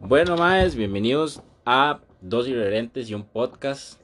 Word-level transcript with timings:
Bueno, 0.00 0.36
más 0.36 0.76
bienvenidos 0.76 1.42
a 1.66 1.98
Dos 2.20 2.46
Irreverentes 2.46 3.10
y 3.10 3.14
un 3.14 3.24
podcast. 3.24 4.00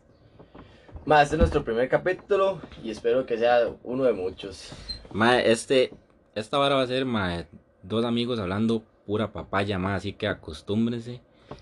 Más, 1.07 1.23
este 1.23 1.37
es 1.37 1.39
nuestro 1.39 1.65
primer 1.65 1.89
capítulo 1.89 2.61
y 2.83 2.91
espero 2.91 3.25
que 3.27 3.39
sea 3.39 3.69
uno 3.85 4.03
de 4.03 4.13
muchos. 4.13 4.71
Mae, 5.13 5.51
este, 5.51 5.95
esta 6.35 6.59
vara 6.59 6.75
va 6.75 6.83
a 6.83 6.87
ser 6.89 7.05
mae, 7.05 7.47
dos 7.83 8.05
amigos 8.05 8.41
hablando 8.41 8.83
pura 9.07 9.33
papaya, 9.33 9.79
más 9.79 9.99
así 9.99 10.15
que 10.15 10.27
acostúmbrense. 10.27 11.21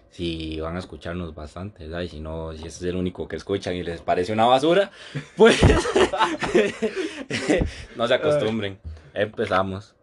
Si 0.09 0.59
van 0.61 0.77
a 0.77 0.79
escucharnos 0.79 1.35
bastante, 1.35 1.85
¿verdad? 1.85 2.01
Y 2.01 2.09
si 2.09 2.21
no, 2.21 2.53
si 2.53 2.67
este 2.67 2.69
es 2.69 2.83
el 2.85 2.97
único 2.97 3.29
que 3.29 3.37
escuchan 3.37 3.75
y 3.75 3.83
les 3.83 4.01
parece 4.01 4.33
una 4.33 4.47
basura, 4.47 4.91
pues 5.37 5.61
no 7.97 8.09
se 8.09 8.15
acostumbren. 8.15 8.79
Empezamos. 9.15 9.95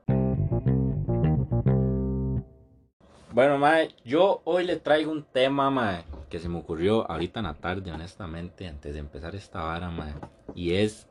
Bueno, 3.39 3.57
mae, 3.57 3.95
yo 4.03 4.41
hoy 4.43 4.65
le 4.65 4.75
traigo 4.75 5.13
un 5.13 5.23
tema, 5.23 5.69
mae, 5.69 6.03
que 6.29 6.39
se 6.39 6.49
me 6.49 6.59
ocurrió 6.59 7.09
ahorita 7.09 7.39
en 7.39 7.45
la 7.45 7.53
tarde, 7.53 7.89
honestamente, 7.89 8.67
antes 8.67 8.93
de 8.93 8.99
empezar 8.99 9.33
esta 9.33 9.61
vara, 9.61 9.89
mae. 9.89 10.13
Y 10.55 10.73
es 10.73 11.07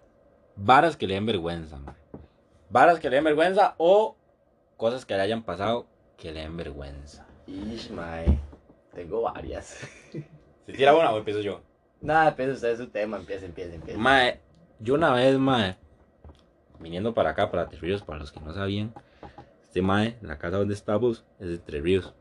varas 0.55 0.95
que 0.95 1.06
le 1.06 1.15
den 1.15 1.25
vergüenza, 1.25 1.79
mae. 1.79 1.95
Varas 2.69 3.01
que 3.01 3.09
le 3.09 3.17
den 3.17 3.25
vergüenza 3.25 3.77
o 3.79 4.15
cosas 4.77 5.06
que 5.06 5.15
le 5.15 5.23
hayan 5.23 5.43
pasado 5.43 5.87
que 6.19 6.30
le 6.30 6.41
den 6.41 6.55
vergüenza. 6.55 7.27
Ish, 7.47 7.91
mae. 7.93 8.39
Tengo 8.92 9.23
varias. 9.23 9.81
Si 10.67 10.75
tira 10.75 10.95
una 10.95 11.11
o 11.11 11.17
empiezo 11.17 11.41
yo. 11.41 11.62
Nada, 12.03 12.29
empieza 12.29 12.53
usted 12.53 12.77
su 12.77 12.89
tema, 12.89 13.17
empieza, 13.17 13.47
empieza, 13.47 13.75
empieza. 13.75 13.98
Mae, 13.98 14.39
yo 14.81 14.92
una 14.97 15.12
vez, 15.12 15.39
mae, 15.39 15.79
viniendo 16.79 17.15
para 17.15 17.31
acá, 17.31 17.51
para 17.51 17.70
Tres 17.70 17.81
Ríos, 17.81 18.03
para 18.03 18.19
los 18.19 18.31
que 18.31 18.41
no 18.41 18.53
sabían, 18.53 18.92
este 19.62 19.81
mae, 19.81 20.19
la 20.20 20.37
casa 20.37 20.59
donde 20.59 20.75
estamos, 20.75 21.25
es 21.41 21.48
de 21.48 21.59
Tres 21.59 21.83
Ríos. 21.83 22.15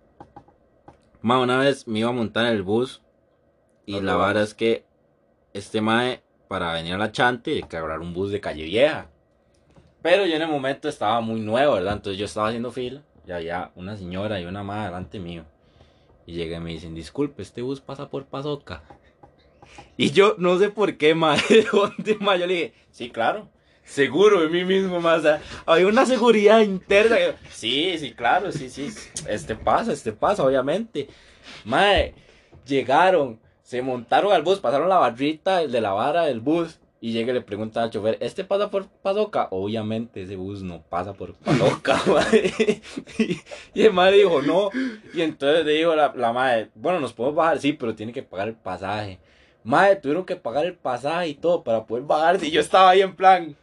Una 1.35 1.57
vez 1.57 1.87
me 1.87 1.99
iba 1.99 2.09
a 2.09 2.13
montar 2.13 2.45
en 2.45 2.53
el 2.53 2.63
bus 2.63 3.01
y 3.85 3.99
la 3.99 4.15
vara 4.15 4.41
es 4.41 4.53
que 4.53 4.85
este 5.53 5.81
mae, 5.81 6.23
para 6.47 6.71
venir 6.71 6.93
a 6.93 6.97
la 6.97 7.11
Chante, 7.11 7.51
hay 7.51 7.63
que 7.63 7.75
agarrar 7.75 7.99
un 7.99 8.13
bus 8.13 8.31
de 8.31 8.39
calle 8.39 8.63
vieja. 8.63 9.09
Pero 10.01 10.25
yo 10.25 10.37
en 10.37 10.41
el 10.41 10.47
momento 10.47 10.87
estaba 10.87 11.19
muy 11.19 11.41
nuevo, 11.41 11.73
¿verdad? 11.73 11.95
Entonces 11.95 12.17
yo 12.17 12.25
estaba 12.25 12.47
haciendo 12.47 12.71
fila 12.71 13.03
y 13.27 13.31
había 13.33 13.71
una 13.75 13.97
señora 13.97 14.39
y 14.39 14.45
una 14.45 14.63
mae 14.63 14.85
delante 14.85 15.19
mío. 15.19 15.43
Y 16.25 16.33
llegué 16.33 16.55
y 16.55 16.59
me 16.61 16.71
dicen, 16.71 16.95
disculpe, 16.95 17.41
este 17.41 17.61
bus 17.61 17.81
pasa 17.81 18.09
por 18.09 18.25
Pasoca. 18.25 18.83
Y 19.97 20.11
yo 20.11 20.35
no 20.37 20.57
sé 20.57 20.69
por 20.69 20.95
qué, 20.95 21.13
mae, 21.13 21.41
¿de 21.49 21.63
dónde, 21.63 22.15
mae? 22.21 22.39
Yo 22.39 22.47
le 22.47 22.53
dije, 22.53 22.73
sí, 22.89 23.09
claro. 23.09 23.49
Seguro 23.87 24.41
de 24.41 24.49
mí 24.49 24.65
mismo, 24.65 25.01
sea, 25.21 25.41
hay 25.65 25.85
una 25.85 26.05
seguridad 26.05 26.59
interna. 26.59 27.15
Sí, 27.49 27.97
sí, 27.97 28.11
claro, 28.11 28.51
sí, 28.51 28.69
sí. 28.69 28.89
Este 29.27 29.55
pasa, 29.55 29.93
este 29.93 30.11
pasa, 30.11 30.43
obviamente. 30.43 31.07
Mae, 31.63 32.13
llegaron, 32.65 33.39
se 33.63 33.81
montaron 33.81 34.33
al 34.33 34.43
bus, 34.43 34.59
pasaron 34.59 34.89
la 34.89 34.97
barrita 34.97 35.65
de 35.65 35.81
la 35.81 35.93
vara 35.93 36.25
del 36.25 36.41
bus. 36.41 36.79
Y 36.99 37.13
llega 37.13 37.31
y 37.31 37.35
le 37.35 37.41
pregunta 37.41 37.81
al 37.81 37.91
chofer, 37.91 38.17
¿este 38.19 38.43
pasa 38.43 38.69
por 38.69 38.87
Pasoca? 38.87 39.47
Obviamente 39.51 40.23
ese 40.23 40.35
bus 40.35 40.63
no 40.63 40.81
pasa 40.81 41.13
por 41.13 41.35
Pasoca, 41.35 42.01
mae. 42.07 42.81
Y, 43.19 43.39
y 43.73 43.83
el 43.83 43.93
madre 43.93 44.17
dijo, 44.17 44.41
no. 44.41 44.69
Y 45.13 45.21
entonces 45.21 45.63
le 45.63 45.73
dijo 45.73 45.95
la, 45.95 46.11
la 46.15 46.33
madre, 46.33 46.71
bueno, 46.75 46.99
nos 46.99 47.13
podemos 47.13 47.35
bajar, 47.35 47.59
sí, 47.59 47.71
pero 47.71 47.95
tiene 47.95 48.11
que 48.11 48.23
pagar 48.23 48.49
el 48.49 48.55
pasaje. 48.55 49.19
Madre, 49.63 49.95
tuvieron 49.95 50.25
que 50.25 50.35
pagar 50.35 50.65
el 50.65 50.73
pasaje 50.75 51.29
y 51.29 51.33
todo 51.35 51.63
para 51.63 51.85
poder 51.85 52.03
bajarse. 52.03 52.47
Y 52.47 52.51
yo 52.51 52.59
estaba 52.59 52.89
ahí 52.89 53.01
en 53.01 53.15
plan. 53.15 53.55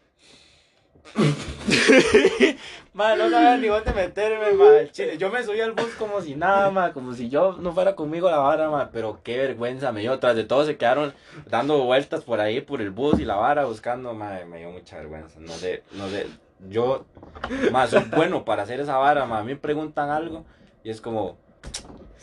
madre, 2.94 3.18
no 3.18 3.30
sabía 3.30 3.56
ni 3.56 3.68
dónde 3.68 3.92
meterme, 3.92 4.52
madre. 4.54 4.90
Chile, 4.90 5.18
yo 5.18 5.30
me 5.30 5.42
subí 5.42 5.60
al 5.60 5.72
bus 5.72 5.94
como 5.98 6.20
si 6.20 6.34
nada, 6.34 6.70
madre, 6.70 6.92
como 6.92 7.12
si 7.14 7.28
yo 7.28 7.56
no 7.60 7.72
fuera 7.72 7.94
conmigo 7.94 8.30
la 8.30 8.38
vara, 8.38 8.70
madre. 8.70 8.88
Pero 8.92 9.20
qué 9.22 9.36
vergüenza 9.38 9.92
me 9.92 10.00
dio. 10.00 10.18
Tras 10.18 10.36
de 10.36 10.44
todo 10.44 10.64
se 10.64 10.76
quedaron 10.76 11.14
dando 11.46 11.84
vueltas 11.84 12.24
por 12.24 12.40
ahí, 12.40 12.60
por 12.60 12.80
el 12.80 12.90
bus 12.90 13.20
y 13.20 13.24
la 13.24 13.36
vara 13.36 13.64
buscando, 13.64 14.14
madre. 14.14 14.46
Me 14.46 14.58
dio 14.58 14.70
mucha 14.70 14.96
vergüenza. 14.96 15.38
No 15.40 15.52
sé, 15.52 15.82
no 15.92 16.08
sé. 16.08 16.26
Yo, 16.68 17.04
más 17.70 17.90
soy 17.90 18.04
bueno 18.14 18.44
para 18.44 18.62
hacer 18.62 18.80
esa 18.80 18.96
vara, 18.96 19.26
madre. 19.26 19.42
A 19.42 19.44
mí 19.44 19.52
me 19.52 19.60
preguntan 19.60 20.10
algo 20.10 20.44
y 20.82 20.90
es 20.90 21.00
como, 21.00 21.36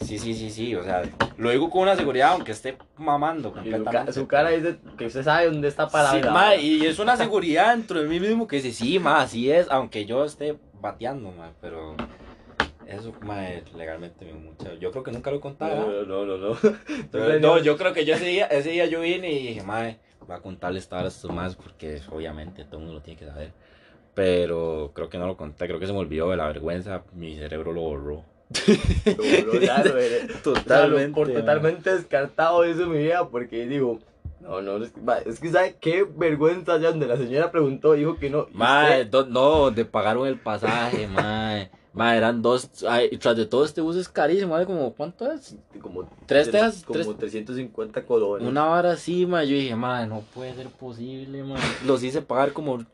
sí, 0.01 0.19
sí, 0.19 0.33
sí, 0.33 0.49
sí. 0.49 0.75
O 0.75 0.83
sea, 0.83 1.03
lo 1.37 1.49
digo 1.49 1.69
con 1.69 1.83
una 1.83 1.95
seguridad, 1.95 2.31
aunque 2.31 2.51
esté 2.51 2.77
mamando 2.97 3.51
completamente. 3.53 4.13
su 4.13 4.27
cara 4.27 4.49
dice 4.49 4.77
que 4.97 5.05
usted 5.05 5.23
sabe 5.23 5.47
dónde 5.47 5.67
está 5.67 5.87
parada. 5.87 6.21
Sí, 6.21 6.29
ma, 6.29 6.55
y 6.55 6.85
es 6.85 6.99
una 6.99 7.17
seguridad 7.17 7.75
dentro 7.75 8.01
de 8.01 8.07
mí 8.07 8.19
mismo 8.19 8.47
que 8.47 8.57
dice, 8.57 8.71
sí, 8.71 8.99
ma, 8.99 9.21
así 9.21 9.51
es, 9.51 9.69
aunque 9.69 10.05
yo 10.05 10.25
esté 10.25 10.57
bateando, 10.81 11.31
ma, 11.31 11.51
pero 11.61 11.95
eso, 12.87 13.13
ma, 13.21 13.41
legalmente 13.77 14.25
me 14.25 14.31
dio 14.31 14.41
mucha... 14.41 14.73
Yo 14.75 14.91
creo 14.91 15.03
que 15.03 15.11
nunca 15.11 15.31
lo 15.31 15.37
he 15.37 15.41
contado. 15.41 16.05
No, 16.05 16.25
no, 16.25 16.25
no, 16.25 16.37
no. 16.37 16.57
Entonces, 16.89 17.41
no, 17.41 17.57
yo 17.59 17.77
creo 17.77 17.93
que 17.93 18.05
yo 18.05 18.15
ese 18.15 18.25
día, 18.25 18.47
ese 18.47 18.71
día 18.71 18.85
yo 18.87 19.01
vine 19.01 19.31
y 19.31 19.47
dije, 19.47 19.63
mae, 19.63 19.99
voy 20.27 20.35
a 20.35 20.41
contarle 20.41 20.79
esta 20.79 20.97
hora 20.97 21.05
a 21.05 21.07
estos 21.09 21.31
más 21.31 21.55
porque 21.55 22.01
obviamente 22.11 22.65
todo 22.65 22.77
el 22.77 22.83
mundo 22.83 22.95
lo 22.95 23.01
tiene 23.01 23.19
que 23.19 23.25
saber. 23.25 23.53
Pero 24.13 24.91
creo 24.93 25.09
que 25.09 25.17
no 25.17 25.25
lo 25.25 25.37
conté, 25.37 25.67
creo 25.67 25.79
que 25.79 25.87
se 25.87 25.93
me 25.93 25.99
olvidó 25.99 26.29
de 26.31 26.37
la 26.37 26.47
vergüenza, 26.47 27.03
mi 27.13 27.37
cerebro 27.37 27.71
lo 27.71 27.81
borró. 27.81 28.25
Lo 29.17 29.23
veré. 29.93 30.27
Totalmente, 30.43 31.13
por 31.15 31.31
totalmente 31.31 31.95
descartado 31.95 32.63
eso 32.63 32.83
en 32.83 32.91
mi 32.91 32.97
vida 32.99 33.27
porque 33.29 33.65
digo, 33.67 33.99
no, 34.39 34.61
no, 34.61 34.83
es 34.83 34.91
que, 34.91 35.01
ma, 35.01 35.17
es 35.19 35.39
que 35.39 35.49
sabe 35.51 35.75
qué 35.79 36.03
vergüenza 36.03 36.77
ya 36.79 36.89
donde 36.89 37.07
la 37.07 37.17
señora 37.17 37.51
preguntó, 37.51 37.93
dijo 37.93 38.15
que 38.17 38.29
no. 38.29 38.47
do- 39.05 39.25
no, 39.27 39.73
te 39.73 39.85
pagaron 39.85 40.27
el 40.27 40.39
pasaje, 40.39 41.07
mae. 41.07 41.69
Mae, 41.93 42.17
eran 42.17 42.41
dos, 42.41 42.69
ay, 42.87 43.09
y 43.11 43.17
tras 43.17 43.35
de 43.35 43.45
todo 43.45 43.65
este 43.65 43.81
bus 43.81 43.97
es 43.97 44.07
carísimo, 44.07 44.53
¿vale? 44.53 44.65
Como, 44.65 44.93
¿cuánto 44.93 45.29
es? 45.29 45.57
como 45.81 46.09
¿Tres 46.25 46.49
tejas? 46.49 46.83
Como 46.85 46.97
Tres- 47.15 47.17
350 47.17 48.05
colones. 48.05 48.47
Una 48.47 48.69
hora 48.69 48.93
así, 48.93 49.25
mae. 49.25 49.45
Yo 49.45 49.55
dije, 49.55 49.75
mae, 49.75 50.07
no 50.07 50.21
puede 50.33 50.53
ser 50.55 50.67
posible, 50.67 51.43
mae. 51.43 51.59
Los 51.85 52.01
hice 52.01 52.21
pagar 52.21 52.53
como 52.53 52.85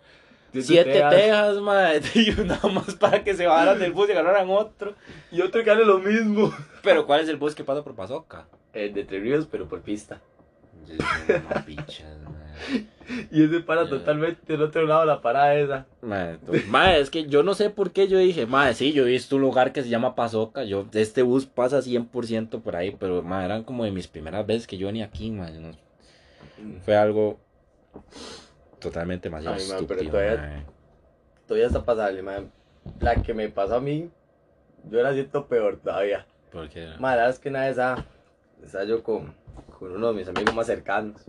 Siete 0.61 0.91
tejas. 0.93 1.15
tejas, 1.15 1.57
mae. 1.61 2.01
Y 2.15 2.39
una 2.39 2.59
más 2.73 2.95
para 2.95 3.23
que 3.23 3.33
se 3.35 3.45
bajaran 3.47 3.79
del 3.79 3.91
bus 3.93 4.09
y 4.09 4.11
agarraran 4.13 4.49
otro. 4.49 4.93
Y 5.31 5.41
otro 5.41 5.63
que 5.63 5.71
hace 5.71 5.85
lo 5.85 5.99
mismo. 5.99 6.53
Pero, 6.83 7.05
¿cuál 7.05 7.21
es 7.21 7.29
el 7.29 7.37
bus 7.37 7.55
que 7.55 7.63
pasa 7.63 7.83
por 7.83 7.95
Pasoca? 7.95 8.47
El 8.73 8.93
de 8.93 9.03
Tres 9.03 9.21
Ríos, 9.21 9.47
pero 9.49 9.67
por 9.67 9.81
pista. 9.81 10.21
Y 13.31 13.43
ese 13.43 13.59
para 13.61 13.87
totalmente 13.87 14.41
del 14.53 14.63
otro 14.63 14.85
lado 14.85 15.05
la 15.05 15.21
parada 15.21 15.55
esa. 15.55 15.85
Mae, 16.01 16.37
tú- 16.39 16.53
mae, 16.67 16.99
es 16.99 17.09
que 17.09 17.25
yo 17.27 17.41
no 17.43 17.53
sé 17.53 17.69
por 17.69 17.91
qué 17.91 18.07
yo 18.07 18.17
dije, 18.17 18.45
mae, 18.45 18.73
sí, 18.73 18.91
yo 18.91 19.05
he 19.05 19.11
visto 19.11 19.35
un 19.37 19.43
lugar 19.43 19.71
que 19.71 19.81
se 19.83 19.89
llama 19.89 20.15
Pasoca, 20.15 20.63
yo, 20.65 20.85
este 20.93 21.21
bus 21.21 21.45
pasa 21.45 21.79
100% 21.81 22.61
por 22.61 22.75
ahí, 22.75 22.95
pero, 22.99 23.21
mae, 23.21 23.45
eran 23.45 23.63
como 23.63 23.85
de 23.85 23.91
mis 23.91 24.07
primeras 24.07 24.45
veces 24.45 24.67
que 24.67 24.77
yo 24.77 24.87
venía 24.87 25.05
aquí, 25.05 25.31
mae, 25.31 25.53
no- 25.59 25.77
fue 26.83 26.97
algo 26.97 27.39
totalmente 28.79 29.29
demasiado 29.29 29.55
Ay, 29.55 29.61
mae, 29.67 29.83
pero 29.87 30.01
estúpido, 30.01 30.11
todavía- 30.11 30.37
mae. 30.41 30.65
Todavía 31.47 31.67
está 31.67 31.83
pasable, 31.85 32.21
man. 32.21 32.51
La 32.99 33.15
que 33.15 33.33
me 33.33 33.47
pasó 33.49 33.75
a 33.75 33.79
mí, 33.81 34.09
yo 34.89 35.01
la 35.01 35.13
siento 35.13 35.47
peor 35.47 35.77
todavía. 35.77 36.25
Porque, 36.51 36.87
Ma, 36.99 37.11
la 37.11 37.15
verdad 37.17 37.29
es 37.31 37.39
que 37.39 37.49
una 37.49 37.61
vez 37.61 37.71
estaba, 37.71 38.05
estaba 38.63 38.83
yo 38.85 39.03
con, 39.03 39.33
con 39.79 39.91
uno 39.91 40.07
de 40.09 40.13
mis 40.13 40.27
amigos 40.27 40.53
más 40.55 40.65
cercanos. 40.67 41.21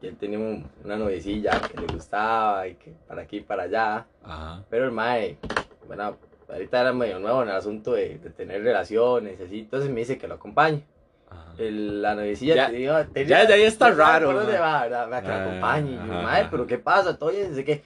Y 0.00 0.06
él 0.06 0.16
tenía 0.16 0.38
un- 0.38 0.68
una 0.84 0.96
novicilla 0.96 1.60
que 1.60 1.80
le 1.80 1.86
gustaba 1.92 2.66
y 2.68 2.74
que 2.74 2.92
para 3.08 3.22
aquí 3.22 3.38
y 3.38 3.40
para 3.40 3.64
allá. 3.64 4.06
ajá, 4.22 4.64
Pero 4.70 4.84
el 4.84 4.92
mae, 4.92 5.38
bueno, 5.86 6.16
ahorita 6.48 6.80
era 6.80 6.92
medio 6.92 7.18
nuevo 7.18 7.42
en 7.42 7.48
el 7.48 7.54
asunto 7.56 7.92
de, 7.94 8.18
de 8.18 8.30
tener 8.30 8.62
relaciones 8.62 9.40
y 9.40 9.42
así. 9.44 9.58
Entonces 9.60 9.90
me 9.90 10.00
dice 10.00 10.18
que 10.18 10.28
lo 10.28 10.34
acompañe. 10.34 10.84
El- 11.58 12.02
la 12.02 12.14
novicilla 12.16 12.54
Ya- 12.54 12.66
tenía, 12.70 13.06
tenía- 13.06 13.28
ya 13.42 13.46
de 13.46 13.54
ahí 13.54 13.62
está 13.62 13.90
raro, 13.90 14.26
por 14.26 14.36
dónde 14.42 14.58
va, 14.58 14.82
¿verdad? 14.82 15.08
Vea, 15.08 15.22
que 15.22 15.28
Ah, 15.28 15.42
acompañe. 15.44 15.92
Y 15.92 15.96
yo, 15.96 16.12
ajá. 16.26 16.48
pero 16.50 16.66
¿qué 16.66 16.78
pasa? 16.78 17.16
Todo 17.16 17.30
bien, 17.30 17.50
no 17.50 17.54
sé 17.56 17.64
qué. 17.64 17.82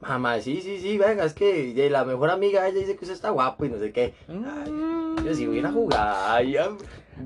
Mamá, 0.00 0.38
sí, 0.40 0.60
sí, 0.62 0.78
sí, 0.78 0.96
venga, 0.96 1.24
es 1.24 1.34
que 1.34 1.74
de 1.74 1.90
la 1.90 2.04
mejor 2.04 2.30
amiga 2.30 2.68
ella 2.68 2.78
dice 2.78 2.94
que 2.94 3.04
usted 3.04 3.14
está 3.16 3.30
guapo 3.30 3.64
y 3.64 3.68
no 3.70 3.78
sé 3.80 3.90
qué. 3.92 4.14
Yo 5.24 5.34
sí 5.34 5.46
voy 5.48 5.58
a 5.58 5.72
jugar, 5.72 6.44
ya, 6.46 6.68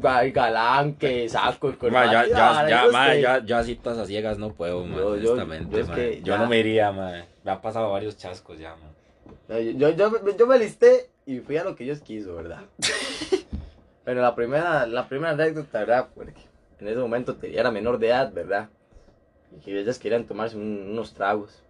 va, 0.03 0.25
galán, 0.25 0.95
que 0.95 1.29
saco 1.29 1.69
y 1.69 1.91
Ma, 1.91 2.07
ya, 2.11 2.27
ya, 2.27 2.67
ya, 2.67 3.15
ya, 3.21 3.45
ya 3.45 3.63
citas 3.63 3.99
a 3.99 4.07
ciegas 4.07 4.39
no 4.39 4.55
puedo, 4.55 4.87
Yo- 4.87 5.17
yo- 5.19 5.33
honestamente, 5.33 5.77
yo 5.77 5.83
es 5.83 5.89
ma. 5.89 5.95
que 5.95 6.21
Yo 6.23 6.33
ya- 6.33 6.39
no 6.39 6.47
me 6.47 6.59
iría, 6.59 6.91
ma. 6.93 7.13
Me 7.45 7.51
han 7.51 7.61
pasado 7.61 7.91
varios 7.93 8.17
chascos 8.17 8.59
ya, 8.59 8.75
Yo, 9.51 9.59
yo, 9.61 9.91
yo, 9.91 10.37
yo 10.39 10.47
me 10.47 10.59
listé 10.59 11.11
y 11.27 11.41
fui 11.41 11.59
a 11.59 11.65
lo 11.65 11.77
que 11.77 11.85
ellos 11.85 12.01
quiso, 12.01 12.35
¿verdad? 12.37 12.63
Pero 14.05 14.21
la 14.21 14.35
primera, 14.35 14.87
la 14.87 15.09
primera 15.09 15.33
anécdota, 15.33 15.81
¿verdad? 15.81 16.09
Porque 16.15 16.43
en 16.79 16.89
ese 16.89 16.99
momento 17.01 17.37
era 17.43 17.71
menor 17.71 17.99
de 17.99 18.09
edad, 18.09 18.33
¿verdad? 18.33 18.69
Y 19.65 19.77
ellas 19.77 19.99
querían 19.99 20.27
tomarse 20.27 20.57
un- 20.57 20.89
unos 20.91 21.15
tragos. 21.15 21.62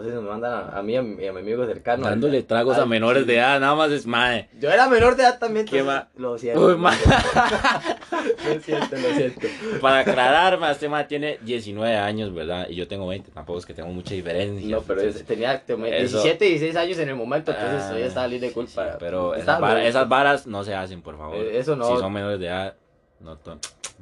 Entonces 0.00 0.14
nos 0.14 0.24
mandan 0.30 0.52
a, 0.52 0.78
a 0.78 0.82
mí 0.82 0.94
y 0.94 0.96
a, 0.96 1.02
mi 1.02 1.26
a 1.26 1.30
amigo 1.30 1.66
cercano. 1.66 2.04
Dándole 2.06 2.42
tragos 2.42 2.78
a 2.78 2.82
Al 2.82 2.88
menores 2.88 3.26
de 3.26 3.36
edad, 3.36 3.60
nada 3.60 3.74
más 3.74 3.90
es 3.90 4.06
mae. 4.06 4.48
Yo 4.58 4.70
era 4.70 4.88
menor 4.88 5.14
de 5.14 5.24
edad 5.24 5.38
también. 5.38 5.66
¿Qué 5.66 5.80
entonces, 5.80 6.08
Lo 6.16 6.38
siento. 6.38 6.66
Uy, 6.66 6.76
mae. 6.76 6.96
Lo 8.54 8.60
siento, 8.60 8.96
lo 8.96 9.14
siento. 9.14 9.46
Para 9.80 9.98
aclarar, 10.00 10.58
mae, 10.58 10.72
este 10.72 10.88
mae 10.88 11.04
tiene 11.04 11.38
19 11.42 11.96
años, 11.96 12.32
¿verdad? 12.34 12.66
Y 12.68 12.74
yo 12.76 12.88
tengo 12.88 13.06
20, 13.06 13.30
tampoco 13.30 13.58
es 13.58 13.66
que 13.66 13.74
tengo 13.74 13.90
mucha 13.90 14.14
diferencia. 14.14 14.68
No, 14.76 14.82
pero 14.82 15.00
Entonces, 15.00 15.22
es- 15.22 15.26
tenía 15.26 15.60
tenía 15.60 15.96
Eso- 15.98 16.16
17 16.22 16.46
y 16.46 16.50
16 16.50 16.76
años 16.76 16.98
en 16.98 17.08
el 17.10 17.16
momento, 17.16 17.50
entonces 17.52 17.80
Ah, 17.82 17.86
todavía 17.88 18.06
estaba 18.06 18.26
libre 18.28 18.48
de 18.48 18.52
culpa. 18.54 18.84
sí, 18.92 18.96
pero 18.98 19.34
esas 19.34 20.08
varas 20.08 20.46
no 20.46 20.64
se 20.64 20.74
hacen, 20.74 21.02
por 21.02 21.16
favor. 21.18 21.36
Eh, 21.36 21.58
eso 21.58 21.76
no. 21.76 21.84
Si 21.94 21.96
son 22.00 22.12
menores 22.12 22.40
de 22.40 22.46
edad, 22.46 22.74
no 23.20 23.38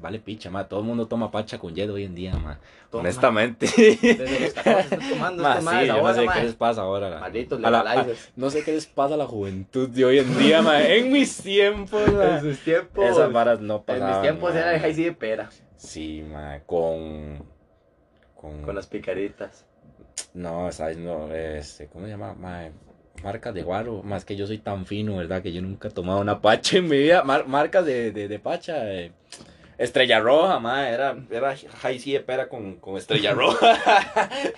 Vale 0.00 0.20
picha, 0.20 0.48
ma. 0.48 0.68
Todo 0.68 0.78
el 0.80 0.86
mundo 0.86 1.08
toma 1.08 1.28
pacha 1.32 1.58
con 1.58 1.74
hielo 1.74 1.94
hoy 1.94 2.04
en 2.04 2.14
día, 2.14 2.32
ma. 2.34 2.60
Toma. 2.88 3.00
Honestamente. 3.02 3.66
Desde 3.66 4.40
los 4.40 4.52
14 4.54 4.80
estás 4.94 5.08
tomando 5.10 5.42
Ma, 5.42 5.60
sí, 5.60 5.86
yo 5.88 5.92
no 5.94 5.98
ahora, 5.98 6.14
sé 6.14 6.24
ma. 6.24 6.34
qué 6.34 6.42
les 6.44 6.54
pasa 6.54 6.80
ahora. 6.82 7.10
la- 7.10 7.18
Malditos 7.20 7.64
a 7.64 7.70
la- 7.70 7.80
a- 7.80 8.06
no 8.36 8.50
sé 8.50 8.62
qué 8.62 8.72
les 8.72 8.86
pasa 8.86 9.14
a 9.14 9.16
la 9.16 9.26
juventud 9.26 9.88
de 9.88 10.04
hoy 10.04 10.18
en 10.20 10.38
día, 10.38 10.62
ma. 10.62 10.80
En 10.86 11.10
mis 11.10 11.36
tiempos, 11.42 12.12
ma. 12.12 12.36
En 12.38 12.40
sus 12.42 12.58
tiempos. 12.60 13.04
Esas 13.06 13.32
varas 13.32 13.60
no 13.60 13.76
en 13.78 13.82
pasaban. 13.82 14.10
mis 14.12 14.22
tiempos 14.22 14.54
ma. 14.54 14.60
era 14.60 14.74
el 14.76 14.80
high 14.80 14.94
de 14.94 15.12
pera. 15.12 15.50
Sí, 15.76 16.22
ma. 16.30 16.60
Con. 16.64 17.42
Con. 18.36 18.62
Con 18.62 18.74
las 18.76 18.86
picaritas. 18.86 19.64
No, 20.32 20.70
sabes, 20.70 20.96
no, 20.96 21.34
este, 21.34 21.88
¿cómo 21.88 22.04
se 22.04 22.12
llama? 22.12 22.34
Ma, 22.34 22.68
marcas 23.22 23.54
de 23.54 23.62
guaro, 23.62 24.02
más 24.02 24.24
que 24.24 24.36
yo 24.36 24.46
soy 24.46 24.58
tan 24.58 24.86
fino, 24.86 25.16
¿verdad? 25.16 25.42
Que 25.42 25.52
yo 25.52 25.60
nunca 25.62 25.88
he 25.88 25.90
tomado 25.90 26.20
una 26.20 26.40
pacha 26.40 26.78
en 26.78 26.88
mi 26.88 26.98
vida. 26.98 27.22
Mar- 27.24 27.46
marcas 27.46 27.84
de, 27.84 28.10
de, 28.12 28.38
pacha, 28.38 28.92
eh, 28.92 29.12
Estrella 29.78 30.18
Roja, 30.18 30.58
ma, 30.58 30.88
era, 30.88 31.16
era 31.30 31.54
high 31.82 31.98
de 31.98 32.18
pera 32.20 32.48
con, 32.48 32.74
con 32.74 32.96
Estrella 32.96 33.32
Roja. 33.32 33.78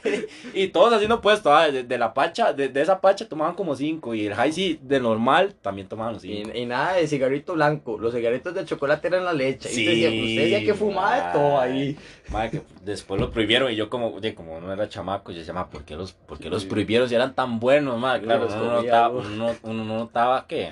y 0.55 0.69
todos 0.69 0.94
haciendo 0.94 1.20
puesto, 1.20 1.52
ah, 1.52 1.70
de, 1.70 1.82
de 1.84 1.99
la 1.99 2.14
pacha, 2.14 2.55
de, 2.55 2.70
de 2.70 2.81
esa 2.81 3.02
pacha 3.02 3.28
tomaban 3.28 3.55
como 3.55 3.76
cinco. 3.76 4.14
Y 4.14 4.26
el 4.26 4.34
high 4.34 4.50
C 4.50 4.78
de 4.81 4.99
normal 4.99 5.55
también 5.61 5.88
tomaban 5.88 6.19
cinco. 6.19 6.50
Y, 6.55 6.61
y 6.61 6.67
nada 6.67 6.94
de 6.94 7.06
cigarrito 7.06 7.52
blanco. 7.52 7.99
Los 7.99 8.14
cigarritos 8.14 8.55
de 8.55 8.64
chocolate 8.64 9.08
eran 9.08 9.26
la 9.26 9.34
leche. 9.34 9.69
Sí, 9.69 9.82
y 9.82 9.84
decía, 9.84 10.08
usted 10.08 10.43
decía 10.43 10.64
que 10.64 10.75
fumaba 10.75 11.17
de 11.17 11.32
todo 11.34 11.61
ahí. 11.61 11.99
Ma, 12.28 12.49
que 12.49 12.62
después 12.82 13.20
lo 13.20 13.31
prohibieron 13.31 13.70
y 13.70 13.76
yo 13.76 13.90
como, 13.90 14.14
oye, 14.14 14.34
como 14.34 14.58
no 14.58 14.73
era 14.73 14.88
chamaco, 14.88 15.32
yo 15.32 15.38
decía, 15.40 15.52
ma, 15.52 15.69
¿por 15.69 15.84
qué 15.84 15.96
los, 15.96 16.12
por 16.12 16.38
qué 16.38 16.49
los 16.49 16.64
prohibieron 16.64 17.08
si 17.11 17.14
eran 17.14 17.34
tan 17.34 17.61
buenos, 17.61 17.99
ma? 17.99 18.19
Claro, 18.20 18.46
uno 18.46 18.82
notaba, 18.82 19.23
¿no? 19.23 19.28
uno, 19.28 19.56
uno 19.64 19.84
no 19.84 19.99
notaba 19.99 20.46
que, 20.46 20.70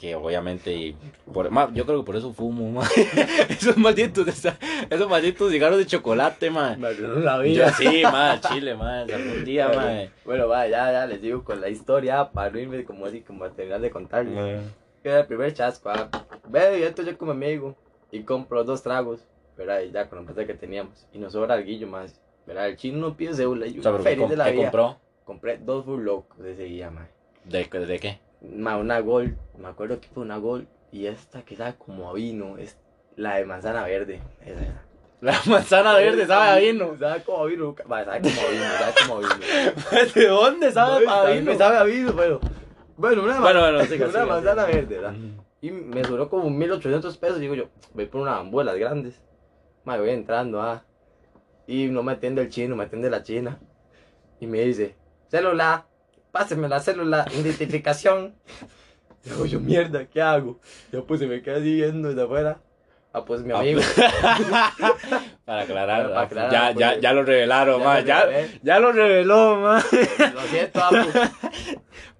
que 0.00 0.14
obviamente, 0.14 0.72
y 0.72 0.96
por, 1.30 1.50
ma, 1.50 1.70
yo 1.74 1.84
creo 1.84 2.00
que 2.00 2.06
por 2.06 2.16
eso 2.16 2.32
fumo, 2.32 2.70
ma. 2.70 2.88
esos 3.50 3.76
malditos, 3.76 4.26
esa- 4.26 4.58
esos 4.88 5.10
malditos 5.10 5.52
cigarros 5.52 5.76
de 5.76 5.84
chocolate, 5.84 6.50
ma. 6.50 6.74
Me 6.74 6.88
arruinó 6.88 7.16
la 7.16 7.46
Yo 7.46 7.68
sí, 7.76 8.02
ma, 8.04 8.40
chile, 8.40 8.74
ma, 8.74 9.02
algún 9.02 9.44
día, 9.44 9.68
ma. 9.68 9.74
Bueno, 9.74 10.10
bueno, 10.24 10.48
va, 10.48 10.66
ya, 10.68 10.90
ya 10.90 11.06
les 11.06 11.20
digo 11.20 11.44
con 11.44 11.60
la 11.60 11.68
historia 11.68 12.30
para 12.30 12.48
no 12.50 12.58
irme 12.58 12.82
como 12.84 13.04
así, 13.04 13.20
como 13.20 13.44
a 13.44 13.50
terminar 13.50 13.82
de 13.82 13.90
contarles. 13.90 14.62
Era 15.04 15.20
el 15.20 15.26
primer 15.26 15.52
chasco, 15.52 15.90
ah. 15.90 16.08
Ve, 16.48 16.78
y 16.80 16.82
entonces 16.84 17.12
yo 17.12 17.18
con 17.18 17.28
mi 17.28 17.34
amigo 17.34 17.76
y 18.10 18.22
compro 18.22 18.64
dos 18.64 18.82
tragos, 18.82 19.20
¿verdad? 19.58 19.82
Y 19.82 19.90
ya 19.90 20.08
con 20.08 20.20
la 20.20 20.24
plata 20.24 20.46
que 20.46 20.54
teníamos. 20.54 21.06
Y 21.12 21.18
nos 21.18 21.34
sobra 21.34 21.54
alguillo 21.56 21.86
más, 21.86 22.18
¿verdad? 22.46 22.68
El 22.68 22.76
chino 22.78 22.96
no 22.98 23.14
pide 23.18 23.34
cédula. 23.34 23.66
Yo 23.66 23.80
O 23.80 23.82
sea, 23.82 23.92
pero 23.92 24.04
¿qué, 24.04 24.10
feliz 24.14 24.30
de 24.30 24.36
la 24.38 24.44
qué 24.46 24.52
vida. 24.52 24.62
compró? 24.62 24.98
Compré 25.26 25.58
dos 25.58 25.84
full 25.84 26.02
locos 26.02 26.38
ese 26.46 26.64
día, 26.64 26.90
man. 26.90 27.06
¿De, 27.44 27.64
de 27.64 27.98
qué? 27.98 28.18
Ma, 28.42 28.76
una 28.76 29.00
Gold, 29.00 29.36
me 29.58 29.68
acuerdo 29.68 30.00
que 30.00 30.08
fue 30.08 30.22
una 30.22 30.38
Gold. 30.38 30.66
Y 30.92 31.06
esta 31.06 31.42
que 31.42 31.56
sabe 31.56 31.74
como 31.78 32.10
a 32.10 32.14
vino, 32.14 32.58
es 32.58 32.76
la 33.16 33.36
de 33.36 33.44
manzana 33.44 33.84
verde. 33.84 34.20
Esa 34.44 34.60
era. 34.60 34.82
La 35.20 35.38
manzana 35.46 35.94
verde 35.96 36.26
sabe 36.26 36.48
a 36.48 36.56
vino. 36.56 36.96
Sabe 36.98 37.22
como 37.24 37.42
a 37.44 37.46
vino. 37.46 37.76
Va, 37.90 38.04
sabe 38.06 38.20
como 38.22 38.40
a 38.40 38.50
vino, 38.50 38.64
sabe 38.78 38.92
como 39.06 39.14
a 39.16 39.20
vino. 39.20 40.10
¿De 40.14 40.26
dónde 40.28 40.72
sabe 40.72 41.04
No, 41.04 41.10
a 41.12 41.30
vino? 41.30 41.58
sabe 41.58 41.76
a 41.76 41.82
vino, 41.84 42.12
pero. 42.16 42.40
Bueno, 42.96 43.22
una, 43.24 43.38
Bueno, 43.40 43.60
ma- 43.60 43.70
bueno, 43.82 44.06
una 44.08 44.26
manzana 44.26 44.64
verde, 44.64 44.96
¿verdad? 44.96 45.14
Y 45.60 45.70
me 45.70 46.00
duró 46.02 46.30
como 46.30 46.48
1800 46.48 47.18
pesos. 47.18 47.38
Digo 47.38 47.54
yo, 47.54 47.68
voy 47.92 48.06
por 48.06 48.22
unas 48.22 48.38
ambuelas 48.38 48.76
grandes. 48.78 49.20
Me 49.84 49.98
voy 49.98 50.08
entrando, 50.10 50.62
ah. 50.62 50.82
Y 51.66 51.88
no 51.88 52.02
me 52.02 52.12
atiende 52.12 52.40
el 52.40 52.48
chino, 52.48 52.74
me 52.74 52.84
atiende 52.84 53.10
la 53.10 53.22
china. 53.22 53.58
Y 54.40 54.46
me 54.46 54.60
dice, 54.62 54.96
celular, 55.28 55.84
páseme 56.32 56.68
la 56.68 56.80
célula, 56.80 57.26
identificación. 57.32 58.34
Digo 59.24 59.44
yo, 59.44 59.60
mierda, 59.60 60.06
¿qué 60.06 60.22
hago? 60.22 60.58
Yo 60.92 61.04
pues 61.06 61.20
se 61.20 61.26
me 61.26 61.42
queda 61.42 61.56
así 61.56 61.74
viendo 61.74 62.08
desde 62.08 62.22
afuera. 62.22 62.58
Ah, 63.12 63.24
pues 63.24 63.42
mi 63.42 63.52
Ah, 63.52 63.58
amigo. 63.58 63.80
Para 65.44 65.62
aclarar, 65.62 66.08
Para 66.08 66.20
aclarar, 66.22 66.52
ya, 66.52 66.72
ya, 66.72 66.90
pues, 66.90 67.00
ya 67.00 67.12
lo 67.12 67.24
revelaron, 67.24 67.80
ya 67.80 67.86
ma, 67.86 68.00
lo 68.00 68.06
ya, 68.06 68.48
ya 68.62 68.78
lo 68.78 68.92
reveló, 68.92 69.56
ma. 69.56 69.74
Lo 70.34 70.40
siento, 70.42 70.80
Apu. 70.82 70.96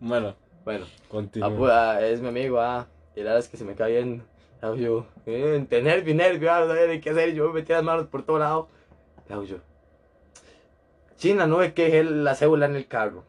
Bueno, 0.00 0.34
Bueno, 0.64 0.86
continúa. 1.08 1.48
Apu, 1.48 1.66
ah, 1.66 2.00
es 2.00 2.20
mi 2.20 2.28
amigo, 2.28 2.60
ah. 2.60 2.88
Y 3.14 3.20
la 3.20 3.26
verdad 3.26 3.38
es 3.38 3.48
que 3.48 3.56
se 3.56 3.64
me 3.64 3.74
cae 3.74 3.92
viendo. 3.92 4.24
Ah, 4.62 4.74
yo, 4.76 5.06
eh, 5.26 5.64
nervio, 5.70 6.14
nervio, 6.14 6.52
ah, 6.52 6.60
no 6.60 6.74
sabía 6.74 7.00
qué 7.00 7.10
hacer. 7.10 7.34
Yo 7.34 7.48
me 7.48 7.54
metí 7.60 7.72
las 7.72 7.84
manos 7.84 8.08
por 8.08 8.24
todos 8.24 8.40
lados. 8.40 8.66
Ah, 9.30 9.40
yo, 9.46 9.58
China, 11.16 11.46
no 11.46 11.62
es 11.62 11.72
que 11.72 11.84
dejé 11.84 12.02
la 12.04 12.34
cédula 12.34 12.66
en 12.66 12.76
el 12.76 12.86
carro. 12.88 13.24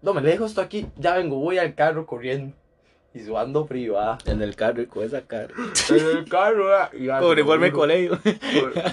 No, 0.00 0.14
me 0.14 0.20
le 0.20 0.30
dejo 0.30 0.46
esto 0.46 0.60
aquí, 0.60 0.86
ya 0.96 1.16
vengo, 1.16 1.36
voy 1.36 1.58
al 1.58 1.74
carro 1.74 2.06
corriendo. 2.06 2.54
Y 3.14 3.20
sudando 3.20 3.66
frío, 3.66 3.98
ah. 3.98 4.18
En 4.26 4.42
el 4.42 4.54
carro 4.54 4.82
y 4.82 4.86
con 4.86 5.02
esa 5.02 5.22
cara. 5.22 5.54
En 5.90 6.18
el 6.18 6.28
carro, 6.28 6.74
ah. 6.74 6.90
y, 6.92 7.08
Con 7.08 7.24
uniforme 7.24 7.72
colegio. 7.72 8.18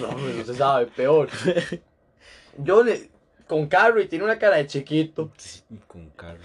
No, 0.00 0.18
no 0.18 0.44
se 0.44 0.54
sabe, 0.54 0.86
peor. 0.86 1.28
Yo 2.58 2.82
le, 2.82 3.10
con 3.46 3.66
carro 3.68 4.00
y 4.00 4.06
tiene 4.08 4.24
una 4.24 4.38
cara 4.38 4.56
de 4.56 4.66
chiquito. 4.66 5.30
Sí, 5.36 5.62
con 5.86 6.10
carro. 6.10 6.40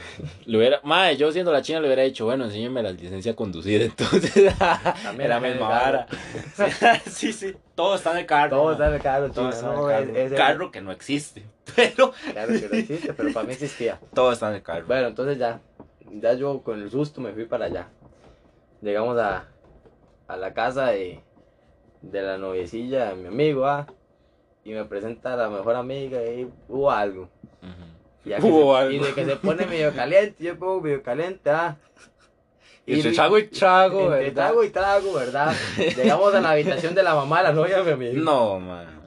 Le 0.45 0.57
hubiera, 0.57 0.79
madre, 0.83 1.17
yo 1.17 1.31
siendo 1.31 1.51
la 1.51 1.61
china 1.61 1.79
le 1.79 1.87
hubiera 1.87 2.03
dicho, 2.03 2.25
bueno, 2.25 2.45
enséñeme 2.45 2.83
la 2.83 2.91
licencia 2.91 3.31
a 3.31 3.35
conducir, 3.35 3.81
entonces. 3.83 4.53
También 5.03 5.21
Era 5.31 5.39
la 5.39 5.47
misma 5.47 5.67
vara. 5.69 6.07
Sí, 7.07 7.33
sí, 7.33 7.55
todo 7.75 7.95
está 7.95 8.11
en 8.11 8.17
el 8.19 8.25
carro. 8.25 8.49
Todo 8.57 8.71
está 8.73 8.87
en 8.87 8.93
el 8.93 9.01
carro, 9.01 9.31
Todo 9.31 9.49
chino, 9.49 9.49
está 9.51 9.67
en 9.67 9.75
no, 9.75 9.89
el 9.89 10.05
carro. 10.05 10.19
es 10.27 10.33
carro 10.33 10.71
que 10.71 10.81
no 10.81 10.91
existe. 10.91 11.43
Pero 11.75 12.13
Claro 12.33 12.53
que 12.53 12.67
no 12.69 12.75
existe, 12.77 13.13
pero 13.13 13.31
para 13.33 13.45
mí 13.47 13.53
existía. 13.53 13.99
todo 14.13 14.31
está 14.31 14.49
en 14.49 14.55
el 14.55 14.63
carro. 14.63 14.85
Bueno, 14.87 15.07
entonces 15.07 15.37
ya, 15.37 15.59
ya 16.11 16.33
yo 16.33 16.61
con 16.61 16.81
el 16.81 16.91
susto 16.91 17.21
me 17.21 17.31
fui 17.33 17.45
para 17.45 17.65
allá. 17.65 17.87
Llegamos 18.81 19.17
a, 19.19 19.47
a 20.27 20.37
la 20.37 20.53
casa 20.53 20.87
de, 20.87 21.19
de 22.01 22.21
la 22.21 22.37
noviecilla 22.37 23.09
de 23.09 23.15
mi 23.15 23.27
amigo, 23.27 23.65
ah, 23.67 23.87
y 24.63 24.71
me 24.73 24.85
presenta 24.85 25.33
a 25.33 25.37
la 25.37 25.49
mejor 25.49 25.75
amiga 25.75 26.23
y 26.23 26.49
hubo 26.69 26.91
algo. 26.91 27.29
Y, 28.23 28.33
Hubo 28.39 28.75
se- 28.75 28.81
algo. 28.83 28.91
y 28.91 28.99
de 28.99 29.13
que 29.13 29.25
se 29.25 29.35
pone 29.37 29.65
medio 29.65 29.93
caliente, 29.95 30.43
yo 30.43 30.57
pongo 30.59 30.81
medio 30.81 31.01
caliente, 31.01 31.49
ah. 31.49 31.75
Y 32.85 32.95
entre 32.95 33.11
trago 33.13 33.37
y 33.37 33.47
trago, 33.47 34.01
entre 34.01 34.19
¿verdad? 34.25 34.33
trago 34.33 34.63
y 34.63 34.69
trago, 34.69 35.13
¿verdad? 35.13 35.53
Llegamos 35.95 36.33
a 36.33 36.41
la 36.41 36.51
habitación 36.51 36.93
de 36.95 37.03
la 37.03 37.15
mamá 37.15 37.37
de 37.39 37.43
la 37.45 37.53
novia 37.53 37.77
de 37.81 37.95
mi 37.95 38.07
amigo. 38.09 38.23
No, 38.23 38.59
man. 38.59 38.99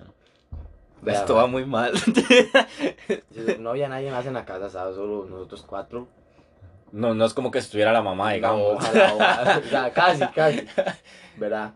Vea, 1.02 1.14
Esto 1.20 1.34
va 1.34 1.46
muy 1.46 1.64
mal. 1.66 1.92
No 3.58 3.70
había 3.70 3.88
nadie 3.88 4.10
más 4.10 4.24
en 4.26 4.34
la 4.34 4.44
casa, 4.44 4.70
¿sabes? 4.70 4.96
Solo 4.96 5.26
nosotros 5.28 5.62
cuatro. 5.66 6.08
No, 6.92 7.14
no 7.14 7.24
es 7.24 7.34
como 7.34 7.50
que 7.50 7.58
estuviera 7.58 7.92
la 7.92 8.02
mamá, 8.02 8.28
No, 8.30 8.34
digamos. 8.34 8.74
ojalá, 8.76 9.14
ojalá. 9.14 9.62
O 9.66 9.68
sea, 9.68 9.92
casi, 9.92 10.26
casi. 10.28 10.66
¿Verdad? 11.36 11.72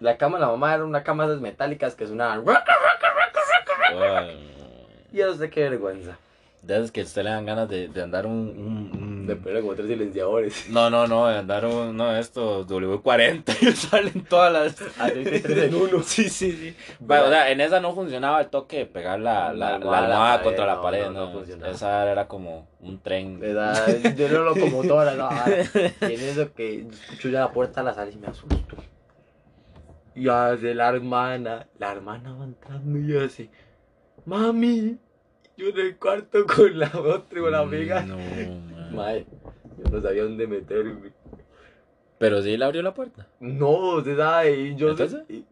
La 0.00 0.16
cama 0.18 0.38
de 0.38 0.44
la 0.44 0.50
mamá 0.50 0.74
era 0.74 0.84
una 0.84 1.02
cama 1.02 1.26
de 1.26 1.32
esas 1.32 1.42
metálicas 1.42 1.94
que 1.94 2.06
sonaban. 2.06 2.44
No 5.12 5.34
sé 5.34 5.50
qué 5.50 5.68
vergüenza. 5.68 6.18
De 6.62 6.74
esas 6.76 6.90
que 6.90 7.00
a 7.02 7.04
usted 7.04 7.22
le 7.22 7.30
dan 7.30 7.46
ganas 7.46 7.68
de, 7.68 7.86
de 7.88 8.02
andar 8.02 8.26
un, 8.26 8.32
un- 8.32 8.90
un- 9.02 9.26
De 9.26 9.36
poner 9.36 9.60
como 9.62 9.74
tres 9.74 9.86
silenciadores. 9.88 10.68
No, 10.68 10.90
no, 10.90 11.06
no, 11.06 11.28
de 11.28 11.38
andar 11.38 11.64
un, 11.64 11.96
no, 11.96 12.16
esto, 12.16 12.66
W40 12.66 13.56
y 13.62 13.72
salen 13.76 14.24
todas 14.24 14.52
las... 14.52 14.98
Así 15.00 15.22
que 15.22 15.38
tres 15.40 15.58
en 15.64 15.74
uno. 15.76 16.02
Sí, 16.02 16.28
sí, 16.28 16.50
sí. 16.52 16.76
Bueno, 16.98 17.26
o 17.26 17.28
sea, 17.28 17.50
en 17.52 17.60
esa 17.60 17.78
no 17.78 17.94
funcionaba 17.94 18.40
el 18.40 18.48
toque 18.48 18.78
de 18.78 18.86
pegar 18.86 19.20
la, 19.20 19.52
la, 19.52 19.54
la 19.54 19.68
La 19.70 19.74
almohada 19.76 20.08
la 20.08 20.18
pared, 20.32 20.44
contra 20.44 20.66
la 20.66 20.74
no, 20.74 20.82
pared, 20.82 21.04
no, 21.04 21.10
no, 21.12 21.26
no 21.26 21.32
funcionaba. 21.32 21.72
Esa 21.72 22.10
era 22.10 22.26
como 22.26 22.66
un 22.80 23.00
tren. 23.00 23.38
¿Verdad? 23.38 23.86
Yo 24.16 24.28
no 24.28 24.42
locomotora, 24.42 25.14
no. 25.14 25.28
ah. 25.30 25.46
Y 26.00 26.04
en 26.14 26.20
eso 26.20 26.52
que 26.52 26.80
escucho 26.90 27.28
ya 27.28 27.40
la 27.40 27.52
puerta 27.52 27.82
la 27.84 27.94
sala 27.94 28.10
y 28.10 28.16
me 28.16 28.26
asusto. 28.26 28.76
Y 30.16 30.28
hace 30.28 30.74
la 30.74 30.88
hermana. 30.88 31.68
La 31.78 31.92
hermana 31.92 32.34
va 32.34 32.44
entrando 32.44 32.98
y 32.98 33.16
hace. 33.16 33.50
Mami. 34.24 34.98
Yo 35.56 35.68
en 35.68 35.78
el 35.78 35.96
cuarto 35.98 36.44
con 36.46 36.78
la 36.78 36.90
otra 36.98 37.38
y 37.38 37.42
con 37.42 37.52
la 37.52 37.60
amiga. 37.60 38.02
No, 38.02 38.16
man. 38.74 38.94
Mae, 38.94 39.26
yo 39.78 39.90
no 39.90 40.00
sabía 40.00 40.24
dónde 40.24 40.46
meterme. 40.46 41.12
Pero 42.18 42.40
sí 42.42 42.56
le 42.56 42.64
abrió 42.64 42.82
la 42.82 42.94
puerta. 42.94 43.26
No, 43.40 44.02
se 44.02 44.16
sabe, 44.16 44.52
y 44.56 44.74
yo... 44.74 44.90
¿Entonces? 44.90 45.22
y- 45.28 45.44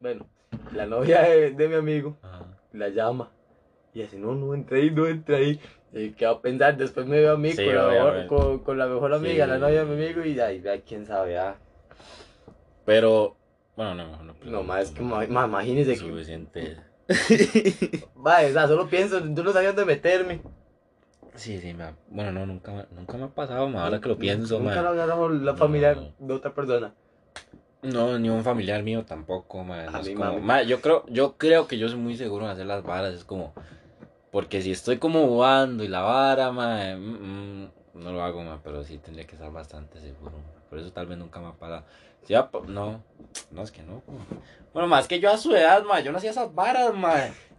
Bueno, 0.00 0.26
la 0.72 0.86
novia 0.86 1.22
de, 1.22 1.50
de 1.50 1.68
mi 1.68 1.74
amigo 1.74 2.16
Ajá. 2.22 2.44
la 2.72 2.88
llama 2.90 3.30
y 3.92 4.02
dice, 4.02 4.18
no, 4.18 4.34
no 4.34 4.54
entre 4.54 4.82
ahí, 4.82 4.90
no 4.90 5.06
entre 5.06 5.36
ahí. 5.36 5.60
Y 5.92 6.10
qué 6.10 6.26
va 6.26 6.32
a 6.32 6.40
pensar, 6.40 6.76
después 6.76 7.06
me 7.06 7.16
veo 7.18 7.32
a 7.34 7.36
mí 7.38 7.50
Sí, 7.52 7.64
con, 7.64 7.74
la 7.74 7.88
mejor, 7.88 8.26
con, 8.26 8.58
con 8.60 8.78
la 8.78 8.86
mejor 8.86 9.14
amiga, 9.14 9.44
Sí. 9.46 9.50
la 9.50 9.58
novia 9.58 9.84
de 9.84 9.96
mi 9.96 10.04
amigo, 10.04 10.24
y 10.24 10.38
ahí, 10.38 10.62
quién 10.86 11.06
sabe, 11.06 11.38
ah. 11.38 11.56
Pero, 12.86 13.36
bueno, 13.76 13.94
no, 13.94 14.22
no. 14.22 14.34
No, 14.44 14.62
más 14.62 14.84
es 14.84 14.90
que 14.92 15.02
ma- 15.02 15.24
imagínese 15.24 15.90
que 15.92 15.96
Suficiente. 15.98 16.76
Vaya, 18.14 18.48
o 18.48 18.52
sea, 18.52 18.68
solo 18.68 18.88
pienso, 18.88 19.18
yo 19.20 19.42
no 19.44 19.52
sabía 19.52 19.68
dónde 19.72 19.84
meterme. 19.84 20.40
Sí, 21.34 21.58
sí, 21.60 21.74
ma. 21.74 21.94
Bueno, 22.08 22.32
no, 22.32 22.46
nunca, 22.46 22.72
me- 22.72 22.86
nunca 22.92 23.18
me 23.18 23.24
ha 23.24 23.28
pasado, 23.28 23.68
ma. 23.68 23.84
Ahora 23.84 24.00
que 24.00 24.08
lo 24.08 24.16
pienso, 24.16 24.58
Nunca 24.58 24.80
lo 24.80 24.88
agarró 24.88 25.28
la 25.28 25.54
familia 25.54 25.94
No. 25.94 26.12
de 26.18 26.32
otra 26.34 26.54
persona. 26.54 26.94
No, 27.82 28.18
ni 28.18 28.28
un 28.30 28.42
familiar 28.42 28.82
mío 28.82 29.04
tampoco, 29.04 29.62
ma. 29.62 29.84
A 29.86 30.00
mí, 30.02 30.14
como- 30.14 30.40
ma, 30.40 30.62
yo 30.62 30.80
creo, 30.80 31.04
yo 31.08 31.36
creo 31.36 31.68
que 31.68 31.76
yo 31.78 31.88
soy 31.88 31.98
muy 31.98 32.16
seguro 32.16 32.46
de 32.46 32.52
hacer 32.52 32.66
las 32.66 32.82
varas. 32.82 33.12
Es 33.14 33.24
como, 33.24 33.52
porque 34.32 34.62
si 34.62 34.70
estoy 34.72 34.96
como 34.98 35.26
jugando 35.26 35.84
y 35.84 35.88
la 35.88 36.00
vara, 36.00 36.50
ma, 36.52 36.96
mm, 36.96 37.62
mm, 37.64 37.70
no 37.96 38.12
lo 38.12 38.22
hago, 38.22 38.42
ma. 38.42 38.60
Pero 38.62 38.82
sí 38.84 38.98
tendría 38.98 39.26
que 39.26 39.34
estar 39.36 39.50
bastante 39.52 40.00
seguro. 40.00 40.32
Por 40.70 40.78
eso 40.78 40.92
tal 40.92 41.06
vez 41.06 41.18
nunca 41.18 41.40
me 41.40 41.48
ha 41.48 41.52
pasado. 41.52 41.84
Si 42.22 42.32
ya, 42.32 42.50
po- 42.50 42.64
no, 42.66 43.02
no 43.50 43.62
es 43.62 43.70
que 43.70 43.82
no. 43.82 44.02
Bueno, 44.72 44.88
más 44.88 45.06
que 45.08 45.20
yo 45.20 45.30
a 45.30 45.38
su 45.38 45.54
edad, 45.54 45.84
ma, 45.84 46.00
yo 46.00 46.10
no 46.12 46.18
hacía 46.18 46.30
esas 46.30 46.54
varas, 46.54 46.94
ma. 46.94 47.14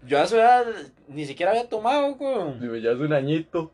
Yo 0.06 0.20
a 0.20 0.28
su 0.28 0.36
edad 0.36 0.66
ni 1.08 1.26
siquiera 1.26 1.52
había 1.52 1.68
tomado, 1.70 2.16
güey. 2.16 2.54
Me 2.60 2.80
llevas 2.80 3.00
un 3.00 3.14
añito. 3.14 3.72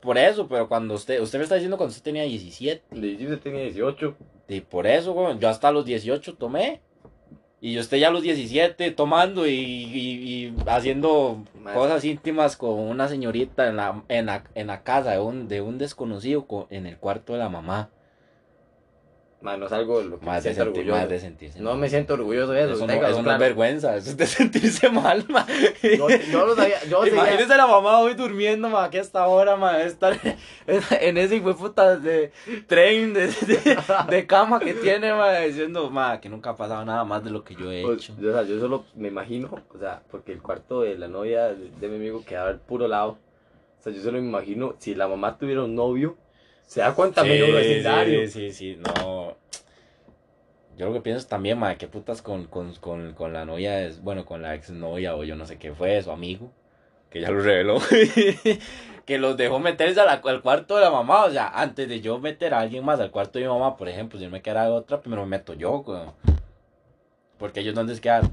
Por 0.00 0.18
eso, 0.18 0.46
pero 0.46 0.68
cuando 0.68 0.94
usted, 0.94 1.20
usted 1.20 1.38
me 1.38 1.44
está 1.44 1.54
diciendo 1.54 1.78
cuando 1.78 1.90
usted 1.92 2.02
tenía 2.04 2.24
17. 2.24 2.94
Le 2.94 3.06
dije, 3.16 3.36
tenía 3.38 3.62
18. 3.62 4.14
Y 4.48 4.60
por 4.60 4.86
eso, 4.86 5.14
güey, 5.14 5.38
yo 5.38 5.48
hasta 5.48 5.72
los 5.72 5.86
18 5.86 6.34
tomé. 6.34 6.82
Y 7.64 7.78
usted 7.78 7.96
ya 7.96 8.08
a 8.08 8.10
los 8.10 8.20
17 8.22 8.90
tomando 8.90 9.46
y, 9.46 9.52
y- 9.52 10.44
y 10.46 10.54
haciendo 10.66 11.42
cosas 11.74 12.04
íntimas 12.04 12.56
con 12.58 12.78
una 12.78 13.08
señorita 13.08 13.68
en 13.68 13.76
la, 13.76 14.02
en 14.08 14.26
la, 14.26 14.44
en 14.54 14.66
la 14.66 14.82
casa 14.82 15.12
de 15.12 15.18
un, 15.18 15.48
de 15.48 15.62
un 15.62 15.78
desconocido 15.78 16.44
co- 16.46 16.66
en 16.68 16.84
el 16.86 16.98
cuarto 16.98 17.32
de 17.32 17.38
la 17.38 17.48
mamá. 17.48 17.88
Man, 19.44 19.60
no 19.60 19.66
es 19.66 19.72
algo 19.72 19.98
de 19.98 20.06
lo 20.06 20.18
que 20.18 20.24
Más 20.24 20.42
me 20.42 20.48
de, 20.48 20.54
siento 20.54 20.64
sentir, 20.64 20.80
orgulloso. 20.80 21.00
más 21.00 21.08
de 21.10 21.20
sentirse 21.20 21.60
No 21.60 21.70
mal. 21.72 21.78
me 21.78 21.88
siento 21.90 22.14
orgulloso 22.14 22.52
de 22.52 22.62
eso. 22.64 22.72
Eso, 22.72 22.86
no, 22.86 22.92
eso 22.94 23.22
no 23.22 23.32
es 23.32 23.38
vergüenza, 23.38 23.94
eso 23.94 24.08
es 24.08 24.16
de 24.16 24.26
sentirse 24.26 24.88
mal, 24.88 25.22
ma. 25.28 25.46
Yo, 25.82 26.08
yo 26.08 26.46
lo 26.46 26.56
sabía, 26.56 26.82
yo 26.88 27.02
seguía- 27.04 27.12
Imagínese 27.22 27.54
la 27.56 27.66
mamá 27.66 27.98
hoy 28.00 28.14
durmiendo, 28.14 28.70
ma, 28.70 28.88
que 28.88 28.96
a 28.98 29.02
esta 29.02 29.26
hora, 29.26 29.54
ma, 29.56 29.82
estar 29.82 30.18
en, 30.66 31.18
ese 31.18 31.36
hijo 31.36 31.48
de 31.48 31.54
puta 31.56 31.96
de 31.98 32.32
tren, 32.66 33.12
de, 33.12 33.26
de, 33.26 33.78
de 34.08 34.26
cama 34.26 34.58
que 34.60 34.72
tiene, 34.72 35.12
ma, 35.12 35.38
diciendo, 35.40 35.90
ma, 35.90 36.18
que 36.20 36.30
nunca 36.30 36.50
ha 36.50 36.56
pasado 36.56 36.82
nada 36.86 37.04
más 37.04 37.22
de 37.22 37.30
lo 37.30 37.44
que 37.44 37.54
yo 37.54 37.70
he 37.70 37.82
Pues, 37.82 37.98
hecho. 37.98 38.14
yo, 38.18 38.30
o 38.30 38.32
sea, 38.32 38.42
yo 38.44 38.58
solo 38.58 38.86
me 38.94 39.08
imagino, 39.08 39.50
o 39.74 39.78
sea, 39.78 40.02
porque 40.10 40.32
el 40.32 40.40
cuarto 40.40 40.80
de 40.80 40.96
la 40.96 41.08
novia 41.08 41.48
de, 41.48 41.70
de 41.70 41.88
mi 41.88 41.96
amigo 41.96 42.24
quedaba 42.24 42.48
al 42.48 42.60
puro 42.60 42.88
lado. 42.88 43.18
O 43.78 43.82
sea, 43.84 43.92
yo 43.92 44.00
solo 44.02 44.18
me 44.22 44.26
imagino 44.26 44.74
si 44.78 44.94
la 44.94 45.06
mamá 45.06 45.36
tuviera 45.36 45.62
un 45.64 45.74
novio, 45.74 46.16
se 46.66 46.80
da 46.80 46.94
cuenta 46.94 47.22
medio 47.24 47.52
vecindario. 47.54 48.20
sí, 48.28 48.50
sí, 48.50 48.52
sí, 48.52 48.76
no. 48.80 49.36
Yo 50.76 50.86
lo 50.88 50.92
que 50.92 51.00
pienso 51.00 51.26
también, 51.28 51.58
ma, 51.58 51.76
qué 51.76 51.86
putas 51.86 52.20
con, 52.20 52.46
con, 52.46 52.74
con, 52.74 53.12
con 53.12 53.32
la 53.32 53.44
novia, 53.44 53.82
es, 53.84 54.02
bueno, 54.02 54.24
con 54.24 54.42
la 54.42 54.54
exnovia 54.54 55.14
o 55.14 55.22
yo 55.22 55.36
no 55.36 55.46
sé 55.46 55.56
qué 55.56 55.72
fue, 55.72 56.02
su 56.02 56.10
amigo, 56.10 56.50
que 57.10 57.20
ya 57.20 57.30
lo 57.30 57.40
reveló, 57.40 57.78
que 59.06 59.18
los 59.18 59.36
dejó 59.36 59.60
meterse 59.60 60.00
a 60.00 60.04
la- 60.04 60.14
al 60.24 60.42
cuarto 60.42 60.74
de 60.74 60.82
la 60.82 60.90
mamá, 60.90 61.26
o 61.26 61.30
sea, 61.30 61.48
antes 61.48 61.88
de 61.88 62.00
yo 62.00 62.18
meter 62.18 62.54
a 62.54 62.58
alguien 62.60 62.84
más 62.84 62.98
al 62.98 63.12
cuarto 63.12 63.38
de 63.38 63.44
mi 63.44 63.52
mamá, 63.52 63.76
por 63.76 63.88
ejemplo, 63.88 64.18
si 64.18 64.24
yo 64.24 64.30
me 64.32 64.42
quedara 64.42 64.68
otra, 64.72 65.00
primero 65.00 65.22
me 65.22 65.28
meto 65.28 65.54
yo, 65.54 65.78
weón. 65.86 66.12
Porque 67.38 67.60
ellos 67.60 67.74
dónde 67.76 67.94
se 67.94 68.00
quedaron. 68.00 68.32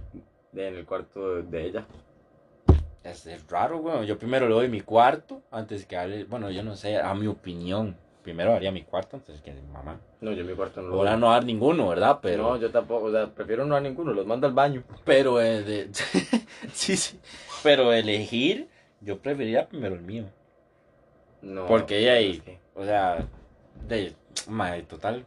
De- 0.51 0.67
en 0.69 0.75
el 0.77 0.85
cuarto 0.85 1.43
de, 1.43 1.65
ella. 1.67 1.85
Es, 3.03 3.25
es 3.27 3.47
raro, 3.49 3.77
weón. 3.77 4.05
Yo 4.05 4.17
primero 4.17 4.47
le 4.47 4.53
doy 4.55 4.67
mi 4.67 4.81
cuarto 4.81 5.41
antes 5.51 5.85
que 5.85 5.95
darle, 5.95 6.23
bueno, 6.23 6.49
yo 6.49 6.63
no 6.63 6.75
sé, 6.75 6.97
a 6.97 7.13
mi 7.13 7.27
opinión. 7.27 7.95
Primero 8.23 8.53
haría 8.53 8.71
mi 8.71 8.83
cuarto 8.83 9.17
antes 9.17 9.41
que 9.41 9.51
mamá. 9.73 9.99
No, 10.21 10.31
yo 10.31 10.43
mi 10.45 10.53
cuarto 10.53 10.81
no 10.81 10.89
lo 10.89 10.95
Ahora 10.97 11.17
no 11.17 11.31
dar 11.31 11.43
ninguno, 11.43 11.87
¿verdad? 11.89 12.19
Pero, 12.21 12.43
No, 12.43 12.57
yo 12.57 12.69
tampoco, 12.71 13.05
o 13.07 13.11
sea, 13.11 13.27
prefiero 13.27 13.65
no 13.65 13.75
a 13.75 13.81
ninguno, 13.81 14.13
los 14.13 14.25
mando 14.27 14.45
al 14.47 14.53
baño. 14.53 14.83
pero, 15.03 15.41
eh, 15.41 15.63
de- 15.63 15.89
sí, 16.73 16.95
sí. 16.97 17.19
Pero 17.63 17.91
elegir, 17.93 18.67
yo 19.01 19.17
preferiría 19.19 19.67
primero 19.67 19.95
el 19.95 20.01
mío. 20.01 20.25
No. 21.41 21.65
Porque 21.65 21.97
ella 21.99 22.13
ahí- 22.13 22.31
es 22.37 22.41
que- 22.43 22.59
O 22.75 22.85
sea, 22.85 23.25
de, 23.87 24.13
madre, 24.47 24.83
total. 24.83 25.25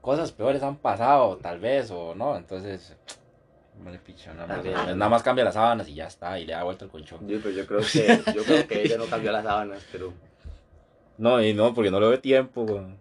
Cosas 0.00 0.32
peores 0.32 0.62
han 0.62 0.76
pasado, 0.76 1.36
tal 1.36 1.60
vez, 1.60 1.90
o 1.90 2.14
no. 2.14 2.34
Entonces, 2.36 2.96
vale 3.84 3.98
picho, 3.98 4.32
nada 4.32 4.46
más. 4.56 4.64
Nada 4.96 5.08
más 5.10 5.22
cambia 5.22 5.44
las 5.44 5.52
sábanas 5.54 5.86
y 5.88 5.94
ya 5.94 6.06
está, 6.06 6.38
y 6.38 6.46
le 6.46 6.54
da 6.54 6.64
vuelta 6.64 6.86
el 6.86 6.90
colchón. 6.90 7.28
Yo, 7.28 7.38
pero 7.42 7.50
yo 7.50 7.66
creo 7.66 7.80
que, 7.80 8.32
yo 8.34 8.42
creo 8.42 8.66
que 8.66 8.82
ella 8.82 8.96
no 8.96 9.04
cambió 9.04 9.30
las 9.32 9.44
sábanas, 9.44 9.84
pero. 9.92 10.14
No, 11.20 11.42
y 11.42 11.52
no, 11.52 11.74
porque 11.74 11.90
no 11.90 12.00
le 12.00 12.06
doy 12.06 12.18
tiempo. 12.18 12.64
Bueno, 12.64 12.96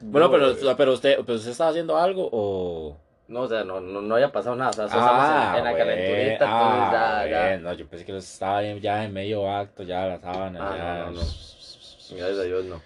No, 0.00 0.30
pero, 0.30 0.50
eh, 0.52 0.74
pero 0.78 0.94
usted, 0.94 1.18
pero 1.26 1.36
usted 1.36 1.50
estaba 1.50 1.68
haciendo 1.70 1.96
algo 1.98 2.26
o. 2.32 2.96
No, 3.28 3.42
o 3.42 3.48
sea, 3.48 3.62
no, 3.64 3.80
no, 3.80 4.00
no 4.00 4.14
haya 4.16 4.32
pasado 4.32 4.56
nada, 4.56 4.70
o 4.70 4.72
sea, 4.72 4.86
estamos 4.86 5.52
en, 5.52 5.58
en 5.58 5.64
la 5.64 5.70
güey, 5.70 5.82
calenturita, 5.84 6.32
entonces 6.32 6.48
ah, 6.48 7.22
ya, 7.24 7.30
ya. 7.30 7.46
güey, 7.48 7.60
No, 7.62 7.72
yo 7.74 7.86
pensé 7.86 8.04
que 8.06 8.16
estaba 8.16 8.62
ya 8.62 9.04
en 9.04 9.12
medio 9.12 9.48
acto, 9.48 9.82
ya 9.84 10.06
la 10.06 10.18
sábana, 10.18 10.58
Ah, 10.60 10.76
ya. 10.76 10.94
no, 11.04 11.10
no, 11.12 11.14
no. 11.20 11.20
Gracias 11.20 12.38
a 12.38 12.42
Dios, 12.42 12.64
no. 12.64 12.80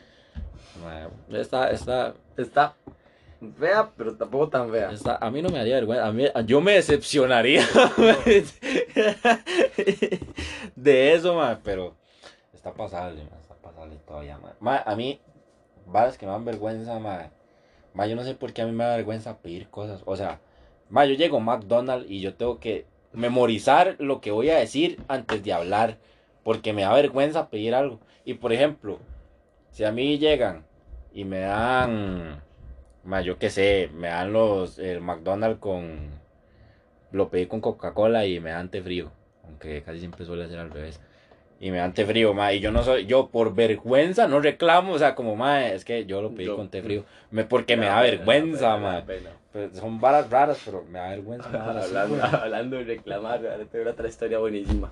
Está, 1.38 1.71
está, 1.71 2.14
Está 2.37 2.75
fea, 3.59 3.88
pero 3.97 4.14
tampoco 4.16 4.49
tan 4.49 4.71
fea. 4.73 4.90
está, 4.90 5.16
a 5.16 5.31
mí 5.31 5.40
no 5.40 5.49
me 5.50 5.61
haría 5.61 5.76
vergüenza, 5.76 6.07
a 6.09 6.12
mí, 6.12 6.26
yo 6.47 6.61
me 6.61 6.73
decepcionaría 6.73 7.62
de 10.76 11.14
eso, 11.14 11.35
ma, 11.35 11.61
pero 11.62 11.95
está 12.52 12.73
pasable, 12.73 13.23
ma, 13.25 13.37
está 13.93 13.97
pasable 13.97 13.97
todavía, 14.07 14.38
ma. 14.38 14.55
Ma, 14.61 14.79
a 14.79 14.97
mí, 14.97 15.21
varas 15.87 16.19
que 16.19 16.26
me 16.26 16.33
dan 16.33 16.45
vergüenza, 16.45 16.99
ma, 16.99 17.31
ma, 17.93 18.07
yo 18.07 18.17
no 18.17 18.25
sé 18.25 18.35
por 18.35 18.53
qué 18.53 18.62
a 18.62 18.67
mí 18.67 18.73
me 18.73 18.85
da 18.85 18.97
vergüenza 18.97 19.38
pedir 19.38 19.69
cosas, 19.69 20.03
o 20.07 20.17
sea, 20.17 20.41
yo 20.91 21.14
llego 21.14 21.38
a 21.38 21.41
McDonald's 21.41 22.11
y 22.11 22.21
yo 22.21 22.35
tengo 22.35 22.59
que 22.59 22.87
memorizar 23.12 23.97
lo 23.99 24.21
que 24.21 24.31
voy 24.31 24.50
a 24.50 24.57
decir 24.57 25.03
antes 25.09 25.43
de 25.43 25.53
hablar, 25.53 25.99
porque 26.43 26.73
me 26.73 26.83
da 26.83 26.93
vergüenza 26.93 27.50
pedir 27.50 27.75
algo, 27.75 28.00
y 28.25 28.35
por 28.35 28.53
ejemplo, 28.53 28.99
si 29.71 29.85
a 29.85 29.93
mí 29.93 30.19
llegan 30.19 30.64
y 31.12 31.25
me 31.25 31.41
dan, 31.41 32.43
yo 33.25 33.38
qué 33.38 33.50
sé, 33.50 33.91
me 33.93 34.09
dan 34.09 34.33
los, 34.33 34.79
el 34.79 35.00
McDonald's 35.00 35.61
con, 35.61 36.11
lo 37.12 37.29
pedí 37.29 37.47
con 37.47 37.61
Coca-Cola 37.61 38.26
y 38.26 38.41
me 38.41 38.50
dan 38.50 38.71
té 38.71 38.83
frío, 38.83 39.11
aunque 39.45 39.83
casi 39.83 40.00
siempre 40.00 40.25
suele 40.25 40.49
ser 40.49 40.59
al 40.59 40.71
revés. 40.71 41.00
Y 41.64 41.71
me 41.71 41.78
dan 41.78 41.94
té 41.94 42.04
frío, 42.04 42.35
ma, 42.35 42.52
y 42.52 42.61
yo 42.61 42.71
no 42.71 42.83
soy, 42.83 43.06
yo 43.06 43.28
por 43.28 43.54
vergüenza 43.54 44.28
no 44.28 44.38
reclamo, 44.38 44.92
o 44.92 44.99
sea, 44.99 45.14
como, 45.14 45.35
ma, 45.35 45.66
es 45.68 45.83
que 45.83 46.04
yo 46.04 46.21
lo 46.21 46.28
pedí 46.33 46.44
Yo- 46.44 46.56
con 46.56 46.68
té 46.75 46.83
frío, 46.83 47.04
me, 47.30 47.44
porque 47.44 47.75
me 47.75 47.87
Da 47.87 48.02
vergüenza, 48.02 48.76
ma. 48.76 49.02
pena. 49.06 49.30
Pues 49.50 49.73
son 49.78 49.99
varas 49.99 50.28
raras, 50.28 50.61
pero 50.62 50.85
me 50.90 50.99
da 50.99 51.09
vergüenza. 51.09 51.49
ma, 51.49 51.71
así, 51.78 51.97
hablando, 51.97 52.23
hablando 52.42 52.76
de 52.76 52.85
reclamar, 52.85 53.38
ahora 53.47 53.64
tengo 53.64 53.88
otra 53.88 54.06
historia 54.06 54.38
buenísima. 54.40 54.90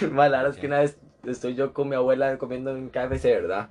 Ma, 0.10 0.30
la 0.30 0.38
verdad 0.38 0.54
es 0.54 0.58
que 0.58 0.66
una 0.68 0.78
vez 0.78 0.96
estoy 1.26 1.54
yo 1.54 1.74
con 1.74 1.90
mi 1.90 1.96
abuela 1.96 2.38
comiendo 2.38 2.74
en 2.74 2.88
KFC, 2.88 3.24
¿verdad? 3.34 3.68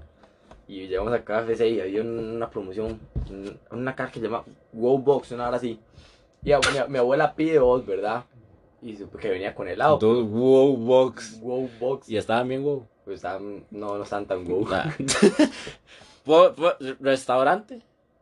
Y 0.68 0.86
llegamos 0.88 1.12
a 1.14 1.24
KFC 1.24 1.68
y 1.68 1.82
había 1.82 2.02
una 2.04 2.48
promoción, 2.52 3.00
un- 3.28 3.58
una 3.72 3.96
caja 3.96 4.12
que 4.12 4.20
se 4.20 4.26
llama 4.26 4.44
Wow 4.72 5.00
Box, 5.00 5.32
una 5.32 5.48
hora 5.48 5.58
así. 5.58 5.80
Y 6.44 6.52
mi, 6.52 6.58
mi 6.90 6.98
abuela 7.00 7.34
pide 7.34 7.56
dos, 7.58 7.84
¿verdad? 7.88 8.24
Y 8.82 8.96
supe 8.96 9.18
que 9.18 9.30
venía 9.30 9.56
con 9.56 9.68
helado. 9.68 9.98
Dos 9.98 10.28
wow 10.30 10.78
box. 10.78 11.40
Wow 11.42 11.70
Box. 11.80 12.10
Y 12.10 12.18
estaban 12.18 12.48
bien 12.48 12.64
wow. 12.64 12.88
Pues 13.06 13.16
estaban- 13.18 13.66
no, 13.72 13.98
no 13.98 14.04
están 14.04 14.26
tan 14.26 14.44
wow. 14.46 14.68
Restaurante. 17.00 17.82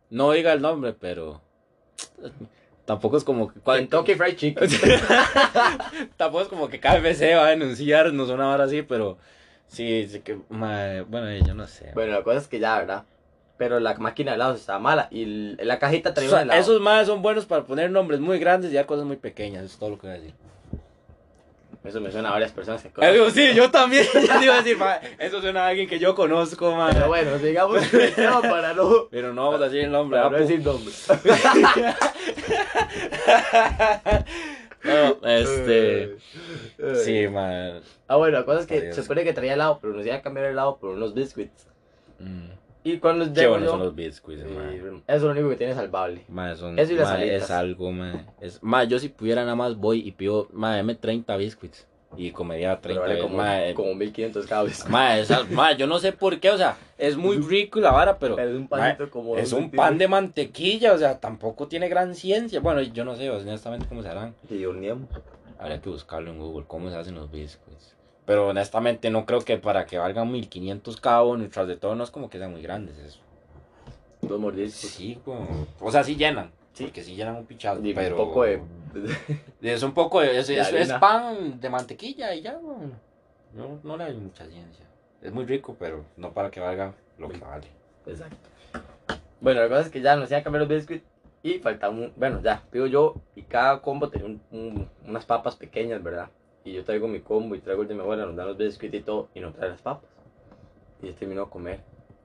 No 0.10 0.32
diga 0.32 0.54
el 0.54 0.62
nombre, 0.62 0.94
pero. 0.94 1.42
Tampoco 2.86 3.18
es 3.18 3.24
como 3.24 3.52
que. 3.52 3.60
Kentucky 3.60 4.14
Fried 4.16 4.36
Chicken. 4.36 4.70
Tampoco 6.18 6.44
es 6.44 6.48
como 6.48 6.70
que 6.70 6.80
KFC 6.80 7.36
va 7.36 7.48
a 7.48 7.50
denunciarnos 7.50 8.30
una 8.30 8.50
hora 8.50 8.66
así, 8.66 8.84
pero. 8.84 9.18
Sí, 9.68 10.08
sí 10.08 10.20
que. 10.20 10.36
bueno, 10.50 11.36
yo 11.46 11.56
no 11.56 11.66
sé. 11.68 11.92
bueno, 11.96 12.14
la 12.14 12.24
cosa 12.24 12.38
es 12.38 12.48
que 12.48 12.60
ya, 12.60 12.78
¿verdad? 12.78 13.04
Pero 13.58 13.80
la 13.80 13.94
máquina 13.96 14.32
de 14.32 14.36
helados 14.36 14.60
estaba 14.60 14.80
mala 14.80 15.08
y 15.12 15.56
la 15.64 15.80
cajita 15.80 16.10
O 16.10 16.14
traía 16.14 16.30
sea, 16.30 16.40
un 16.40 16.44
helado. 16.46 16.60
esos 16.62 16.82
más 16.82 17.08
son 17.08 17.22
buenos 17.22 17.46
para 17.46 17.64
poner 17.64 17.90
nombres 17.90 18.20
muy 18.20 18.38
grandes 18.38 18.72
y 18.72 18.76
dar 18.76 18.86
cosas 18.86 19.06
muy 19.06 19.16
pequeñas. 19.16 19.64
Eso 19.64 19.74
es 19.74 19.80
todo 19.80 19.92
lo 19.92 19.98
que 19.98 20.08
voy 20.08 20.16
a 20.16 20.20
decir. 20.20 20.34
Eso 21.86 22.02
me 22.02 22.12
suena 22.12 22.30
a 22.30 22.32
varias 22.32 22.52
personas 22.52 22.82
que 22.82 22.90
Eso 23.00 23.30
sí, 23.30 23.54
yo 23.56 23.70
también. 23.70 24.06
Iba 24.42 24.56
a 24.56 24.62
decir, 24.64 24.78
eso 25.20 25.40
suena 25.40 25.66
a 25.66 25.68
alguien 25.68 25.88
que 25.88 26.00
yo 26.00 26.16
conozco, 26.16 26.76
ma. 26.76 26.90
Pero 26.92 27.08
bueno, 27.08 27.38
sigamos 27.38 27.80
tema 28.16 28.42
para 28.42 28.74
no, 28.74 29.08
Pero 29.12 29.34
no 29.34 29.46
vamos 29.46 29.62
a 29.62 29.66
decir 29.66 29.82
el 29.82 29.92
nombre. 29.92 30.18
para 30.20 30.32
no 30.32 30.38
decir 30.38 30.62
nombres. 30.62 31.08
No, 34.84 35.18
este. 35.28 36.18
Sí, 37.04 37.28
man. 37.28 37.82
Ah, 38.08 38.18
bueno, 38.18 38.38
la 38.38 38.46
cosa 38.46 38.60
es 38.62 38.68
que 38.68 38.94
se 38.94 39.02
supone 39.02 39.24
que 39.24 39.34
traía 39.34 39.54
helado, 39.54 39.80
pero 39.82 39.94
nos 39.94 40.06
iba 40.06 40.16
a 40.16 40.22
cambiar 40.22 40.46
el 40.46 40.52
helado 40.52 40.78
por 40.78 40.92
unos 40.92 41.16
biscuits. 41.16 41.66
Mm. 42.20 42.50
Y 42.86 43.00
cuando 43.00 43.25
Qué 43.25 43.42
llego 43.42 43.54
buenos 43.54 43.72
son 43.72 43.80
los 43.80 43.96
biscuits, 43.96 44.44
sí, 44.44 44.48
eso 44.77 45.01
es 45.08 45.22
lo 45.24 45.32
único 45.32 45.50
que 45.50 45.56
tiene 45.56 45.74
salvable. 45.74 46.22
Ma, 46.30 46.56
son- 46.56 46.77
Eso 46.77 46.94
y 46.94 46.96
las 46.96 47.10
ma, 47.10 47.15
alitas. 47.15 47.44
es 47.44 47.51
algo, 47.51 47.92
ma. 47.92 48.25
Es, 48.39 48.62
ma, 48.62 48.84
yo 48.84 49.00
si 49.00 49.10
pudiera 49.10 49.42
nada 49.42 49.56
más 49.56 49.75
voy 49.75 50.08
y 50.08 50.12
pido, 50.12 50.48
ma, 50.54 50.77
dame 50.77 50.94
30 50.96 51.36
biscuits. 51.36 51.88
y 52.18 52.32
comería 52.32 52.80
Pero 52.80 53.01
30 53.01 53.01
vale 53.01 53.13
veces. 53.15 53.24
como, 53.25 53.38
Mae, 53.38 53.74
como 53.74 53.96
1500 53.96 54.46
cada 54.48 54.63
vez. 54.63 54.88
mae, 54.88 55.20
esa- 55.22 55.44
mae, 55.51 55.75
yo 55.75 55.86
no 55.88 55.98
sé 56.00 56.13
por 56.13 56.39
qué, 56.39 56.50
o 56.51 56.58
sea, 56.58 56.77
es 56.98 57.18
muy 57.18 57.38
rico 57.50 57.80
la 57.82 57.92
vara, 57.92 58.18
pero 58.20 58.38
Es 58.39 58.48
un 58.56 58.68
mae, 58.72 58.94
panito 58.96 59.10
como. 59.10 59.36
es 59.36 59.51
un 59.51 59.70
pan 59.72 59.98
de 59.98 60.08
mantequilla, 60.08 60.94
o 60.94 60.98
sea, 60.98 61.20
tampoco 61.20 61.68
tiene 61.68 61.89
gran 61.89 62.13
ciencia. 62.15 62.60
Bueno, 62.62 62.82
yo 62.84 63.04
no 63.04 63.15
sé, 63.18 63.30
honestamente, 63.32 63.88
cómo 63.89 64.01
se 64.04 64.10
harán. 64.10 64.34
Y 64.50 64.63
horneamos. 64.63 65.10
Habría 65.58 65.82
que 65.82 65.89
buscarlo 65.89 66.30
en 66.32 66.38
Google, 66.39 66.65
cómo 66.68 66.89
se 66.92 66.96
hacen 66.96 67.15
los 67.15 67.30
biscuits. 67.32 67.95
Pero 68.25 68.48
honestamente 68.48 69.10
no 69.10 69.25
creo 69.25 69.41
que 69.41 69.58
para 69.58 69.86
que 69.86 69.98
valgan 70.00 70.32
1500 70.32 71.00
cada 71.00 71.24
uno 71.24 71.44
y 71.44 71.48
tras 71.48 71.67
de 71.67 71.77
todo 71.77 71.96
no 71.96 72.03
es 72.03 72.10
como 72.12 72.29
que 72.29 72.38
sean 72.39 72.51
muy 72.51 72.62
grandes 72.62 72.98
eso. 72.98 73.20
Dos 74.22 74.39
mordiscos. 74.39 74.89
Sí, 74.89 75.20
como, 75.24 75.67
o 75.79 75.91
sea, 75.91 76.03
sí 76.03 76.15
llenan. 76.15 76.51
Sí. 76.74 76.86
Porque 76.86 77.03
sí 77.03 77.15
llenan 77.15 77.36
un 77.38 77.46
pichazo. 77.46 77.82
Pero 77.94 78.15
un 78.20 78.27
poco 78.27 78.44
de. 78.44 78.62
Es 79.62 79.84
un 79.84 79.94
poco 79.94 80.22
de. 80.22 80.39
Es, 80.39 80.48
de 80.48 80.60
es- 80.60 80.94
pan 80.94 81.60
de 81.60 81.70
mantequilla 81.70 82.34
y 82.34 82.41
ya, 82.41 82.58
weón. 82.58 82.94
No, 83.53 83.79
no 83.84 83.98
le 83.98 84.05
hay 84.05 84.13
mucha 84.15 84.46
ciencia. 84.46 84.86
Es 85.22 85.32
muy 85.32 85.46
rico, 85.46 85.75
pero 85.79 86.03
no 86.17 86.32
para 86.34 86.50
que 86.51 86.60
valga 86.60 86.94
lo 87.17 87.29
que 87.29 87.38
vale. 87.38 87.67
Exacto. 88.05 88.50
Bueno, 89.39 89.62
la 89.62 89.70
cosa 89.70 89.82
es 89.82 89.89
que 89.89 90.01
ya 90.01 90.15
nos 90.15 90.29
iban 90.29 90.41
a 90.41 90.44
cambiar 90.44 90.62
los 90.62 90.70
biscuits 90.70 91.05
y 91.44 91.60
faltaba 91.60 91.94
un. 91.94 92.12
Bueno, 92.15 92.41
ya, 92.44 92.63
pido 92.72 92.88
yo 92.88 93.15
y 93.36 93.44
cada 93.44 93.82
combo 93.82 94.10
tenía 94.10 94.25
un- 94.27 94.41
un- 94.51 94.89
unas 95.05 95.25
papas 95.25 95.55
pequeñas, 95.55 96.01
¿verdad? 96.03 96.29
Y 96.65 96.74
yo 96.74 96.84
traigo 96.84 97.07
mi 97.07 97.19
combo 97.19 97.55
y 97.55 97.60
traigo 97.60 97.84
el 97.84 97.88
de 97.88 97.93
mi 97.93 98.01
abuela, 98.01 98.25
nos 98.25 98.36
dan 98.36 98.48
los 98.48 98.57
biscuits 98.57 98.93
y 98.95 99.01
todo 99.01 99.29
y 99.36 99.39
no 99.39 99.53
trae 99.53 99.69
las 99.69 99.81
papas. 99.81 100.10
Y 101.01 101.07
yo 101.07 101.13
termino 101.13 101.45
de 101.45 101.50
comer. 101.51 101.79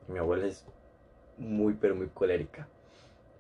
Y 0.09 0.13
mi 0.13 0.19
abuela 0.19 0.47
es 0.47 0.65
muy, 1.37 1.75
pero 1.75 1.95
muy 1.95 2.09
colérica. 2.09 2.67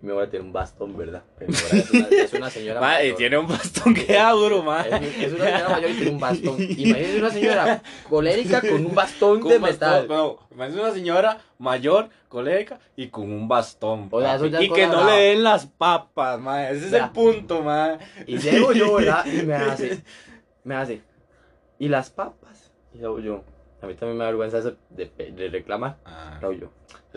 Y 0.03 0.07
mi 0.07 0.13
abuela 0.13 0.31
tiene 0.31 0.45
un 0.45 0.53
bastón, 0.53 0.97
¿verdad? 0.97 1.23
Pero 1.39 1.53
mi 1.53 1.57
abuela 1.59 1.79
es 1.81 1.91
una, 1.91 2.09
es 2.25 2.33
una 2.35 2.51
señora. 2.51 2.81
Ma, 2.81 2.95
y 3.03 3.05
mayor. 3.05 3.17
tiene 3.17 3.39
un 3.39 3.49
bastón 3.49 3.95
que 3.95 4.13
da 4.13 4.31
duro, 4.33 4.63
ma. 4.63 4.83
Es, 4.83 5.17
es 5.19 5.33
una 5.33 5.45
señora 5.47 5.69
mayor 5.71 5.91
y 5.91 5.95
tiene 5.95 6.11
un 6.11 6.21
bastón. 6.21 6.57
Imagínense 6.61 7.19
una 7.19 7.31
señora 7.31 7.83
colérica 8.09 8.61
con 8.61 8.87
un 8.87 8.95
bastón 8.95 9.41
Con 9.41 9.51
de 9.51 9.59
bastón, 9.59 10.03
metal. 10.03 10.09
no, 10.09 10.39
imagínate 10.51 10.83
una 10.83 10.93
señora 10.95 11.39
mayor, 11.59 12.09
colérica 12.29 12.79
y 12.97 13.09
con 13.09 13.33
un 13.33 13.49
bastón. 13.49 14.09
O 14.11 14.21
sea, 14.21 14.39
y 14.61 14.69
que 14.71 14.87
no 14.87 15.05
le 15.07 15.13
den 15.13 15.45
las 15.45 15.65
papas, 15.65 16.39
ma. 16.39 16.69
Ese 16.69 16.89
es 16.89 16.93
el 16.93 17.09
punto, 17.11 17.63
ma. 17.63 17.99
Y 18.27 18.37
llego 18.37 18.73
yo, 18.73 18.97
¿verdad? 18.97 19.25
Y 19.33 19.43
me 19.47 19.55
hace, 19.55 20.03
me 20.65 20.75
hace, 20.77 21.03
¿y 21.79 21.89
las 21.89 22.11
papas? 22.11 22.73
Y 22.95 22.99
luego 22.99 23.21
yo, 23.21 23.45
a 23.83 23.87
mí 23.87 23.95
también 23.95 24.19
me 24.19 24.25
da 24.25 24.31
vergüenza 24.31 24.59
eso 24.59 24.77
de, 24.91 25.07
de 25.07 25.49
reclamar. 25.49 25.97
Ah, 26.05 26.39
Luego 26.41 26.57
yo, 26.61 26.71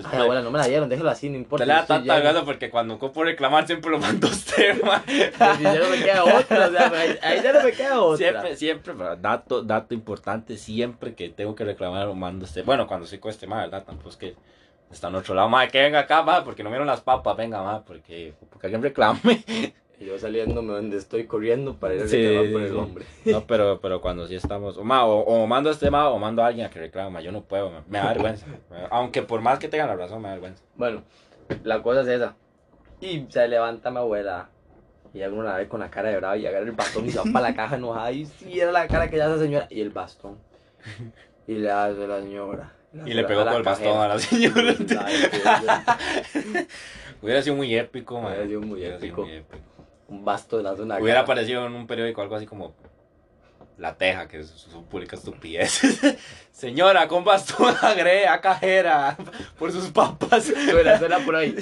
ay, 0.06 0.22
abuela, 0.22 0.42
no 0.42 0.52
me 0.52 0.60
la 0.60 0.66
dieron, 0.68 0.88
déjelo 0.88 1.10
así, 1.10 1.30
no 1.30 1.38
importa. 1.38 1.64
Usted 1.64 1.68
le 1.68 1.80
da 1.82 1.86
tanta 1.86 2.18
lleno". 2.18 2.26
gana 2.26 2.46
porque 2.46 2.70
cuando 2.70 2.94
ocupo 2.96 3.24
reclamar 3.24 3.68
siempre 3.68 3.92
lo 3.92 4.00
mando 4.00 4.28
a 4.28 4.32
usted, 4.32 4.82
ma. 4.86 5.04
Pues, 5.06 5.60
y 5.60 5.64
ya 5.64 5.80
no 5.80 5.90
me 5.90 6.04
queda 6.04 6.24
otra, 6.24 6.68
o 6.68 6.72
sea, 6.72 6.92
ahí, 7.22 7.42
ya 7.44 7.54
no 7.54 7.64
me 7.64 7.72
queda 7.72 8.02
otra. 8.02 8.18
Siempre, 8.18 8.56
siempre, 8.56 8.94
pero 8.94 9.16
dato, 9.16 9.62
dato 9.64 9.94
importante, 9.94 10.58
siempre 10.58 11.16
que 11.16 11.30
tengo 11.30 11.56
que 11.56 11.66
reclamar 11.66 12.08
lo 12.08 12.16
mando 12.16 12.46
a 12.46 12.48
usted. 12.48 12.64
Bueno, 12.64 12.88
cuando 12.88 13.06
soy 13.06 13.20
con 13.20 13.32
este 13.32 13.48
ma, 13.48 13.62
¿verdad? 13.62 13.84
Tampoco 13.84 14.10
es 14.10 14.18
que 14.18 14.36
está 14.92 15.08
en 15.10 15.16
otro 15.16 15.34
lado, 15.34 15.50
ma, 15.50 15.68
que 15.68 15.82
venga 15.82 16.00
acá, 16.00 16.22
ma, 16.24 16.44
porque 16.44 16.64
no 16.64 16.70
vieron 16.70 16.88
las 16.88 17.02
papas, 17.02 17.36
venga, 17.36 17.62
ma, 17.64 17.84
porque, 17.84 18.34
porque 18.50 18.68
alguien 18.68 18.84
reclame. 18.84 19.44
Y 20.00 20.06
yo 20.06 20.18
saliéndome 20.18 20.74
donde 20.74 20.98
estoy 20.98 21.28
corriendo 21.28 21.76
para 21.76 21.94
ir 21.94 22.02
a 22.02 22.06
reclamar 22.06 22.46
sí, 22.46 22.52
por 22.52 22.62
el 22.62 22.70
sí. 22.70 22.76
hombre. 22.76 23.06
No, 23.26 23.48
pero, 23.48 23.80
pero 23.80 24.02
cuando 24.02 24.28
sí 24.28 24.36
estamos, 24.36 24.78
o, 24.78 24.84
ma, 24.84 25.06
o, 25.06 25.20
o 25.20 25.48
mando 25.48 25.70
a 25.70 25.74
este 25.74 25.90
ma, 25.92 26.10
o 26.10 26.20
mando 26.20 26.44
a 26.44 26.48
alguien 26.48 26.66
a 26.66 26.70
que 26.70 26.80
reclame, 26.80 27.12
ma, 27.12 27.22
yo 27.22 27.32
no 27.32 27.44
puedo, 27.44 27.70
ma, 27.70 27.84
me 27.88 28.00
da 28.00 28.08
vergüenza. 28.08 28.48
Aunque 28.92 29.22
por 29.22 29.42
más 29.42 29.60
que 29.60 29.68
tengan 29.68 29.88
la 29.88 29.96
razón, 29.96 30.22
me 30.22 30.30
da 30.30 30.34
vergüenza. 30.34 30.64
Bueno, 30.76 31.04
la 31.64 31.82
cosa 31.82 32.02
es 32.02 32.08
esa. 32.08 32.36
Y 33.00 33.26
se 33.30 33.48
levanta 33.48 33.92
mi 33.92 33.98
abuela. 33.98 34.50
Y 35.14 35.22
hago 35.22 35.38
una 35.38 35.56
vez 35.58 35.68
con 35.68 35.80
la 35.80 35.92
cara 35.92 36.10
de 36.10 36.18
brava 36.18 36.38
y 36.38 36.48
agarra 36.48 36.66
el 36.66 36.72
bastón 36.72 37.06
y 37.06 37.12
se 37.12 37.20
va 37.20 37.26
para 37.32 37.50
la 37.50 37.56
caja 37.56 37.76
enojada. 37.76 38.12
Y 38.12 38.26
si 38.26 38.60
era 38.60 38.72
la 38.72 38.88
cara 38.88 39.10
que 39.10 39.18
ya 39.18 39.26
esa 39.26 39.38
señora. 39.38 39.68
Y 39.70 39.82
el 39.82 39.92
bastón. 39.92 40.38
Y 41.46 41.54
le 41.56 41.70
hace 41.70 42.08
la 42.08 42.22
señora. 42.22 42.74
Y 43.06 43.14
le 43.14 43.24
pegó 43.24 43.44
con 43.44 43.54
el 43.54 43.64
bastón 43.64 43.98
a 43.98 44.08
la 44.08 44.18
señora. 44.20 44.74
Hubiera 47.22 47.42
sido 47.42 47.56
muy 47.56 47.76
épico, 47.76 48.20
ma. 48.20 48.30
Hubiera 48.30 48.48
sido 48.48 48.62
muy 48.62 48.84
épico. 48.84 49.28
Un 50.14 50.24
bastón 50.24 50.60
en 50.60 50.88
la 50.88 51.00
Hubiera 51.00 51.00
cara. 51.00 51.20
aparecido 51.22 51.66
en 51.66 51.74
un 51.74 51.88
periódico 51.88 52.22
algo 52.22 52.36
así 52.36 52.46
como 52.46 52.76
La 53.80 53.96
Teja, 53.98 54.28
que 54.28 54.42
es 54.42 54.48
su 54.48 54.86
pública 54.86 55.16
estupidez. 55.16 55.82
Señora, 56.52 57.08
con 57.08 57.24
bastón 57.24 57.74
a 57.82 58.42
cajera 58.42 59.18
por 59.58 59.72
sus 59.72 59.88
papas. 59.88 60.46
Suena, 60.46 61.00
suena 61.00 61.18
por 61.20 61.36
ahí. 61.36 61.56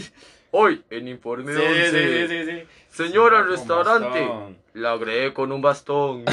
Hoy, 0.52 0.84
en 0.90 1.08
informe 1.08 1.54
sí, 1.54 1.62
11. 1.62 2.28
sí, 2.28 2.46
sí. 2.46 2.64
Señora, 2.90 3.40
al 3.40 3.48
restaurante. 3.48 4.28
La 4.74 4.92
agregué 4.92 5.34
con 5.34 5.54
un 5.54 5.62
bastón. 5.62 6.26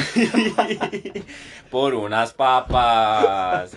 Por 1.71 1.93
unas 1.93 2.33
papas. 2.33 3.71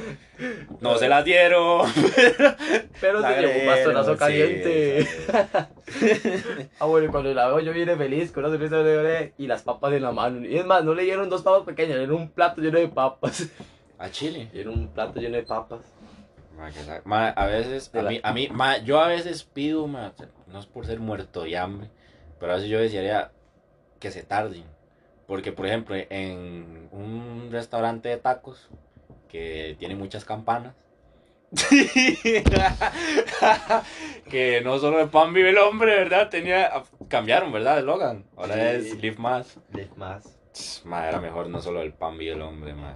No 0.80 0.96
se 0.96 1.08
las 1.08 1.24
dieron. 1.24 1.86
Pero 3.00 3.20
La 3.20 3.34
se 3.34 3.40
llevó 3.40 3.60
un 3.60 3.66
bastonazo 3.66 4.16
caliente. 4.16 5.06
sí. 5.06 6.70
Ah, 6.78 6.86
bueno, 6.86 7.10
cuando 7.10 7.32
la 7.34 7.48
veo 7.48 7.60
yo 7.60 7.72
viene 7.72 7.96
feliz 7.96 8.32
con 8.32 8.44
una 8.44 8.52
sonrisa 8.52 8.76
de 8.78 8.96
bebé 8.96 9.34
y 9.38 9.46
las 9.46 9.62
papas 9.62 9.92
en 9.92 10.02
la 10.02 10.12
mano. 10.12 10.46
Y 10.46 10.56
es 10.56 10.66
más, 10.66 10.84
no 10.84 10.94
le 10.94 11.04
dieron 11.04 11.28
dos 11.28 11.42
papas 11.42 11.64
pequeñas, 11.64 11.94
le 11.94 12.06
dieron 12.06 12.16
un 12.16 12.30
plato 12.30 12.60
lleno 12.60 12.78
de 12.78 12.88
papas. 12.88 13.48
A 13.98 14.10
Chile. 14.10 14.48
Le 14.52 14.58
dieron 14.58 14.78
un 14.78 14.88
plato 14.88 15.20
lleno 15.20 15.36
de 15.36 15.42
papas. 15.42 15.80
Ma, 17.04 17.28
a 17.28 17.46
veces, 17.46 17.90
a 17.94 18.02
mí, 18.02 18.20
a 18.22 18.32
mí, 18.32 18.48
ma, 18.50 18.78
yo 18.78 19.00
a 19.00 19.08
veces 19.08 19.42
pido, 19.42 19.86
ma, 19.86 20.12
no 20.46 20.60
es 20.60 20.66
por 20.66 20.86
ser 20.86 21.00
muerto 21.00 21.42
de 21.42 21.56
hambre, 21.56 21.88
pero 22.38 22.52
a 22.52 22.54
veces 22.56 22.70
yo 22.70 22.78
desearía 22.78 23.32
que 23.98 24.10
se 24.10 24.22
tarden. 24.22 24.64
Porque, 25.26 25.52
por 25.52 25.66
ejemplo, 25.66 25.96
en 25.96 26.88
un 26.92 27.48
restaurante 27.50 28.10
de 28.10 28.16
tacos 28.18 28.68
que 29.32 29.76
tiene 29.78 29.94
muchas 29.96 30.24
campanas, 30.26 30.74
que 34.30 34.60
no 34.62 34.78
solo 34.78 34.98
de 34.98 35.06
pan 35.06 35.32
vive 35.32 35.50
el 35.50 35.58
hombre, 35.58 35.96
¿verdad? 35.96 36.28
Tenía, 36.28 36.70
cambiaron, 37.08 37.52
¿verdad? 37.52 37.78
El 37.78 37.86
Logan. 37.86 38.24
Ahora 38.36 38.54
Sí. 38.54 38.60
es 38.90 39.02
Live 39.02 39.16
Más. 39.18 39.58
más. 39.96 40.38
Ma, 40.84 41.08
era 41.08 41.18
mejor 41.18 41.48
no 41.48 41.62
solo 41.62 41.80
el 41.82 41.94
pan 41.94 42.18
vive 42.18 42.34
el 42.34 42.42
hombre, 42.42 42.74
ma. 42.74 42.94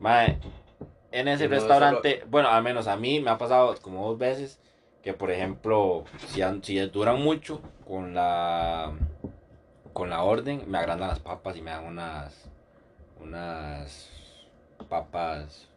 Ma, 0.00 0.26
en 1.12 1.28
ese 1.28 1.48
no 1.48 1.54
restaurante, 1.54 2.24
bueno, 2.28 2.48
al 2.48 2.62
menos 2.62 2.88
a 2.88 2.96
mí 2.96 3.20
me 3.20 3.30
ha 3.30 3.38
pasado 3.38 3.74
como 3.80 4.08
dos 4.08 4.18
veces 4.18 4.58
que, 5.02 5.14
por 5.14 5.30
ejemplo, 5.30 6.04
si, 6.26 6.42
si 6.62 6.78
duran 6.88 7.22
mucho 7.22 7.60
con 7.86 8.14
la 8.14 8.92
con 9.92 10.10
la 10.10 10.22
orden, 10.22 10.64
me 10.68 10.78
agrandan 10.78 11.08
las 11.08 11.20
papas 11.20 11.56
y 11.56 11.62
me 11.62 11.70
dan 11.70 11.84
unas 11.84 12.50
unas 13.20 14.10
papas 14.92 15.70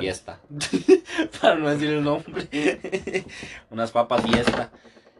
fiesta, 0.00 0.40
para 1.42 1.56
no 1.56 1.68
decir 1.68 1.90
el 1.90 2.02
nombre, 2.02 2.48
unas 3.70 3.90
papas 3.90 4.22
fiesta 4.22 4.70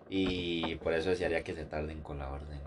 y 0.09 0.77
por 0.77 0.95
eso 0.95 1.11
desearía 1.11 1.45
que 1.45 1.55
se 1.55 1.67
tarden 1.67 2.01
con 2.01 2.19
la 2.19 2.31
orden. 2.31 2.61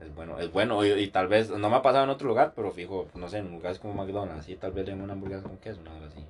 Es 0.00 0.12
bueno, 0.12 0.40
es 0.40 0.50
bueno, 0.50 0.84
y, 0.84 0.90
y 0.90 1.06
tal 1.08 1.28
vez, 1.28 1.50
no 1.50 1.70
me 1.70 1.76
ha 1.76 1.82
pasado 1.82 2.02
en 2.02 2.10
otro 2.10 2.26
lugar, 2.26 2.52
pero 2.56 2.72
fijo, 2.72 3.06
no 3.14 3.28
sé, 3.28 3.38
en 3.38 3.52
lugares 3.52 3.78
como 3.78 3.94
McDonald's, 3.94 4.46
sí, 4.46 4.56
tal 4.56 4.72
vez 4.72 4.86
den 4.86 5.00
una 5.00 5.12
hamburguesa 5.12 5.44
con 5.44 5.56
queso, 5.58 5.80
una 5.80 5.92
cosa 5.92 6.06
así. 6.06 6.26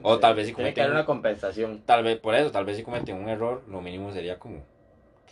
O 0.00 0.18
tal 0.18 0.34
vez 0.34 0.46
si 0.46 0.54
cometen, 0.54 0.90
una 0.90 1.04
compensación. 1.04 1.82
tal 1.84 2.02
vez, 2.02 2.18
por 2.18 2.34
eso, 2.34 2.50
tal 2.50 2.64
vez 2.64 2.78
si 2.78 2.82
cometen 2.82 3.16
un 3.16 3.28
error, 3.28 3.62
lo 3.68 3.82
mínimo 3.82 4.10
sería 4.10 4.38
como 4.38 4.62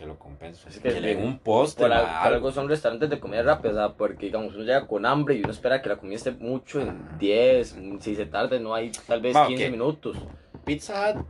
que 0.01 0.07
lo 0.07 0.17
compensen. 0.17 0.69
Es 0.69 0.79
que, 0.79 0.89
que 0.93 0.99
le 0.99 1.15
un 1.15 1.37
postre, 1.39 1.87
Por, 1.87 1.95
por 1.95 2.07
algo. 2.07 2.51
son 2.51 2.67
restaurantes 2.67 3.09
de 3.09 3.19
comida 3.19 3.43
rápida, 3.43 3.71
o 3.71 3.75
sea, 3.75 3.89
porque 3.93 4.25
digamos 4.25 4.55
uno 4.55 4.63
llega 4.63 4.87
con 4.87 5.05
hambre 5.05 5.35
y 5.35 5.39
uno 5.41 5.51
espera 5.51 5.81
que 5.81 5.89
la 5.89 5.97
comida 5.97 6.15
esté 6.15 6.31
mucho 6.31 6.79
Ah. 6.79 6.83
en 6.83 7.17
10, 7.19 7.75
si 7.99 8.15
se 8.15 8.25
tarda 8.25 8.57
no 8.59 8.73
hay 8.73 8.91
tal 9.07 9.21
vez 9.21 9.33
Ma, 9.35 9.45
15 9.47 9.65
ok. 9.65 9.71
minutos. 9.71 10.17
Pizza 10.65 11.11
Hut 11.15 11.25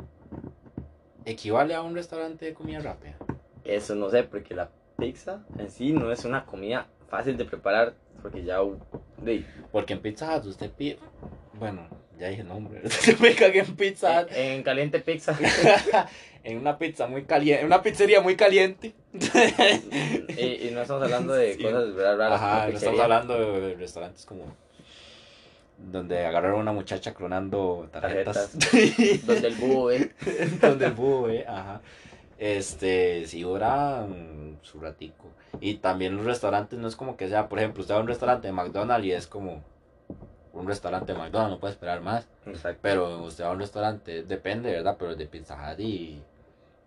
equivale 1.25 1.75
a 1.75 1.81
un 1.81 1.95
restaurante 1.95 2.45
de 2.45 2.53
comida 2.53 2.79
rápida. 2.79 3.15
Eso 3.63 3.93
no 3.95 4.09
sé, 4.09 4.23
porque 4.23 4.55
la 4.55 4.69
pizza 4.97 5.43
en 5.57 5.69
sí 5.69 5.91
no 5.93 6.11
es 6.11 6.25
una 6.25 6.45
comida 6.45 6.87
fácil 7.09 7.35
de 7.37 7.45
preparar, 7.45 7.93
porque 8.21 8.43
ya... 8.43 8.59
Porque 9.71 9.93
en 9.93 10.01
Pizza 10.01 10.35
Hut 10.37 10.45
usted 10.45 10.71
pide. 10.71 10.97
Bueno, 11.59 11.87
ya 12.21 12.27
dije 12.29 12.41
el 12.43 12.47
nombre. 12.47 12.81
Me 13.19 13.33
cagué 13.35 13.59
en 13.61 13.75
Pizza 13.75 14.21
en, 14.29 14.51
en 14.57 14.63
caliente 14.63 14.99
pizza. 14.99 15.35
en 16.43 16.57
una 16.57 16.77
pizza 16.77 17.07
muy 17.07 17.23
caliente. 17.23 17.61
En 17.61 17.65
una 17.65 17.81
pizzería 17.81 18.21
muy 18.21 18.35
caliente. 18.35 18.93
y, 19.13 20.67
y 20.67 20.71
no 20.71 20.83
estamos 20.83 21.01
hablando 21.03 21.33
de 21.33 21.53
Sí. 21.57 21.63
cosas 21.63 21.95
raras. 21.95 22.31
Ajá, 22.33 22.67
no 22.67 22.77
estamos 22.77 22.99
hablando 22.99 23.59
de 23.59 23.75
restaurantes 23.75 24.25
como. 24.25 24.55
Donde 25.79 26.23
agarraron 26.23 26.59
a 26.59 26.61
una 26.61 26.73
muchacha 26.73 27.15
clonando 27.15 27.89
tarjetas. 27.91 28.51
Donde 29.25 29.47
el 29.47 29.55
búho, 29.55 29.89
¿eh? 29.91 30.11
donde 30.61 30.85
el 30.85 30.91
búho, 30.91 31.27
eh, 31.29 31.43
ajá. 31.47 31.81
Este, 32.37 33.25
si 33.25 33.41
dura 33.41 34.05
mm, 34.07 34.57
su 34.61 34.79
ratico. 34.79 35.25
Y 35.59 35.75
también 35.75 36.17
los 36.17 36.25
restaurantes 36.27 36.77
no 36.77 36.87
es 36.87 36.95
como 36.95 37.17
que 37.17 37.27
sea, 37.29 37.49
por 37.49 37.57
ejemplo, 37.57 37.81
usted 37.81 37.95
va 37.95 37.97
a 37.97 38.01
un 38.01 38.07
restaurante 38.07 38.47
de 38.47 38.53
McDonald's 38.53 39.07
y 39.07 39.11
es 39.11 39.25
como 39.25 39.63
un 40.53 40.67
restaurante 40.67 41.13
de 41.13 41.17
McDonald's, 41.19 41.51
no 41.55 41.59
puede 41.59 41.73
esperar 41.73 42.01
más. 42.01 42.27
Exacto. 42.45 42.79
Pero 42.81 43.23
usted 43.23 43.43
va 43.45 43.49
a 43.49 43.53
un 43.53 43.59
restaurante, 43.59 44.23
depende, 44.23 44.71
¿verdad? 44.71 44.95
Pero 44.99 45.15
de 45.15 45.25
Pizza 45.27 45.55
Hut 45.55 45.79
y, 45.79 46.21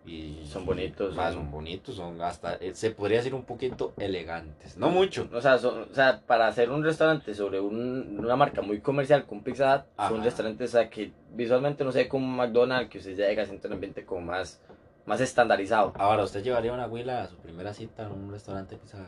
Y 0.07 0.45
Son 0.47 0.67
bonitos, 0.67 1.15
son- 1.15 1.33
son 1.33 1.51
bonitos, 1.51 1.95
son 1.97 2.21
hasta, 2.21 2.57
eh, 2.57 2.75
se 2.75 2.91
podría 2.91 3.17
decir 3.21 3.35
un 3.35 3.45
poquito 3.45 3.95
elegantes. 3.97 4.77
No 4.77 4.91
mucho. 4.91 5.27
O 5.33 5.41
sea, 5.41 5.57
son- 5.57 5.85
o 5.91 5.95
sea, 5.95 6.21
para 6.27 6.47
hacer 6.47 6.69
un 6.69 6.85
restaurante 6.85 7.33
sobre 7.35 7.59
un- 7.59 8.19
una 8.21 8.37
marca 8.37 8.61
muy 8.61 8.81
comercial 8.83 9.25
con 9.25 9.43
Pizza 9.43 9.77
Hut, 9.77 9.85
son 9.97 10.17
Ajá. 10.17 10.25
restaurantes 10.25 10.69
o 10.69 10.73
sea, 10.73 10.91
que 10.91 11.11
visualmente 11.33 11.85
no 11.85 11.91
sé 11.91 12.07
como 12.07 12.27
un 12.27 12.37
McDonald's, 12.37 12.91
que 12.91 12.99
usted 12.99 13.17
llega, 13.17 13.47
siente 13.47 13.67
un 13.67 13.73
ambiente 13.73 14.05
como 14.05 14.21
más, 14.21 14.61
más 15.07 15.23
estandarizado. 15.23 15.95
Ahora, 15.97 16.23
¿usted 16.25 16.43
llevaría 16.43 16.75
una 16.75 16.87
huila 16.87 17.23
a 17.23 17.27
su 17.29 17.37
primera 17.39 17.73
cita 17.73 18.03
en 18.05 18.13
un 18.13 18.31
restaurante 18.31 18.75
de 18.75 18.81
pizza? 18.83 18.99
Hut? 18.99 19.07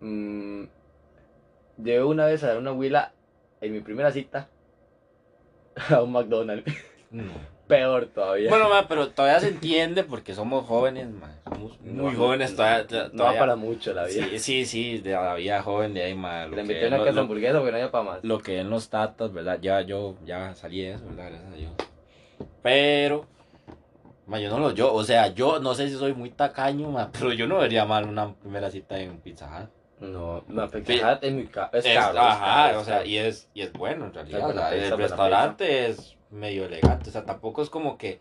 Mm, 0.00 0.64
llevé 1.78 2.02
una 2.04 2.26
vez 2.26 2.42
a 2.44 2.48
dar 2.48 2.58
una 2.58 2.72
huila 2.72 3.12
en 3.60 3.72
mi 3.72 3.80
primera 3.80 4.10
cita 4.12 4.48
a 5.90 6.02
un 6.02 6.12
McDonald's. 6.12 6.64
No. 7.10 7.24
Peor 7.68 8.06
todavía. 8.06 8.50
Bueno, 8.50 8.68
ma, 8.68 8.86
pero 8.88 9.08
todavía 9.10 9.38
se 9.40 9.48
entiende 9.48 10.02
porque 10.04 10.34
somos 10.34 10.66
jóvenes, 10.66 11.08
ma, 11.10 11.30
somos 11.48 11.80
muy 11.80 12.12
No, 12.12 12.18
jóvenes 12.18 12.54
todavía. 12.56 12.82
no, 12.82 13.10
todavía- 13.10 13.32
va 13.32 13.38
para 13.38 13.56
mucho 13.56 13.92
la 13.94 14.04
vida. 14.04 14.24
Sí, 14.30 14.38
sí, 14.38 14.66
sí, 14.66 14.98
de 14.98 15.12
la 15.12 15.34
vida 15.34 15.62
joven 15.62 15.94
de 15.94 16.02
ahí, 16.02 16.14
ma, 16.14 16.46
Le 16.46 16.60
invité 16.60 16.88
una 16.88 17.02
casa 17.04 17.20
hamburguesa 17.20 17.58
porque 17.58 17.70
no 17.70 17.76
había 17.78 17.90
para 17.90 18.04
más. 18.04 18.18
lo 18.24 18.40
que 18.40 18.58
en 18.60 18.68
los 18.68 18.88
tatas, 18.90 19.32
¿verdad? 19.32 19.58
Ya 19.62 19.80
yo 19.82 20.16
ya 20.26 20.54
salí 20.54 20.82
de 20.82 20.92
eso, 20.94 21.04
¿verdad? 21.06 21.28
Gracias 21.30 21.52
a 21.52 21.56
Dios. 21.56 21.72
Pero, 22.62 23.26
ma, 24.26 24.38
yo 24.40 24.50
no 24.50 24.58
lo, 24.58 24.72
yo, 24.72 24.92
o 24.92 25.04
sea, 25.04 25.28
yo 25.28 25.58
no 25.60 25.74
sé 25.74 25.88
si 25.88 25.94
soy 25.96 26.12
muy 26.14 26.30
tacaño, 26.30 26.90
ma, 26.90 27.10
pero 27.18 27.32
yo 27.32 27.46
no 27.46 27.58
vería 27.58 27.84
mal 27.86 28.06
una 28.06 28.34
primera 28.34 28.70
cita 28.70 28.98
en 28.98 29.10
un 29.12 29.20
Pizza 29.20 29.46
Hut. 29.46 29.70
No. 30.02 30.42
Pizza 30.84 31.12
Hut 31.14 31.22
es 31.22 31.32
muy 31.32 31.46
caro. 31.46 31.70
Es 31.72 31.84
caro. 31.84 32.12
es 32.18 32.24
ajá, 32.24 32.44
caro, 32.66 32.80
o 32.80 32.84
sea, 32.84 33.04
y 33.06 33.18
es, 33.18 33.48
y 33.54 33.62
es 33.62 33.72
bueno 33.72 34.06
en 34.06 34.14
realidad. 34.14 34.50
O 34.50 34.52
sea, 34.52 34.74
el 34.74 34.96
restaurante 34.98 35.86
es 35.88 36.16
medio 36.30 36.64
elegante, 36.64 37.10
o 37.10 37.12
sea, 37.12 37.24
tampoco 37.24 37.62
es 37.62 37.70
como 37.70 37.96
que, 37.98 38.18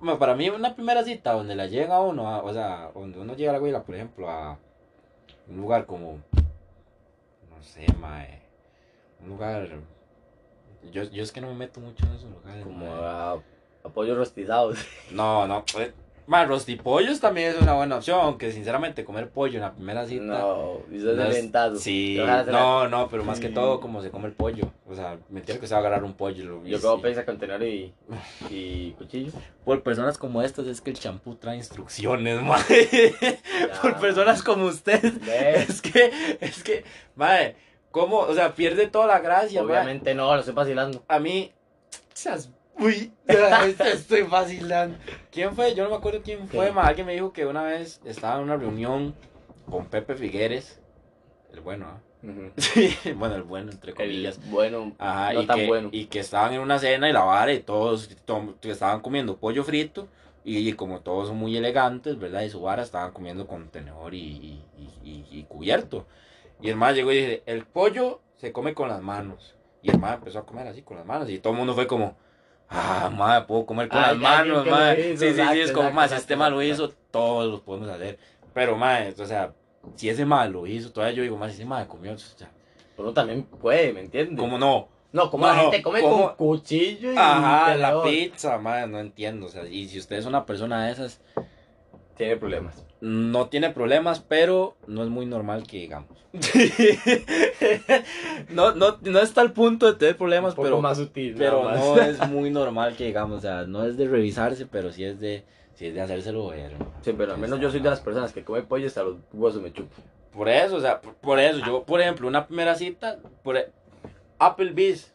ma, 0.00 0.18
para 0.18 0.34
mí 0.36 0.48
una 0.50 0.74
primera 0.74 1.02
cita 1.02 1.32
donde 1.32 1.56
la 1.56 1.66
llega 1.66 2.00
uno, 2.00 2.28
a- 2.28 2.42
o 2.42 2.52
sea, 2.52 2.90
donde 2.94 3.18
uno 3.18 3.34
llega 3.34 3.50
a 3.50 3.54
la 3.54 3.60
huila, 3.60 3.82
por 3.82 3.94
ejemplo, 3.94 4.30
a 4.30 4.58
un 5.48 5.56
lugar 5.56 5.86
como, 5.86 6.18
no 7.50 7.62
sé, 7.62 7.86
mae, 7.98 8.42
un 9.22 9.28
lugar, 9.30 9.68
yo, 10.92 11.02
yo 11.04 11.22
es 11.22 11.32
que 11.32 11.40
no 11.40 11.48
me 11.48 11.54
meto 11.54 11.80
mucho 11.80 12.04
en 12.06 12.12
esos 12.12 12.30
lugares. 12.30 12.62
Como 12.62 12.86
mae. 12.86 13.04
a, 13.04 13.30
a 13.84 13.88
pollos 13.88 14.16
rostizados. 14.18 14.78
No, 15.10 15.46
no, 15.48 15.64
pues, 15.72 15.92
más 16.26 16.48
rostipollos 16.48 17.20
también 17.20 17.50
es 17.54 17.60
una 17.62 17.74
buena 17.74 17.96
opción, 17.96 18.18
aunque 18.20 18.50
sinceramente 18.52 19.04
comer 19.04 19.30
pollo 19.30 19.54
en 19.56 19.60
la 19.62 19.72
primera 19.72 20.06
cita. 20.06 20.24
No, 20.24 20.80
eso 20.92 21.10
es 21.12 21.16
no 21.16 21.22
de 21.22 21.28
es- 21.28 21.34
ventazo. 21.34 21.76
Sí, 21.76 22.18
no, 22.50 22.88
no, 22.88 23.08
pero 23.08 23.24
más 23.24 23.38
que 23.40 23.48
Sí. 23.48 23.54
todo 23.54 23.80
como 23.80 24.02
se 24.02 24.10
come 24.10 24.26
el 24.26 24.32
pollo. 24.32 24.72
O 24.88 24.94
sea, 24.94 25.18
me 25.30 25.40
entiendo 25.40 25.60
que 25.60 25.66
se 25.66 25.74
va 25.74 25.78
a 25.78 25.80
agarrar 25.80 26.04
un 26.04 26.14
pollo. 26.14 26.44
lo- 26.44 26.64
Yo 26.66 26.80
como 26.80 26.96
sí. 26.96 27.02
pizza 27.08 27.24
con 27.24 27.38
tenedor 27.38 27.62
y, 27.62 27.92
y 28.50 28.90
cuchillo. 28.98 29.32
Por 29.64 29.82
personas 29.82 30.18
como 30.18 30.42
estas 30.42 30.66
es 30.66 30.80
que 30.80 30.90
el 30.90 30.98
champú 30.98 31.34
trae 31.36 31.56
instrucciones, 31.56 32.40
madre. 32.42 33.14
Por 33.82 33.96
personas 34.00 34.42
como 34.42 34.66
usted. 34.66 35.00
¿Ves? 35.22 35.68
Es 35.70 35.82
que, 35.82 36.12
es 36.40 36.62
que, 36.62 36.84
madre, 37.14 37.56
¿cómo? 37.90 38.18
O 38.18 38.34
sea, 38.34 38.54
pierde 38.54 38.86
toda 38.88 39.06
la 39.06 39.20
gracia. 39.20 39.62
Obviamente 39.62 40.14
no, 40.14 40.32
lo 40.34 40.40
estoy 40.40 40.54
vacilando. 40.54 41.04
A 41.08 41.18
mí, 41.18 41.52
seas, 42.14 42.50
uy, 42.78 43.12
estoy 43.84 44.22
vacilando. 44.22 44.98
¿Quién 45.30 45.54
fue? 45.54 45.74
Yo 45.74 45.84
no 45.84 45.90
me 45.90 45.96
acuerdo 45.96 46.20
quién 46.22 46.48
fue, 46.48 46.72
ma. 46.72 46.82
Alguien 46.86 47.06
me 47.06 47.14
dijo 47.14 47.32
que 47.32 47.46
una 47.46 47.62
vez 47.62 48.00
estaba 48.04 48.36
en 48.38 48.44
una 48.44 48.56
reunión 48.56 49.14
con 49.70 49.86
Pepe 49.86 50.14
Figueres, 50.14 50.80
el 51.52 51.60
bueno, 51.60 51.86
¿ah? 51.88 52.00
Sí, 52.56 52.96
bueno, 53.14 53.36
el 53.36 53.42
bueno, 53.42 53.70
entre 53.72 53.90
El 53.90 53.96
comillas. 53.96 54.40
bueno, 54.50 54.92
Ajá, 54.98 55.32
no 55.32 55.42
y, 55.42 55.46
tan 55.46 55.58
que, 55.58 55.66
bueno. 55.66 55.88
y 55.92 56.06
que 56.06 56.20
estaban 56.20 56.54
en 56.54 56.60
una 56.60 56.78
cena 56.78 57.08
y 57.08 57.12
la 57.12 57.22
vara 57.24 57.52
y 57.52 57.60
todos 57.60 58.10
estaban 58.62 59.00
comiendo 59.00 59.36
pollo 59.36 59.62
frito 59.64 60.08
y, 60.44 60.72
como 60.74 61.00
todos 61.00 61.28
son 61.28 61.36
muy 61.38 61.56
elegantes, 61.56 62.18
¿verdad? 62.18 62.42
Y 62.42 62.50
su 62.50 62.60
vara 62.60 62.82
estaban 62.82 63.12
comiendo 63.12 63.46
con 63.48 63.68
tenedor 63.68 64.14
y, 64.14 64.18
y, 64.20 64.64
y- 64.78 65.10
y- 65.10 65.26
y 65.40 65.44
cubierto. 65.44 66.06
Y 66.62 66.68
el 66.70 66.76
más 66.76 66.94
llegó 66.94 67.12
y 67.12 67.16
dice, 67.16 67.42
el 67.46 67.64
pollo 67.64 68.20
se 68.36 68.52
come 68.52 68.72
con 68.72 68.88
las 68.88 69.02
manos. 69.02 69.54
Y 69.82 69.90
el 69.90 69.98
más 69.98 70.14
empezó 70.14 70.38
a 70.38 70.46
comer 70.46 70.66
así 70.68 70.82
con 70.82 70.96
las 70.96 71.06
manos 71.06 71.28
y 71.30 71.38
todo 71.38 71.52
el 71.52 71.58
mundo 71.58 71.74
fue 71.74 71.86
como, 71.86 72.16
ah, 72.68 73.10
madre, 73.14 73.44
puedo 73.46 73.66
comer 73.66 73.88
con 73.88 73.98
Ah, 73.98 74.08
las 74.12 74.16
manos, 74.18 74.66
madre. 74.66 75.10
hizo, 75.12 75.24
Sí, 75.24 75.34
sí, 75.34 75.42
sí, 75.52 75.60
es 75.60 75.72
como, 75.72 75.90
más, 75.92 76.10
si 76.10 76.16
este 76.16 76.36
mal 76.36 76.52
lo 76.52 76.62
exacto. 76.62 76.84
hizo, 76.92 76.96
todos 77.10 77.50
lo 77.50 77.62
podemos 77.62 77.88
hacer. 77.88 78.18
Pero, 78.54 78.76
madre, 78.76 79.14
o 79.18 79.26
sea, 79.26 79.52
si 79.94 80.08
ese 80.08 80.24
mal 80.24 80.52
lo 80.52 80.66
hizo, 80.66 80.90
todavía 80.92 81.16
yo 81.16 81.22
digo, 81.22 81.36
más, 81.36 81.50
si 81.52 81.58
ese 81.58 81.64
mal 81.66 81.86
comió, 81.86 82.12
o 82.14 82.18
sea, 82.18 82.50
Uno 82.96 83.12
también 83.12 83.42
puede, 83.44 83.92
¿me 83.92 84.00
entiendes? 84.00 84.38
¿cómo 84.38 84.58
no? 84.58 84.88
No, 85.12 85.30
como 85.30 85.46
No, 85.46 85.52
la 85.54 85.60
gente 85.60 85.82
come 85.82 86.00
¿cómo? 86.02 86.26
con 86.28 86.36
cuchillo 86.36 87.12
y 87.12 87.16
Ajá, 87.16 87.74
la 87.76 88.02
pizza, 88.02 88.58
madre, 88.58 88.86
no 88.86 88.98
entiendo. 88.98 89.46
O 89.46 89.48
sea, 89.48 89.64
y 89.66 89.88
si 89.88 89.98
usted 89.98 90.16
es 90.16 90.26
una 90.26 90.44
persona 90.44 90.86
de 90.86 90.92
esas, 90.92 91.20
Tiene 92.16 92.36
problemas. 92.36 92.85
No 93.00 93.48
tiene 93.48 93.70
problemas, 93.70 94.20
pero 94.20 94.76
no 94.86 95.02
es 95.02 95.08
muy 95.10 95.26
normal 95.26 95.66
que 95.66 95.78
digamos. 95.78 96.16
no, 98.50 98.72
no, 98.74 98.98
no 99.02 99.18
está 99.20 99.40
al 99.40 99.52
punto 99.52 99.86
de 99.86 99.94
tener 99.98 100.16
problemas, 100.16 100.52
Un 100.52 100.56
poco 100.56 100.66
pero, 100.68 100.80
más 100.80 100.98
sutil. 100.98 101.34
pero 101.36 101.62
más. 101.62 101.78
no 101.78 102.00
es 102.00 102.28
muy 102.28 102.50
normal 102.50 102.96
que 102.96 103.06
digamos. 103.06 103.38
O 103.38 103.40
sea, 103.40 103.64
no 103.64 103.84
es 103.84 103.96
de 103.96 104.08
revisarse, 104.08 104.66
pero 104.66 104.92
sí 104.92 105.04
es 105.04 105.20
de, 105.20 105.44
sí 105.74 105.86
es 105.86 105.94
de 105.94 106.00
hacérselo 106.00 106.48
ver. 106.48 106.72
Sí, 107.02 107.12
pero 107.16 107.32
al 107.34 107.38
menos 107.38 107.60
yo 107.60 107.70
soy 107.70 107.80
de 107.80 107.90
las 107.90 108.00
personas 108.00 108.32
que 108.32 108.44
come 108.44 108.62
pollo 108.62 108.86
hasta 108.86 109.02
los 109.02 109.16
huesos 109.32 109.62
me 109.62 109.72
chupo. 109.72 109.94
Por 110.32 110.48
eso, 110.48 110.76
o 110.76 110.80
sea, 110.80 111.00
por, 111.00 111.14
por 111.14 111.40
eso, 111.40 111.60
yo, 111.64 111.84
por 111.84 112.00
ejemplo, 112.00 112.28
una 112.28 112.46
primera 112.46 112.74
cita, 112.74 113.18
por 113.42 113.56
e- 113.56 113.70
Applebee's. 114.38 115.12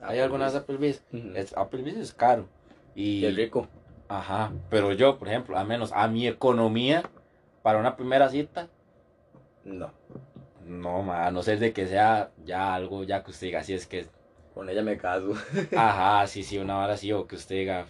¿Hay 0.00 0.20
algunas 0.20 0.54
Applebee's? 0.54 1.02
Es, 1.34 1.56
Applebee's 1.56 1.96
es 1.96 2.12
caro. 2.12 2.46
Y, 2.94 3.26
rico. 3.30 3.66
Ajá, 4.16 4.52
pero 4.70 4.92
yo, 4.92 5.18
por 5.18 5.28
ejemplo, 5.28 5.56
al 5.58 5.66
menos 5.66 5.90
a 5.92 6.06
mi 6.08 6.26
economía, 6.28 7.02
para 7.62 7.78
una 7.78 7.96
primera 7.96 8.28
cita, 8.28 8.68
No, 9.64 9.90
no, 10.66 11.02
ma, 11.02 11.26
a 11.26 11.30
no 11.30 11.42
ser 11.42 11.58
de 11.58 11.72
que 11.72 11.86
sea 11.86 12.30
ya 12.44 12.74
algo, 12.74 13.04
ya 13.04 13.22
que 13.24 13.30
usted 13.30 13.46
diga, 13.48 13.60
así 13.60 13.74
es 13.74 13.86
que, 13.86 14.06
con 14.54 14.68
ella 14.68 14.82
me 14.82 14.98
caso. 14.98 15.32
ajá, 15.76 16.26
sí, 16.26 16.42
sí, 16.42 16.58
una 16.58 16.78
hora 16.78 16.94
así, 16.94 17.12
o 17.12 17.26
que 17.26 17.36
usted 17.36 17.56
diga, 17.56 17.86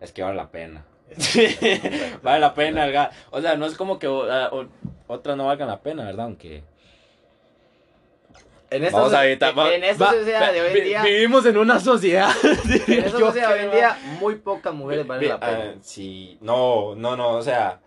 es 0.00 0.12
que 0.12 0.22
vale 0.22 0.36
la 0.36 0.50
pena. 0.50 0.84
vale 2.22 2.40
la 2.40 2.54
pena. 2.54 3.10
O 3.30 3.40
sea, 3.40 3.56
no 3.56 3.66
es 3.66 3.76
como 3.76 3.98
que 3.98 4.08
o- 4.08 4.68
otras 5.06 5.36
no 5.36 5.46
valgan 5.46 5.68
la 5.68 5.80
pena, 5.82 6.04
¿verdad? 6.04 6.26
Aunque... 6.26 6.62
En 8.70 8.82
esta, 8.84 8.96
Vamos 8.98 9.12
a 9.14 9.24
evitar- 9.26 9.56
va- 9.56 9.72
en 9.74 9.84
esta 9.84 10.04
va- 10.06 10.12
sociedad 10.12 10.52
de 10.52 10.60
hoy 10.62 10.78
en 10.78 10.84
día, 10.84 11.02
Vivimos 11.02 11.46
en 11.46 11.56
una 11.58 11.78
sociedad. 11.78 12.30
en 12.88 13.04
esta 13.04 13.18
sociedad 13.18 13.48
de 13.54 13.60
hoy 13.60 13.64
en 13.66 13.70
día, 13.70 13.98
muy 14.20 14.36
pocas 14.36 14.74
mujeres 14.74 15.06
valen 15.06 15.28
la 15.28 15.34
Ah, 15.36 15.40
pena. 15.40 15.74
sí, 15.80 16.38
no, 16.40 16.94
no, 16.96 17.16
no, 17.16 17.30
o 17.36 17.42
sea, 17.42 17.80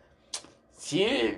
sí, 0.77 1.37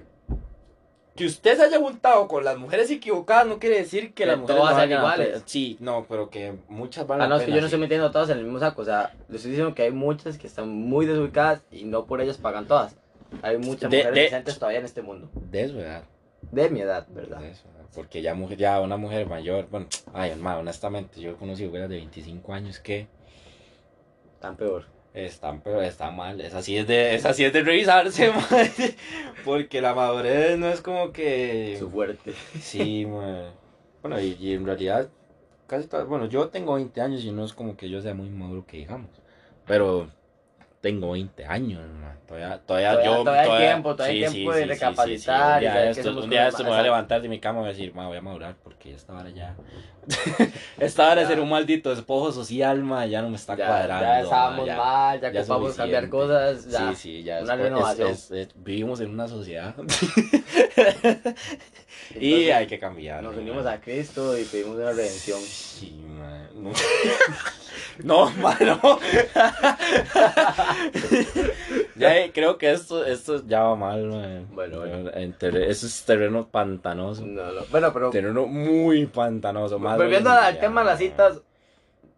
que 1.15 1.25
usted 1.25 1.58
se 1.58 1.63
haya 1.63 1.78
juntado 1.80 2.28
con 2.28 2.45
las 2.45 2.58
mujeres 2.58 2.89
equivocadas 2.91 3.45
no 3.47 3.60
quiere 3.60 3.78
decir 3.80 4.10
que 4.10 4.23
Que 4.23 4.25
las 4.25 4.38
mujeres 4.38 4.62
todas 4.62 4.73
no 4.75 4.80
sean 4.80 4.91
iguales. 4.99 5.28
pena. 5.30 5.43
Sí, 5.45 5.78
no, 5.80 6.06
pero 6.08 6.30
que 6.30 6.54
muchas 6.69 7.08
van 7.08 7.21
Ah, 7.21 7.25
a 7.25 7.28
no, 7.28 7.36
es 7.38 7.43
que 7.43 7.52
yo 7.52 7.60
no 7.60 7.65
estoy 7.65 7.80
metiendo 7.80 8.08
a 8.08 8.12
todas 8.12 8.30
en 8.30 8.38
el 8.38 8.43
mismo 8.45 8.60
saco. 8.60 8.84
O 8.84 8.86
sea, 8.86 9.13
le 9.28 9.36
estoy 9.36 9.52
diciendo 9.52 9.75
que 9.75 9.82
hay 9.84 9.91
muchas 9.91 10.38
que 10.38 10.47
están 10.47 10.69
muy 10.69 11.06
desubicadas 11.06 11.62
y 11.71 11.84
no 11.84 12.06
por 12.06 12.21
ellas 12.21 12.38
pagan 12.38 12.67
todas. 12.67 12.95
Hay 13.41 13.58
muchas 13.58 13.91
De- 13.91 13.97
mujeres 13.97 14.15
de- 14.15 14.21
decentes 14.21 14.58
todavía 14.60 14.80
en 14.80 14.86
este 14.86 15.02
mundo. 15.02 15.30
De 15.34 15.62
eso, 15.63 15.75
¿verdad? 15.75 16.04
De 16.52 16.69
mi 16.69 16.82
edad, 16.82 17.08
¿verdad? 17.10 17.41
Porque 17.93 18.21
ya, 18.21 18.34
mujer, 18.34 18.58
ya 18.58 18.80
una 18.82 18.97
mujer 18.97 19.28
mayor, 19.28 19.67
bueno, 19.69 19.88
ay, 20.13 20.32
hermano, 20.32 20.60
honestamente, 20.60 21.19
yo 21.19 21.32
he 21.32 21.36
conocido 21.36 21.69
mujeres 21.69 21.89
de 21.89 21.95
25 21.97 22.54
años 22.54 22.80
que 22.80 23.08
Tan 24.39 24.56
peor. 24.56 24.86
están, 25.13 25.62
pero 25.62 25.82
está 25.82 26.12
mal, 26.12 26.39
esa 26.39 26.62
sí 26.62 26.78
es 26.78 26.88
de, 26.88 27.15
esa 27.15 27.34
sí 27.34 27.43
es 27.43 27.52
de 27.52 27.62
revisarse, 27.62 28.32
madre, 28.52 28.95
porque 29.43 29.82
la 29.82 29.93
madurez 29.93 30.58
no 30.58 30.69
es 30.69 30.82
como 30.82 31.12
que... 31.12 31.75
Su 31.78 31.89
fuerte. 31.89 32.34
Sí, 32.62 33.06
mae. 33.06 33.49
Bueno, 34.02 34.19
y, 34.21 34.38
y 34.39 34.54
en 34.54 34.65
realidad, 34.65 35.10
casi 35.67 35.88
todas, 35.88 36.08
bueno, 36.08 36.28
yo 36.28 36.47
tengo 36.49 36.75
20 36.75 37.02
años 37.02 37.23
y 37.23 37.32
no 37.32 37.43
es 37.43 37.54
como 37.54 37.75
que 37.75 37.89
yo 37.89 38.02
sea 38.02 38.13
muy 38.13 38.30
maduro 38.30 38.65
que 38.65 38.78
digamos, 38.78 39.10
pero 39.65 40.10
tengo 40.81 41.11
20 41.11 41.45
años, 41.45 41.81
mae. 42.01 42.09
Todavía, 42.27 42.59
todavía, 42.65 42.91
Todavía- 42.91 43.11
yo, 43.11 43.23
todavía 43.23 43.41
hay 43.53 43.59
tiempo, 43.67 43.95
todavía 43.95 44.27
hay 44.27 44.33
tiempo 44.33 44.53
de 44.53 44.65
recapacitar 44.67 45.63
Un 45.63 46.29
día 46.29 46.47
estos 46.47 46.63
me 46.63 46.69
voy 46.69 46.79
a 46.79 46.83
levantar 46.83 47.21
de 47.23 47.27
mi 47.27 47.39
cama 47.39 47.57
y 47.57 47.61
voy 47.61 47.69
a 47.69 47.73
decir, 47.73 47.93
ma, 47.95 48.07
voy 48.07 48.17
a 48.17 48.21
madurar 48.21 48.55
porque 48.63 48.93
esta 48.93 49.13
hora 49.13 49.29
ya, 49.31 49.55
esta 50.79 51.11
hora 51.11 51.21
de 51.21 51.27
ser 51.27 51.39
un 51.39 51.49
maldito 51.49 51.89
despojo 51.89 52.31
social, 52.31 52.83
ma, 52.83 53.05
ya 53.07 53.23
no 53.23 53.29
me 53.29 53.35
está 53.35 53.55
Ya, 53.57 53.65
cuadrando. 53.67 54.05
ya 54.05 54.09
ma, 54.11 54.19
estábamos 54.19 54.65
ya. 54.67 54.77
mal, 54.77 55.21
ya, 55.21 55.31
ya 55.31 55.39
ocupamos 55.41 55.73
cambiar 55.75 56.07
cosas. 56.09 56.67
Ya. 56.69 56.89
Sí, 56.89 56.95
sí, 56.95 57.23
ya 57.23 57.39
Una 57.41 57.55
es- 57.55 57.59
renovación. 57.61 58.11
es- 58.11 58.31
es- 58.31 58.49
vivimos 58.55 58.99
en 59.01 59.09
una 59.09 59.27
sociedad 59.27 59.73
y 62.19 62.49
hay 62.51 62.67
que 62.67 62.77
cambiar. 62.77 63.23
Nos 63.23 63.35
unimos 63.35 63.65
a 63.65 63.81
Cristo 63.81 64.37
y 64.37 64.43
pedimos 64.43 64.75
una 64.77 64.91
redención. 64.91 65.39
Sí, 65.41 65.99
man. 66.07 66.47
No, 66.53 66.71
no 68.03 68.29
mano. 68.41 68.99
Ya 71.95 72.17
eh, 72.17 72.32
creo 72.34 72.58
que 72.58 72.71
esto, 72.71 73.05
esto 73.05 73.45
ya 73.45 73.63
va 73.63 73.75
mal, 73.75 74.05
man. 74.05 74.47
Bueno, 74.51 74.84
eso 74.84 75.88
es 75.88 76.03
terreno 76.05 76.47
pantanoso. 76.47 77.25
No, 77.25 77.51
no. 77.51 77.62
Bueno, 77.71 77.93
pero 77.93 78.10
Terreno 78.10 78.45
muy 78.45 79.05
pantanoso. 79.05 79.79
Más 79.79 79.97
volviendo 79.97 80.29
al 80.29 80.60
tema 80.60 80.82
de 80.82 80.88
las 80.88 80.99
citas, 80.99 81.41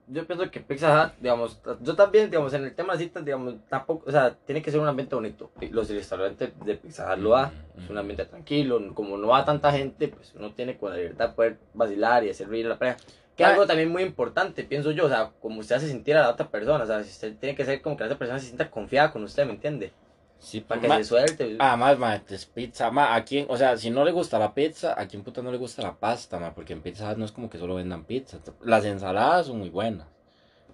yo 0.08 0.26
pienso 0.26 0.52
que 0.52 0.60
Pizza 0.60 1.06
Hut, 1.06 1.22
digamos, 1.22 1.58
yo 1.82 1.96
también, 1.96 2.30
digamos, 2.30 2.54
en 2.54 2.66
el 2.66 2.76
tema 2.76 2.94
de 2.94 3.00
citas, 3.00 3.24
digamos, 3.24 3.56
tampoco, 3.70 4.04
o 4.08 4.12
sea, 4.12 4.36
tiene 4.46 4.62
que 4.62 4.70
ser 4.70 4.82
un 4.82 4.88
ambiente 4.88 5.16
bonito. 5.16 5.52
Los 5.72 5.90
restaurantes 5.90 6.52
de 6.66 6.76
Pizza 6.76 7.14
Hut 7.14 7.20
lo 7.20 7.30
da, 7.30 7.52
es 7.78 7.90
un 7.90 7.98
ambiente 7.98 8.26
tranquilo, 8.26 8.94
como 8.94 9.18
no 9.18 9.28
va 9.28 9.46
tanta 9.46 9.72
gente, 9.72 10.10
pues 10.10 10.34
uno 10.36 10.52
tiene 10.52 10.78
con 10.78 10.92
la 10.92 10.98
libertad 10.98 11.30
de 11.30 11.36
poder 11.36 11.58
vacilar 11.74 12.26
y 12.26 12.30
hacer 12.30 12.50
reír 12.50 12.66
a 12.66 12.70
la 12.70 12.80
pareja. 12.80 12.98
Que 13.42 13.46
es 13.46 13.50
Ah. 13.50 13.54
algo 13.54 13.68
también 13.68 13.90
muy 13.92 14.04
importante, 14.04 14.64
pienso 14.64 14.92
yo, 14.92 15.06
o 15.06 15.10
sea, 15.10 15.32
como 15.42 15.60
usted 15.60 15.76
hace 15.76 15.88
sentir 15.88 16.16
a 16.18 16.22
la 16.22 16.30
otra 16.30 16.50
persona, 16.50 16.84
o 16.84 16.88
sea, 16.88 17.04
si 17.04 17.10
usted 17.10 17.36
tiene 17.38 17.56
que 17.56 17.66
ser 17.66 17.82
como 17.82 17.96
que 17.98 18.04
la 18.04 18.08
otra 18.08 18.20
persona 18.20 18.40
se 18.40 18.46
sienta 18.46 18.70
confiada 18.70 19.12
con 19.12 19.24
usted, 19.24 19.46
¿me 19.46 19.54
entiende? 19.54 19.92
Sí, 20.40 20.62
Para 20.62 20.80
pues, 20.80 20.82
que 20.82 20.88
ma- 20.88 20.98
se 20.98 21.04
suelte. 21.04 21.56
Además, 21.60 22.00
ma, 22.00 22.16
es 22.28 22.46
pizza, 22.46 22.90
ma, 22.90 23.14
a 23.16 23.24
quién, 23.24 23.46
o 23.50 23.58
sea, 23.58 23.78
si 23.78 23.92
no 23.92 24.04
le 24.04 24.12
gusta 24.12 24.40
la 24.40 24.54
pizza, 24.54 25.00
a 25.00 25.08
quién 25.08 25.24
puta 25.24 25.42
no 25.44 25.52
le 25.52 25.58
gusta 25.58 25.84
la 25.84 25.94
pasta, 25.94 26.40
ma, 26.40 26.54
porque 26.56 26.74
en 26.74 26.82
Pizza 26.82 27.14
no 27.16 27.26
es 27.26 27.32
como 27.32 27.50
que 27.50 27.60
solo 27.60 27.76
vendan 27.76 28.06
pizza. 28.06 28.40
Las 28.64 28.84
ensaladas 28.86 29.46
son 29.48 29.60
muy 29.60 29.70
buenas. 29.70 30.08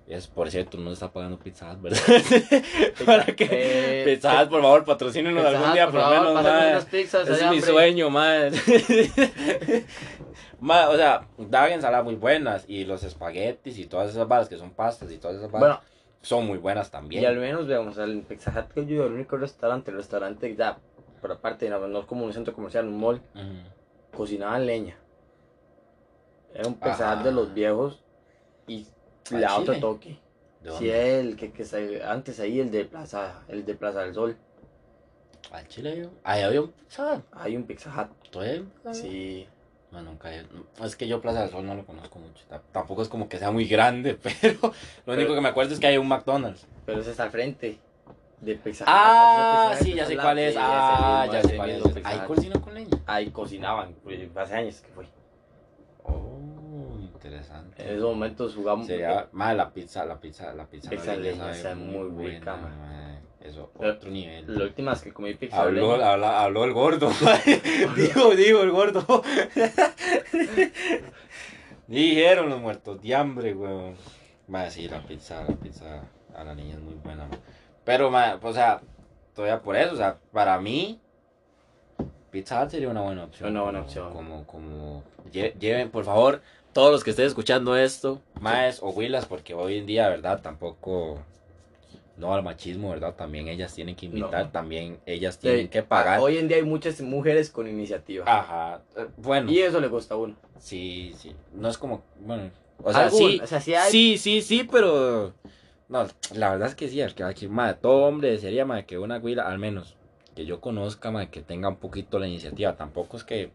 Es, 0.08 0.26
por 0.28 0.50
cierto, 0.50 0.78
no 0.78 0.94
está 0.94 1.12
pagando 1.12 1.38
Pizza 1.38 1.70
Hut, 1.70 1.82
¿verdad? 1.82 2.00
Para 3.06 3.26
que 3.26 3.46
Eh, 3.52 4.04
Pizza 4.06 4.42
Hut, 4.42 4.50
por 4.50 4.62
favor, 4.62 4.86
patrocínenos 4.86 5.46
algún 5.46 5.74
día, 5.74 5.92
por 5.92 5.96
lo 6.00 6.10
menos, 6.12 6.34
pásenme 6.34 6.60
ma. 6.62 6.68
unas 6.70 6.86
pizzas 6.86 7.24
Ese 7.24 7.34
es 7.34 7.42
allá, 7.42 7.52
mi 7.52 7.58
hombre. 7.58 7.72
sueño, 7.74 8.10
ma. 8.10 8.34
Ma, 10.60 10.90
o 10.90 10.96
sea, 10.96 11.28
daban 11.38 11.72
ensaladas 11.74 12.04
muy 12.06 12.16
buenas 12.16 12.66
y 12.68 12.84
los 12.86 13.04
espaguetis 13.04 13.78
y 13.78 13.86
todas 13.86 14.10
esas 14.10 14.28
balas 14.28 14.50
que 14.50 14.58
son 14.58 14.72
pastas 14.72 15.12
y 15.12 15.18
todas 15.18 15.38
esas 15.38 15.52
balas 15.52 15.78
Bueno, 15.80 15.82
son 16.22 16.48
muy 16.48 16.58
buenas 16.58 16.90
también. 16.90 17.22
y 17.22 17.26
al 17.26 17.38
menos, 17.38 17.68
veamos, 17.68 17.98
el 18.00 18.22
Pizza 18.24 18.52
Hut 18.52 18.72
que 18.74 18.86
yo 18.86 19.06
el 19.06 19.14
único 19.14 19.38
restaurante, 19.38 19.92
el 19.92 19.98
restaurante 19.98 20.56
ya, 20.56 20.78
por 21.22 21.32
aparte, 21.32 21.70
no, 21.70 21.88
no 21.88 22.00
es 22.00 22.06
como 22.06 22.26
un 22.26 22.34
centro 22.34 22.54
comercial, 22.54 22.88
un 22.88 23.00
mall, 23.00 23.22
Ujú. 23.36 24.18
cocinaban 24.18 24.66
leña. 24.66 24.98
Era 26.54 26.68
un 26.68 26.76
Pizza 26.76 27.14
Hut 27.14 27.20
Ah. 27.20 27.24
de 27.24 27.32
los 27.32 27.54
viejos 27.54 28.04
y 28.66 28.88
¿Al 29.32 29.36
le 29.36 29.42
da 29.42 29.54
otro 29.58 29.74
chile? 29.76 29.82
toque. 29.82 30.10
¿De 30.62 30.70
Si 30.72 30.86
dónde? 30.88 31.20
el 31.20 31.36
que, 31.36 31.52
que 31.52 31.62
está- 31.64 32.12
antes 32.12 32.40
ahí, 32.40 32.60
el 32.60 32.72
de 32.72 32.86
Plaza, 32.86 33.44
el 33.48 33.64
de 33.64 33.76
Plaza 33.76 34.02
del 34.02 34.14
Sol, 34.16 34.38
Al 35.52 35.66
Chile, 35.68 35.98
yo. 36.02 36.10
Ahí 36.24 36.42
había 36.42 36.62
un 36.62 36.72
Pizza 36.72 37.14
Hut. 37.16 37.24
hay 37.32 37.56
un 37.56 37.64
Pizza 37.64 37.90
Hut. 37.90 38.30
¿Todavía 38.32 38.54
hay 38.56 38.60
un 38.62 38.66
Pizza 38.70 38.90
Hut? 38.90 38.96
Sí. 38.96 39.48
No, 39.92 40.02
nunca 40.02 40.34
he- 40.36 40.44
no, 40.44 40.86
Es 40.86 40.96
que 40.96 41.08
yo 41.08 41.22
Plaza 41.22 41.42
del 41.42 41.50
Sol 41.50 41.66
no 41.66 41.74
lo 41.76 41.86
conozco 41.86 42.20
mucho. 42.20 42.44
Ta- 42.50 42.62
Tampoco 42.72 43.02
es 43.02 43.08
como 43.10 43.30
que 43.30 43.38
sea 43.38 43.52
muy 43.52 43.66
grande, 43.66 44.16
pero 44.42 44.74
lo 45.06 45.14
único 45.14 45.34
que 45.34 45.42
me 45.42 45.50
acuerdo 45.50 45.74
es 45.74 45.80
que 45.80 45.88
hay 45.88 45.98
un 45.98 46.08
McDonald's. 46.08 46.68
Pero 46.86 47.00
ese 47.02 47.12
está 47.12 47.24
al 47.24 47.32
frente 47.32 47.78
de 48.42 48.56
Pizza. 48.56 48.84
Ah, 48.88 49.74
sí, 49.82 49.94
ya 49.94 50.06
sé 50.06 50.16
cuál 50.18 50.38
es. 50.40 50.56
Ah, 50.58 51.28
ya 51.32 51.42
sé 51.42 51.56
cuál 51.56 51.70
es. 51.72 51.84
Ahí 52.04 52.18
Hut. 52.20 52.26
cocina 52.28 52.62
con 52.62 52.74
leña. 52.74 52.98
Ahí 53.06 53.30
cocinaban, 53.32 53.94
pues, 54.04 54.20
hace 54.36 54.54
años 54.56 54.82
que 54.82 54.90
fue. 54.92 55.06
Oh, 56.04 56.98
interesante. 57.02 57.82
En 57.84 57.96
esos 57.96 58.04
momentos 58.10 58.56
jugamos. 58.56 58.88
Sería, 58.88 59.28
madre, 59.32 59.58
la 59.58 59.70
pizza, 59.72 60.06
la 60.06 60.20
pizza, 60.20 60.54
la 60.54 60.66
pizza. 60.66 60.90
Pizza 60.90 61.12
de 61.14 61.18
leña 61.20 61.52
está 61.52 61.76
muy 61.76 62.10
buena, 62.10 62.56
madre. 62.58 63.07
Eso, 63.48 63.72
otro 63.78 64.10
nivel. 64.12 64.44
La 64.58 64.66
última 64.66 64.92
vez 64.92 65.02
que 65.02 65.14
comí 65.14 65.34
pizza 65.36 65.62
Habló, 65.62 65.96
leña, 65.98 66.12
habla- 66.12 66.44
habló 66.44 66.66
el 66.66 66.74
gordo. 66.74 67.10
digo, 67.96 68.36
digo, 68.36 68.62
el 68.64 68.72
gordo. 68.72 69.06
Dijeron 71.88 72.50
los 72.50 72.60
muertos 72.60 73.02
de 73.02 73.16
hambre, 73.16 73.54
weón. 73.54 73.96
Madre, 74.48 74.72
sí, 74.72 74.88
la 74.88 75.02
pizza, 75.06 75.44
la 75.48 75.56
pizza 75.56 76.04
a 76.36 76.44
la 76.44 76.54
niña 76.56 76.76
es 76.76 76.80
muy 76.82 76.96
buena. 76.96 77.28
Pero, 77.86 78.10
ma, 78.12 78.38
o 78.42 78.54
sea, 78.54 78.82
todavía 79.34 79.62
por 79.62 79.76
eso, 79.76 79.94
o 79.94 79.98
sea, 79.98 80.18
para 80.32 80.60
mí, 80.60 81.00
Pizza 82.32 82.70
sería 82.70 82.90
una 82.90 83.02
buena 83.02 83.24
opción. 83.24 83.52
Una 83.52 83.62
buena 83.64 83.80
como- 83.80 83.88
opción. 83.88 84.14
Como, 84.14 84.46
como, 84.46 85.04
lle- 85.32 85.58
lleven, 85.58 85.90
por 85.90 86.04
favor, 86.04 86.42
todos 86.74 86.92
los 86.92 87.04
que 87.04 87.12
estén 87.12 87.26
escuchando 87.26 87.76
esto, 87.78 88.22
maes 88.42 88.80
o 88.84 88.90
huilas, 88.90 89.26
porque 89.26 89.54
hoy 89.54 89.78
en 89.78 89.86
día, 89.86 90.10
¿verdad? 90.10 90.42
Tampoco, 90.42 91.20
no 92.18 92.34
al 92.34 92.44
machismo, 92.44 92.90
¿verdad? 92.90 93.14
También 93.16 93.48
ellas 93.48 93.74
tienen 93.74 93.96
que 93.96 94.08
invitar, 94.08 94.46
No. 94.46 94.52
también 94.52 95.00
ellas 95.06 95.36
sí, 95.36 95.42
tienen 95.42 95.68
que 95.70 95.84
pagar. 95.84 96.20
Hoy 96.20 96.38
en 96.38 96.48
día 96.48 96.58
hay 96.58 96.64
muchas 96.64 97.00
mujeres 97.02 97.50
con 97.50 97.68
iniciativa. 97.68 98.26
Ajá, 98.28 98.82
eh, 98.96 99.08
bueno, 99.18 99.52
Y 99.52 99.60
eso 99.60 99.80
le 99.80 99.88
gusta 99.88 100.16
a 100.16 100.18
uno. 100.18 100.36
sí, 100.60 101.14
sí, 101.18 101.36
no 101.54 101.70
es 101.70 101.78
como, 101.78 102.04
bueno, 102.20 102.50
o 102.84 102.92
sea, 102.92 103.04
Algún- 103.06 103.18
sí, 103.20 103.40
O 103.44 103.48
sea, 103.48 103.62
sí 103.62 103.74
hay. 103.76 103.92
sí, 103.92 104.18
sí, 104.18 104.42
sí, 104.42 104.68
pero, 104.72 105.34
no, 105.90 106.08
la 106.34 106.50
verdad 106.52 106.68
es 106.70 106.76
que 106.76 106.90
sí, 106.90 107.02
que 107.16 107.24
aquí, 107.24 107.48
madre, 107.48 107.78
todo 107.82 108.06
hombre 108.06 108.32
desearía, 108.32 108.66
madre, 108.66 108.86
que 108.86 108.98
una 108.98 109.18
huila, 109.18 109.48
al 109.48 109.60
menos, 109.60 109.96
que 110.36 110.46
yo 110.46 110.60
conozca, 110.60 111.12
madre, 111.12 111.30
que 111.30 111.42
tenga 111.42 111.70
un 111.70 111.78
poquito 111.78 112.20
la 112.20 112.28
iniciativa, 112.28 112.76
tampoco 112.76 113.18
es 113.18 113.24
que 113.24 113.52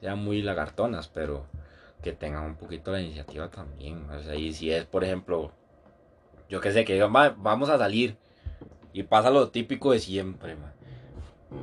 sean 0.00 0.18
muy 0.24 0.42
lagartonas, 0.42 1.08
pero 1.08 1.46
que 2.02 2.12
tengan 2.12 2.44
un 2.44 2.54
poquito 2.54 2.92
la 2.92 3.00
iniciativa 3.00 3.48
también, 3.48 4.08
o 4.10 4.22
sea, 4.22 4.36
y 4.36 4.52
si 4.52 4.70
es, 4.70 4.84
por 4.84 5.02
ejemplo, 5.02 5.52
yo 6.48 6.60
que 6.60 6.72
sé, 6.72 6.84
que 6.84 6.94
digan, 6.94 7.12
"Ma, 7.12 7.34
vamos 7.36 7.68
a 7.68 7.78
salir, 7.78 8.16
y 8.92 9.02
pasa 9.04 9.30
lo 9.30 9.48
típico 9.50 9.92
de 9.92 9.98
siempre, 10.00 10.54
madre, 10.56 10.74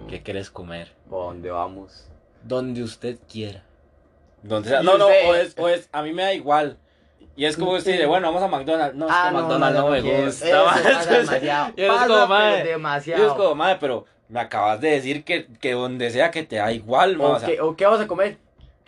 ¿qué 0.07 0.21
querés 0.23 0.49
comer? 0.49 0.91
¿Por 1.09 1.25
dónde 1.25 1.51
vamos? 1.51 2.07
Donde 2.43 2.83
usted 2.83 3.17
quiera. 3.31 3.63
Donde 4.43 4.69
sea. 4.69 4.83
No, 4.83 4.97
no, 4.97 5.07
o 5.07 5.33
es, 5.33 5.55
o 5.57 5.67
es, 5.67 5.89
a 5.91 6.01
mí 6.03 6.13
me 6.13 6.21
da 6.23 6.33
igual. 6.33 6.77
Y 7.35 7.45
es 7.45 7.57
como 7.57 7.71
usted 7.71 7.93
dice, 7.93 8.05
bueno, 8.05 8.27
vamos 8.31 8.43
a 8.43 8.47
McDonald's. 8.47 8.95
No, 8.95 9.07
es 9.07 9.11
Ah, 9.13 9.27
que 9.29 9.35
McDonald's 9.37 9.79
no, 9.79 9.89
me 9.89 10.01
gusta. 10.01 10.47
Eso 10.47 10.65
pasa 10.65 11.11
demasiado. 11.11 11.73
y 11.75 11.81
es 11.81 11.89
Pasa, 11.89 12.07
como, 12.07 12.27
madre, 12.27 12.59
y 12.63 12.67
demasiado. 12.67 13.27
es 13.27 13.33
como, 13.33 13.55
madre, 13.55 13.77
pero 13.81 14.05
me 14.29 14.39
acabas 14.39 14.79
de 14.79 14.91
decir 14.91 15.23
que, 15.25 15.47
que 15.59 15.73
donde 15.73 16.09
sea 16.11 16.31
que 16.31 16.43
te 16.43 16.57
da 16.57 16.71
igual, 16.71 17.19
¿O, 17.19 17.31
o 17.31 17.39
sea, 17.39 17.47
qué, 17.49 17.59
o 17.59 17.75
qué 17.75 17.85
vamos 17.85 17.99
a 18.01 18.07
comer? 18.07 18.37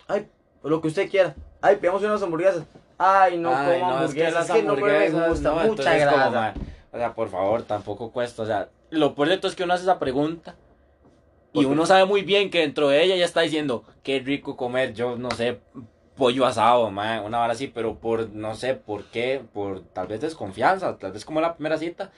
Ay, 0.06 0.28
lo 0.62 0.80
que 0.80 0.88
usted 0.88 1.10
quiera. 1.10 1.34
Ay, 1.60 1.76
pedimos 1.76 2.02
unas 2.02 2.22
hamburguesas. 2.22 2.62
Ay, 2.98 3.38
no 3.38 3.54
ay, 3.54 3.80
como 3.80 3.92
no, 3.92 4.04
es 4.04 4.14
que 4.14 4.26
hamburguesas. 4.26 4.46
Es 4.46 4.50
que 4.50 4.62
no 4.62 4.76
me 4.76 4.82
hamburguesas, 4.82 5.28
gusta. 5.28 5.50
no, 5.50 5.64
mucha 5.64 5.90
como, 5.90 6.00
grasa. 6.00 6.54
o 6.92 6.96
sea, 6.98 7.14
por 7.14 7.28
favor, 7.28 7.62
tampoco 7.62 8.10
cuesta, 8.10 8.42
o 8.42 8.46
sea, 8.46 8.68
lo 8.90 9.14
peor 9.14 9.28
de 9.28 9.38
todo 9.38 9.48
es 9.50 9.56
que 9.56 9.64
uno 9.64 9.74
hace 9.74 9.84
esa 9.84 9.98
pregunta 9.98 10.56
y 11.52 11.64
uno 11.64 11.86
sabe 11.86 12.04
muy 12.04 12.22
bien 12.22 12.50
que 12.50 12.60
dentro 12.60 12.88
de 12.88 13.02
ella 13.02 13.16
ya 13.16 13.24
está 13.24 13.40
diciendo, 13.40 13.84
qué 14.02 14.20
rico 14.20 14.56
comer, 14.56 14.94
yo 14.94 15.16
no 15.16 15.30
sé, 15.30 15.60
pollo 16.16 16.44
asado, 16.46 16.90
ma, 16.90 17.22
una 17.22 17.40
hora 17.42 17.52
así, 17.52 17.68
pero 17.68 17.96
por, 17.96 18.30
no 18.30 18.54
sé, 18.54 18.74
por 18.74 19.04
qué, 19.04 19.42
por 19.52 19.82
tal 19.82 20.08
vez 20.08 20.20
desconfianza, 20.20 20.96
tal 20.98 21.12
vez 21.12 21.24
como 21.24 21.40
la 21.40 21.54
primera 21.54 21.78
cita, 21.78 22.10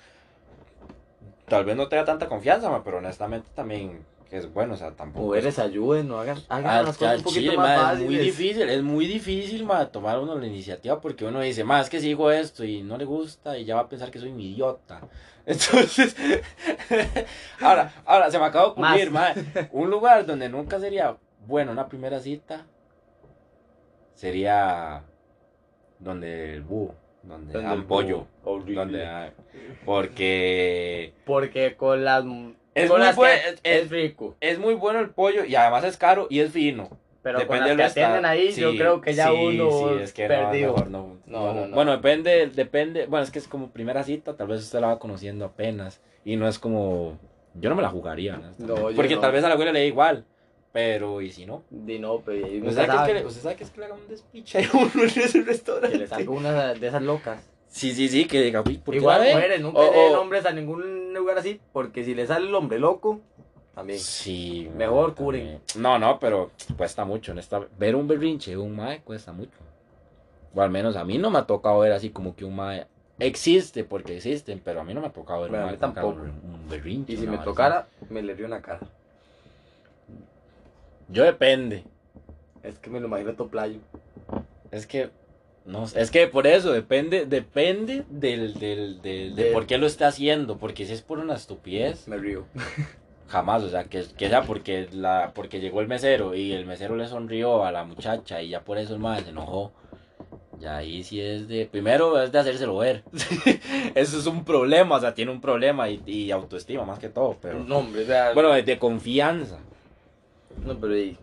tal 1.49 1.65
vez 1.65 1.77
no 1.77 1.89
tenga 1.89 2.05
tanta 2.05 2.27
confianza, 2.29 2.71
ma, 2.71 2.83
pero 2.83 2.99
honestamente 2.99 3.49
también 3.55 4.05
es 4.31 4.53
bueno, 4.53 4.75
o 4.75 4.77
sea, 4.77 4.93
tampoco... 4.93 5.27
Mujeres 5.27 5.59
ayuden, 5.59 6.09
no 6.09 6.19
hagan, 6.21 6.39
hagan 6.49 6.71
Ah, 6.71 6.83
las 6.83 6.97
cosas 6.97 7.19
un 7.19 7.25
poquito 7.25 7.41
chile, 7.43 7.57
más 7.57 7.79
ma, 7.79 7.85
fáciles. 7.85 8.03
Es 8.03 8.07
muy 8.17 8.19
difícil, 8.19 8.69
es 8.69 8.83
muy 8.83 9.07
difícil, 9.07 9.65
ma, 9.65 9.87
tomar 9.91 10.19
uno 10.21 10.37
la 10.39 10.47
iniciativa 10.47 11.01
porque 11.01 11.25
uno 11.25 11.41
dice, 11.41 11.65
más 11.65 11.85
es 11.87 11.91
que 11.91 12.01
si 12.01 12.07
digo 12.09 12.31
esto 12.31 12.65
y 12.65 12.83
no 12.83 12.97
le 12.97 13.05
gusta 13.05 13.59
y 13.59 13.65
ya 13.65 13.75
va 13.75 13.83
a 13.83 13.89
pensar 13.89 14.11
que 14.11 14.19
soy 14.19 14.31
un 14.31 14.41
idiota. 14.41 15.01
Entonces, 15.47 16.15
ahora, 17.61 17.93
ahora 18.05 18.31
se 18.31 18.39
me 18.39 18.45
acaba 18.45 18.67
de 18.67 18.71
ocurrir, 18.73 19.11
ma, 19.11 19.33
un 19.73 19.91
lugar 19.91 20.25
donde 20.27 20.49
nunca 20.49 20.79
sería 20.79 21.17
bueno 21.47 21.73
una 21.73 21.89
primera 21.89 22.21
cita 22.21 22.67
sería 24.15 25.03
donde 25.99 26.55
el 26.55 26.63
búho, 26.63 26.95
donde 27.23 27.53
Donde 27.53 27.69
dan 27.69 27.79
el 27.79 27.85
pollo, 27.85 28.27
horrible. 28.45 28.75
donde 28.75 29.07
hay- 29.07 29.33
porque 29.85 31.15
Porque 31.25 31.77
con 31.77 32.05
las. 32.05 32.25
Es 32.75 32.89
muy 32.91 33.01
buen- 33.15 33.39
es- 33.39 33.61
es 33.63 33.91
rico. 33.91 34.37
es 34.41 34.59
muy 34.59 34.75
bueno 34.75 35.01
el 35.01 35.11
pollo 35.11 35.45
y 35.45 35.55
además 35.55 35.85
es 35.85 35.97
caro 35.97 36.27
y 36.31 36.41
es 36.41 36.53
fino. 36.53 36.89
Pero 37.23 37.39
Depende 37.41 37.69
con 37.69 37.77
las 37.79 37.93
que 37.95 38.01
atienden 38.03 38.25
ahí, 38.25 38.51
yo 38.53 38.71
Sí, 38.71 38.79
creo 38.79 39.01
que 39.03 39.13
ya 39.13 39.27
sí, 39.29 39.59
uno 39.59 39.71
sí, 39.71 40.03
es 40.03 40.13
que 40.15 40.27
perdido. 40.27 40.75
no, 40.89 41.19
No, 41.27 41.49
no. 41.49 41.55
no, 41.55 41.67
no. 41.67 41.75
Bueno, 41.75 41.91
depende, 41.93 42.47
depende. 42.47 43.05
Bueno, 43.07 43.25
es 43.25 43.31
que 43.31 43.39
es 43.39 43.47
como 43.47 43.71
primera 43.71 44.03
cita, 44.05 44.37
tal 44.37 44.47
vez 44.47 44.61
usted 44.63 44.81
la 44.81 44.87
va 44.87 44.99
conociendo 44.99 45.45
apenas. 45.45 46.01
Y 46.25 46.37
no 46.37 46.49
es 46.49 46.59
como. 46.59 47.19
Yo 47.55 47.69
no 47.69 47.77
me 47.77 47.83
la 47.83 47.89
jugaría, 47.91 48.41
yo 48.59 48.93
Porque 48.97 49.17
tal 49.17 49.33
vez 49.33 49.45
a 49.45 49.49
la 49.49 49.55
abuela 49.55 49.73
le 49.73 49.81
da 49.81 49.85
igual. 49.85 50.25
Pero, 50.73 51.21
¿y 51.21 51.33
si 51.33 51.47
no? 51.47 51.65
Di 51.69 51.99
no, 51.99 52.21
pero 52.21 52.47
¿Usted 52.47 52.61
nunca 52.63 52.87
sabe, 52.87 52.87
que 52.87 52.87
es 52.87 52.87
que 52.87 52.97
sabe 52.97 53.15
le, 53.21 53.27
usted 53.27 53.43
sabe 53.43 53.57
que 53.57 53.65
es 53.65 53.71
que 53.71 53.81
le 53.81 53.87
haga 53.87 53.95
un 53.97 54.09
despiche 54.09 54.59
a 54.65 54.71
uno 54.77 54.91
en 55.03 55.09
ese 55.09 55.43
restaurante? 55.43 55.91
que 55.93 55.99
le 55.99 56.07
salga 56.07 56.31
una 56.31 56.75
de 56.75 56.87
esas 56.87 57.03
locas. 57.03 57.50
Sí, 57.71 57.95
sí, 57.95 58.09
sí, 58.09 58.27
que 58.27 58.43
diga, 58.43 58.63
uy, 58.67 58.79
¿por 58.79 58.93
qué 58.93 58.99
Igual 58.99 59.19
la 59.21 59.25
ve? 59.25 59.35
mujeres, 59.35 59.61
nunca 59.61 59.79
O- 59.79 59.93
den 59.93 60.15
o- 60.15 60.21
hombres 60.21 60.45
a 60.45 60.53
ningún 60.53 61.15
lugar 61.15 61.39
así, 61.39 61.61
porque 61.73 62.05
si 62.05 62.15
le 62.15 62.27
sale 62.27 62.49
el 62.49 62.55
hombre 62.55 62.79
loco, 62.81 63.21
también. 63.75 64.01
Sí. 64.01 64.69
Mejor 64.77 65.15
también. 65.15 65.61
curen. 65.61 65.61
No, 65.83 65.99
no, 65.99 66.19
pero 66.19 66.51
cuesta 66.77 67.05
mucho. 67.05 67.31
En 67.33 67.39
esta... 67.39 67.61
Ver 67.79 67.95
un 67.95 68.09
berrinche 68.09 68.51
de 68.51 68.57
un 68.57 68.75
mae 68.75 69.01
cuesta 69.03 69.33
mucho. 69.33 69.53
O 70.55 70.61
al 70.61 70.71
menos 70.71 70.97
a 70.97 71.05
mí 71.05 71.17
no 71.17 71.31
me 71.31 71.39
ha 71.39 71.47
tocado 71.47 71.79
ver 71.79 71.93
así 71.93 72.11
como 72.11 72.35
que 72.35 72.45
un 72.45 72.57
mae 72.57 72.89
existe, 73.21 73.85
porque 73.85 74.17
existen, 74.17 74.61
pero 74.65 74.81
a 74.81 74.85
mí 74.85 74.93
no 74.93 75.01
me 75.01 75.07
ha 75.07 75.13
tocado 75.13 75.43
ver 75.43 75.51
Bueno, 75.51 75.67
un 75.67 75.71
mae 75.71 75.79
tampoco. 75.79 76.09
un 76.21 76.69
berrinche. 76.69 77.13
Y 77.13 77.17
si 77.17 77.23
una 77.23 77.31
me 77.33 77.37
vara 77.39 77.45
tocara, 77.51 77.89
me 78.11 78.21
le 78.23 78.35
río 78.35 78.47
una 78.47 78.61
cara. 78.61 78.81
Yo 81.09 81.23
depende. 81.25 81.85
Es 82.65 82.79
que 82.79 82.91
me 82.91 82.99
lo 83.01 83.07
imagino 83.07 83.33
todo 83.35 83.49
playo. 83.49 83.79
Es 84.73 84.87
que. 84.87 85.11
No, 85.67 85.85
es 85.95 86.11
que 86.11 86.27
por 86.27 86.47
eso 86.47 86.73
depende, 86.73 87.27
depende 87.27 88.05
del, 88.09 88.55
del, 88.59 89.03
del- 89.03 89.37
de 89.37 89.53
por 89.53 89.67
qué 89.67 89.79
lo 89.79 89.87
está 89.87 90.09
haciendo, 90.09 90.57
porque 90.57 90.87
si 90.87 90.93
es 90.95 91.03
por 91.03 91.19
una 91.19 91.35
estupidez, 91.35 92.09
Me 92.09 92.17
río. 92.17 92.45
Jamás, 93.29 93.63
o 93.63 93.69
sea, 93.69 93.85
que, 93.85 94.05
que 94.19 94.29
sea 94.29 94.43
porque 94.43 94.89
la 94.93 95.31
porque 95.35 95.61
llegó 95.61 95.81
el 95.81 95.87
mesero 95.87 96.35
y 96.35 96.53
el 96.53 96.67
mesero 96.67 96.97
le 96.97 97.07
sonrió 97.07 97.65
a 97.65 97.71
la 97.71 97.85
muchacha 97.85 98.43
y 98.43 98.49
ya 98.49 98.63
por 98.63 98.77
eso 98.79 98.95
el 98.95 98.99
madre 99.01 99.23
se 99.25 99.31
enojó. 99.31 99.71
Ya 100.59 100.79
ahí 100.79 101.05
sí 101.05 101.21
es 101.21 101.47
de. 101.47 101.65
Primero 101.67 102.21
es 102.21 102.33
de 102.33 102.39
hacérselo 102.41 102.77
ver. 102.79 103.05
Eso 103.95 104.19
es 104.19 104.27
un 104.27 104.45
problema, 104.45 104.97
o 104.97 105.01
sea, 105.01 105.15
tiene 105.15 105.31
un 105.31 105.41
problema 105.41 105.89
y, 105.89 106.03
y 106.05 106.31
autoestima 106.33 106.85
más 106.85 106.99
que 106.99 107.09
todo, 107.09 107.37
pero. 107.41 107.61
No, 107.61 107.79
hombre, 107.79 108.03
o 108.03 108.07
sea, 108.07 108.33
Bueno, 108.35 108.51
de, 108.53 108.63
de 108.65 108.79
confianza. 108.79 109.59
No, 110.67 110.77
pero 110.79 110.99
y, 110.99 111.17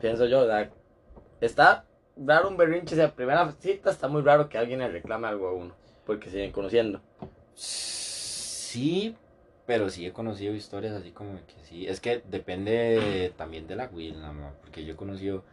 pienso 0.00 0.26
yo, 0.26 0.40
o 0.40 0.46
sea, 0.46 0.68
está 1.40 1.84
raro 2.26 2.48
un 2.48 2.56
berrinche, 2.56 2.94
o 2.94 2.98
sea, 2.98 3.10
primera 3.14 3.50
cita 3.58 3.90
está 3.90 4.08
muy 4.08 4.22
raro 4.22 4.48
que 4.48 4.58
alguien 4.58 4.80
le 4.80 4.88
reclame 4.88 5.28
algo 5.28 5.48
a 5.48 5.52
uno, 5.52 5.74
porque 6.06 6.30
siguen 6.30 6.52
conociendo. 6.52 7.00
Sí, 7.54 9.16
pero 9.66 9.90
sí 9.90 10.06
he 10.06 10.12
conocido 10.12 10.54
historias 10.54 10.94
así 10.94 11.10
como 11.10 11.34
que 11.46 11.64
sí. 11.64 11.86
Es 11.86 12.00
que 12.00 12.22
depende 12.28 13.32
también 13.36 13.66
de 13.66 13.76
la 13.76 13.88
huila, 13.92 14.32
porque 14.60 14.84
yo 14.84 14.94
he 14.94 14.96
conocido 14.96 15.44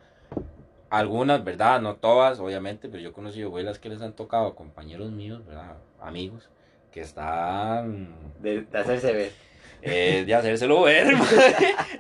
algunas, 0.89 1.43
¿verdad? 1.43 1.81
No 1.81 1.95
todas, 1.95 2.39
obviamente, 2.39 2.89
pero 2.89 3.01
yo 3.01 3.09
he 3.09 3.13
conocido 3.13 3.49
huilas 3.49 3.79
que 3.79 3.89
les 3.89 4.01
han 4.01 4.13
tocado 4.13 4.47
a 4.47 4.55
compañeros 4.55 5.11
míos, 5.11 5.45
¿verdad? 5.45 5.77
Amigos, 6.01 6.49
que 6.91 7.01
están 7.01 8.15
De, 8.39 8.61
de 8.61 8.77
hacerse 8.77 9.13
ver. 9.13 9.31
Es 9.81 10.25
de 10.27 10.35
hacérselo 10.35 10.81
ver, 10.83 11.13
man. 11.17 11.27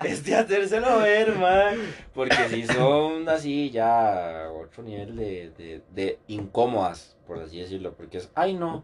Es 0.03 0.23
de 0.25 0.35
hacérselo 0.35 0.99
ver, 0.99 1.35
man. 1.35 1.77
Porque 2.13 2.35
si 2.49 2.65
son 2.65 3.27
así 3.29 3.69
ya 3.71 4.49
otro 4.51 4.83
nivel 4.83 5.15
de, 5.15 5.51
de, 5.57 5.81
de 5.91 6.19
incómodas, 6.27 7.15
por 7.25 7.39
así 7.39 7.59
decirlo. 7.59 7.93
Porque 7.93 8.17
es, 8.17 8.29
ay 8.35 8.53
no, 8.53 8.83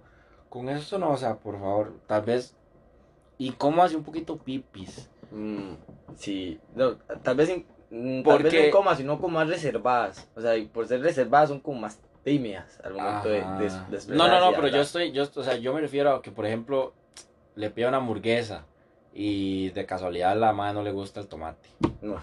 con 0.49 0.69
eso 0.69 0.97
no, 0.97 1.11
o 1.11 1.17
sea, 1.17 1.35
por 1.35 1.59
favor, 1.59 1.93
tal 2.07 2.21
vez 2.23 2.55
incómodas 3.37 3.91
y 3.91 3.95
un 3.95 4.03
poquito 4.03 4.37
pipis. 4.37 5.09
Mm, 5.31 5.73
sí, 6.15 6.59
no, 6.75 6.95
tal 7.23 7.35
vez, 7.35 7.49
in- 7.49 7.65
mm, 7.89 8.23
tal 8.23 8.43
vez 8.43 8.53
no 8.53 8.71
como, 8.71 8.95
sino 8.95 9.19
como 9.19 9.39
más 9.39 9.49
reservadas. 9.49 10.27
O 10.35 10.41
sea, 10.41 10.55
y 10.55 10.65
por 10.67 10.87
ser 10.87 11.01
reservadas 11.01 11.49
son 11.49 11.59
como 11.59 11.81
más 11.81 11.99
tímidas 12.23 12.79
al 12.83 12.93
momento 12.93 13.29
de, 13.29 13.41
de, 13.41 13.69
de 13.99 14.15
No, 14.15 14.27
no, 14.27 14.39
no, 14.39 14.51
pero 14.55 14.67
yo 14.69 14.81
estoy, 14.81 15.11
yo, 15.11 15.23
o 15.35 15.43
sea, 15.43 15.57
yo 15.57 15.73
me 15.73 15.81
refiero 15.81 16.11
a 16.15 16.21
que, 16.21 16.31
por 16.31 16.45
ejemplo, 16.45 16.93
le 17.55 17.69
pido 17.69 17.89
una 17.89 17.97
hamburguesa 17.97 18.65
y 19.15 19.69
de 19.69 19.85
casualidad 19.85 20.37
la 20.37 20.51
madre 20.53 20.73
no 20.75 20.83
le 20.83 20.91
gusta 20.91 21.21
el 21.21 21.27
tomate. 21.27 21.69
No. 22.01 22.17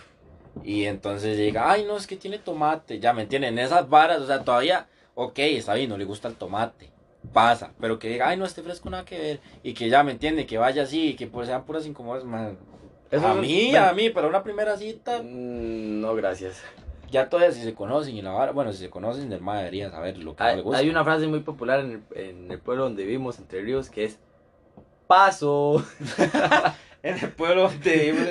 Y 0.62 0.85
entonces 0.85 1.38
llega, 1.38 1.70
ay, 1.72 1.85
no, 1.85 1.96
es 1.96 2.07
que 2.07 2.16
tiene 2.16 2.38
tomate. 2.38 3.00
Ya, 3.00 3.12
¿me 3.14 3.22
entienden? 3.22 3.59
Esas 3.59 3.88
varas, 3.88 4.20
o 4.20 4.26
sea, 4.26 4.44
todavía, 4.44 4.87
ok, 5.14 5.38
está 5.38 5.72
bien, 5.74 5.88
no 5.88 5.96
le 5.96 6.05
gusta 6.05 6.28
el 6.28 6.35
tomate. 6.35 6.90
Pasa, 7.33 7.72
pero 7.81 7.98
que 7.98 8.09
diga, 8.09 8.28
ay, 8.28 8.37
no, 8.37 8.44
este 8.44 8.62
fresco 8.62 8.90
nada 8.90 9.05
que 9.05 9.18
ver. 9.18 9.40
Y 9.62 9.72
que 9.74 9.88
ya, 9.88 10.02
¿me 10.05 10.12
entiende? 10.12 10.44
Que 10.44 10.59
vaya 10.59 10.83
así, 10.83 11.09
y 11.11 11.14
que 11.14 11.26
pues 11.26 11.46
sean 11.48 11.64
puras 11.64 11.87
incómodas. 11.87 12.24
Eso 13.11 13.26
a 13.26 13.33
es- 13.33 13.38
mí, 13.40 13.68
bueno. 13.70 13.87
a 13.87 13.92
mí, 13.94 14.11
para 14.11 14.26
una 14.28 14.42
primera 14.42 14.76
cita, 14.76 15.20
Mm, 15.22 16.00
No, 16.00 16.14
gracias. 16.14 16.61
ya 17.11 17.28
todavía 17.31 17.52
si 17.52 17.62
se 17.62 17.74
conocen 17.74 18.16
y 18.16 18.22
la 18.22 18.33
vara, 18.33 18.52
bueno, 18.52 18.72
si 18.72 18.78
se 18.78 18.90
conocen, 18.90 19.31
del 19.31 19.40
madre 19.40 19.61
debería 19.64 19.90
saber 19.90 20.18
lo 20.18 20.35
que 20.37 20.42
no 20.42 20.48
Hay, 20.50 20.57
le 20.57 20.62
gusta. 20.62 20.78
hay 20.78 20.90
una 20.90 21.05
frase 21.05 21.26
muy 21.28 21.40
popular 21.40 21.81
en 21.81 22.02
el, 22.14 22.18
en 22.18 22.50
el 22.50 22.59
pueblo 22.59 22.85
donde 22.85 23.05
vivimos, 23.05 23.38
Entre 23.38 23.62
Ríos, 23.62 23.88
que 23.88 24.05
es 24.05 24.18
paso. 25.12 25.85
en 27.03 27.18
el 27.18 27.33
pueblo 27.33 27.68
vivimos, 27.85 28.29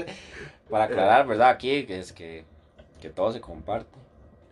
para 0.68 0.86
aclarar, 0.86 1.28
¿verdad? 1.28 1.50
Aquí, 1.50 1.84
que 1.86 2.00
es 2.00 2.12
que, 2.12 2.44
que 3.00 3.10
todo 3.10 3.32
se 3.32 3.40
comparte. 3.40 4.00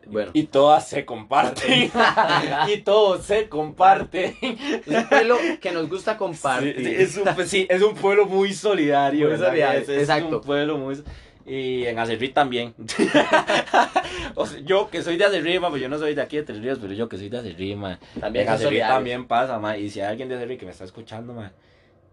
Bueno, 0.06 0.30
Y 0.34 0.44
todas 0.44 0.88
se 0.88 1.06
comparten. 1.06 1.92
y 2.68 2.78
todo 2.82 3.20
se 3.20 3.50
comparte. 3.50 4.36
es 4.42 4.88
un 4.88 5.10
pueblo 5.10 5.38
que 5.60 5.72
nos 5.72 5.90
gusta 5.90 6.18
compartir. 6.18 6.76
Sí, 6.78 6.96
es, 6.96 7.18
un, 7.18 7.24
pues, 7.34 7.50
sí, 7.50 7.66
es 7.68 7.82
un 7.82 7.96
pueblo 7.96 8.28
muy 8.28 8.54
solidario. 8.54 9.28
Muy 9.28 9.38
solidario, 9.38 9.82
Es, 9.82 9.90
es 9.90 10.02
exacto. 10.02 10.38
un 10.38 10.44
pueblo 10.44 10.78
muy... 10.78 11.04
Y 11.48 11.86
en 11.88 11.98
Acerrí 11.98 12.30
también. 12.30 12.76
o 14.36 14.46
sea, 14.46 14.60
yo 14.60 14.92
que 14.92 15.02
soy 15.02 15.18
de 15.18 15.26
Acerrí, 15.26 15.58
pues 15.58 15.82
yo 15.82 15.90
no 15.90 15.98
soy 15.98 16.14
de 16.14 16.22
aquí 16.22 16.38
de 16.38 16.44
Tres 16.44 16.62
Ríos, 16.62 16.78
pero 16.80 16.94
yo 16.94 17.10
que 17.10 17.18
soy 17.18 17.30
de 17.30 17.40
Acerrí. 17.40 17.76
También 18.20 18.48
en 18.48 18.54
Acerrí 18.54 18.80
también 18.80 19.26
pasa, 19.26 19.58
ma. 19.58 19.76
Y 19.76 19.90
si 19.90 20.00
hay 20.00 20.10
alguien 20.10 20.30
de 20.30 20.36
Acerrí 20.36 20.58
que 20.58 20.66
me 20.66 20.72
está 20.72 20.84
escuchando, 20.84 21.34
ma, 21.34 21.52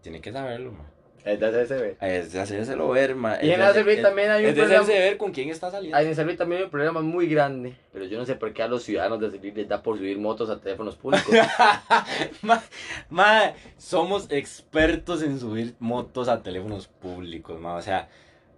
tiene 0.01 0.21
que 0.21 0.31
saberlo, 0.31 0.71
ma. 0.71 0.85
Es 1.25 1.39
de 1.41 1.45
hacerse 1.47 1.75
ver. 1.75 1.97
Es 1.99 2.31
de 2.31 2.39
hacérselo 2.39 2.87
ver, 2.87 3.13
ma. 3.15 3.37
Y 3.43 3.51
en 3.51 3.59
Acerrí 3.61 3.93
es- 3.95 4.01
también 4.01 4.31
hay 4.31 4.43
un 4.45 4.49
Es 4.51 4.55
de 4.55 4.63
hacerse 4.63 4.93
ver 4.97 5.17
con 5.17 5.33
quién 5.33 5.49
está 5.49 5.69
saliendo. 5.69 5.97
Ahí 5.97 6.05
en 6.07 6.15
Cervi 6.15 6.37
también 6.37 6.59
hay 6.59 6.65
un 6.65 6.71
problema 6.71 7.01
muy 7.01 7.27
grande, 7.27 7.75
pero 7.91 8.05
yo 8.05 8.17
no 8.17 8.25
sé 8.25 8.35
por 8.35 8.53
qué 8.53 8.63
a 8.63 8.67
los 8.69 8.83
ciudadanos 8.83 9.19
de 9.19 9.31
Cervi 9.31 9.51
les 9.51 9.67
da 9.67 9.83
por 9.83 9.97
subir 9.97 10.17
motos 10.19 10.49
a 10.49 10.61
teléfonos 10.61 10.95
públicos. 10.95 11.33
ma, 12.43 12.63
ma, 13.09 13.53
somos 13.77 14.27
expertos 14.31 15.21
en 15.21 15.37
subir 15.37 15.75
motos 15.79 16.29
a 16.29 16.41
teléfonos 16.41 16.87
públicos, 16.87 17.59
ma. 17.59 17.75
O 17.75 17.81
sea, 17.81 18.07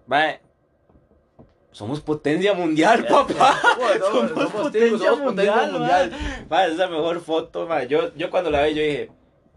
ma, 0.06 0.36
somos 1.72 2.02
potencia 2.02 2.54
mundial, 2.54 3.06
papá. 3.10 3.60
Bueno, 3.78 4.06
somos, 4.06 4.32
somos 4.52 4.72
ticos, 4.72 5.02
somos 5.02 5.20
potencia 5.22 5.68
mundial. 5.72 6.12
Ma, 6.50 6.64
esa 6.66 6.72
es 6.74 6.78
la 6.78 6.88
mejor 6.88 7.20
foto, 7.22 7.66
ma. 7.68 7.84
Yo, 7.86 8.14
yo 8.16 8.30
cuando 8.30 8.52
la 8.52 8.64
vi, 8.66 8.76
yo 8.76 8.82
dije, 8.84 9.10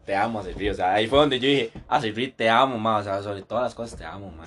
te 0.04 0.14
amo, 0.14 0.40
Acerrí. 0.40 0.68
O 0.70 0.74
sea, 0.74 0.94
ahí 0.94 1.06
fue 1.06 1.18
donde 1.18 1.38
yo 1.38 1.48
dije, 1.48 1.70
Acerrí, 1.88 2.28
te 2.28 2.48
amo, 2.48 2.78
ma. 2.78 2.98
O 2.98 3.02
sea, 3.02 3.22
sobre 3.22 3.42
todas 3.42 3.64
las 3.64 3.74
cosas, 3.74 3.98
te 3.98 4.04
amo, 4.04 4.30
ma. 4.30 4.44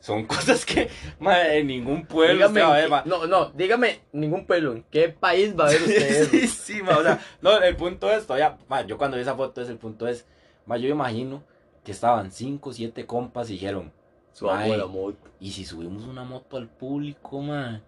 Son 0.00 0.24
cosas 0.26 0.64
que, 0.64 0.88
ma, 1.18 1.48
en 1.54 1.66
ningún 1.66 2.06
pueblo 2.06 2.34
Dígame, 2.48 2.60
usted 2.60 2.62
va 2.62 2.74
a 2.74 2.80
ver, 2.80 2.90
ma. 2.90 3.02
no, 3.06 3.26
no, 3.26 3.50
dígame 3.50 4.00
ningún 4.12 4.46
pueblo, 4.46 4.72
¿en 4.72 4.84
qué 4.84 5.08
país 5.08 5.58
va 5.58 5.66
a 5.66 5.70
ver 5.70 5.82
usted 5.82 6.28
sí, 6.30 6.46
sí, 6.46 6.82
ma, 6.82 6.98
o 6.98 7.02
sea, 7.02 7.20
no, 7.40 7.60
el 7.60 7.74
punto 7.74 8.08
es, 8.10 8.24
todavía, 8.24 8.56
ma, 8.68 8.82
yo 8.86 8.98
cuando 8.98 9.16
vi 9.16 9.22
esa 9.22 9.34
foto 9.34 9.60
es, 9.60 9.68
el 9.68 9.78
punto 9.78 10.06
es, 10.06 10.24
ma, 10.64 10.76
yo 10.76 10.88
imagino 10.88 11.42
que 11.82 11.90
estaban 11.90 12.30
cinco, 12.30 12.72
siete 12.72 13.04
compas 13.04 13.50
y 13.50 13.54
dijeron, 13.54 13.90
Su 14.32 14.48
amo 14.48 14.62
de 14.62 14.68
Mae. 14.68 14.78
la 14.78 14.86
moto. 14.86 15.18
¿y 15.40 15.50
si 15.50 15.64
subimos 15.64 16.04
una 16.04 16.22
moto 16.24 16.56
al 16.56 16.68
público, 16.68 17.40
ma? 17.40 17.82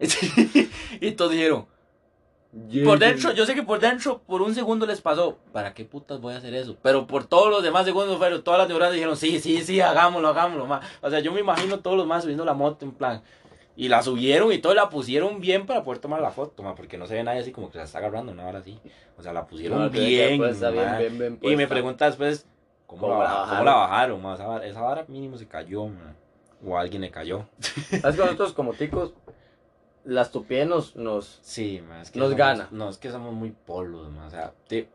y 1.01 1.13
todos 1.13 1.31
dijeron, 1.33 1.67
por 2.85 2.99
dentro, 2.99 3.33
yo 3.33 3.45
sé 3.45 3.55
que 3.55 3.63
por 3.63 3.79
dentro, 3.79 4.23
por 4.27 4.41
un 4.41 4.55
segundo 4.55 4.87
les 4.87 5.03
pasó, 5.03 5.39
¿para 5.53 5.75
qué 5.75 5.85
putas 5.85 6.19
voy 6.21 6.35
a 6.35 6.39
hacer 6.39 6.55
eso? 6.55 6.77
Pero 6.83 7.07
por 7.07 7.27
todos 7.27 7.51
los 7.51 7.63
demás 7.63 7.85
segundos 7.85 8.17
fueron, 8.17 8.43
todas 8.43 8.59
las 8.59 8.69
neuronas 8.69 8.95
dijeron, 8.95 9.17
sí, 9.17 9.39
sí, 9.39 9.61
sí, 9.63 9.81
hagámoslo, 9.81 10.29
hagámoslo, 10.29 10.67
ma. 10.67 10.81
O 11.03 11.11
sea, 11.11 11.21
yo 11.21 11.31
me 11.33 11.41
imagino 11.41 11.81
todos 11.81 11.97
los 11.97 12.07
más 12.07 12.23
subiendo 12.23 12.47
la 12.47 12.55
moto 12.55 12.87
en 12.87 12.93
plan. 12.93 13.23
Y 13.77 13.89
la 13.89 14.03
subieron 14.03 14.51
y 14.51 14.59
todo, 14.59 14.75
la 14.75 14.89
pusieron 14.89 15.41
bien 15.41 15.67
para 15.67 15.85
poder 15.85 16.01
tomar 16.01 16.21
la 16.21 16.31
foto, 16.31 16.63
ma, 16.63 16.75
porque 16.75 16.97
no 16.97 17.07
se 17.07 17.15
ve 17.15 17.23
nadie 17.23 17.41
así 17.41 17.53
como 17.53 17.71
que 17.71 17.79
la 17.79 17.85
está 17.85 17.99
agarrando, 17.99 18.33
una 18.33 18.47
hora 18.47 18.61
así. 18.61 18.81
O 19.19 19.23
sea, 19.23 19.33
la 19.33 19.47
pusieron 19.47 19.83
No, 19.83 19.91
bien, 19.91 20.39
puesta, 20.39 20.71
bien, 20.71 20.97
bien, 20.99 21.19
bien 21.19 21.39
Y 21.43 21.55
me 21.55 21.69
pregunta 21.69 22.07
después, 22.07 22.47
¿cómo, 22.87 23.03
¿Cómo 23.03 23.13
la, 23.13 23.19
bajaron? 23.19 23.51
¿Cómo 23.51 23.65
la 23.65 23.75
bajaron? 23.75 24.23
ma? 24.23 24.35
Esa, 24.35 24.47
vara, 24.47 24.67
esa 24.67 24.81
vara 24.81 25.05
mínimo 25.07 25.37
se 25.37 25.47
cayó, 25.47 25.87
ma. 25.87 26.15
O 26.67 26.77
a 26.77 26.81
alguien 26.81 27.03
le 27.03 27.11
cayó. 27.11 27.47
¿Sabes 27.61 28.17
que 28.17 28.23
nosotros 28.23 28.53
como 28.53 28.73
ticos, 28.73 29.13
la 30.09 30.23
estupidez 30.23 30.67
nos, 30.67 30.97
nos... 30.97 31.39
Sí, 31.43 31.83
ma, 31.87 32.01
es 32.03 32.11
que 32.11 32.19
Nos 32.19 32.29
somos- 32.31 32.39
gana. 32.39 32.69
No, 32.71 32.89
es 32.89 32.97
que 32.99 33.11
somos 33.11 33.35
muy 33.35 33.51
polos, 33.51 34.11
ma, 34.11 34.27
o 34.27 34.31
sea, 34.31 34.53
te- 34.67 34.89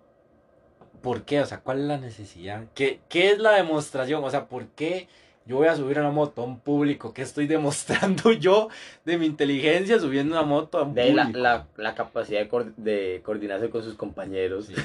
¿por 1.01 1.23
qué? 1.23 1.41
O 1.41 1.45
sea, 1.45 1.59
¿cuál 1.61 1.79
es 1.81 1.85
la 1.85 1.97
necesidad? 1.97 2.63
¿Qué, 2.73 2.99
¿Qué 3.09 3.31
es 3.31 3.39
la 3.39 3.51
demostración? 3.51 4.23
O 4.23 4.29
sea, 4.29 4.47
¿por 4.47 4.67
qué 4.69 5.07
yo 5.45 5.57
voy 5.57 5.67
a 5.67 5.75
subir 5.75 5.99
una 5.99 6.09
moto 6.11 6.41
a 6.41 6.45
un 6.45 6.59
público? 6.59 7.13
¿Qué 7.13 7.21
estoy 7.21 7.47
demostrando 7.57 8.31
yo 8.31 8.69
de 9.05 9.17
mi 9.17 9.25
inteligencia 9.25 9.99
subiendo 9.99 10.33
una 10.35 10.43
moto 10.45 10.77
a 10.79 10.83
un 10.83 10.93
De 10.95 11.01
ahí 11.03 11.13
la, 11.13 11.23
público? 11.23 11.39
la, 11.41 11.67
la 11.77 11.95
capacidad 11.95 12.39
de, 12.39 12.49
coor- 12.49 12.73
de 12.75 13.21
coordinarse 13.23 13.69
con 13.69 13.83
sus 13.83 13.95
compañeros. 13.95 14.65
Sí. 14.67 14.75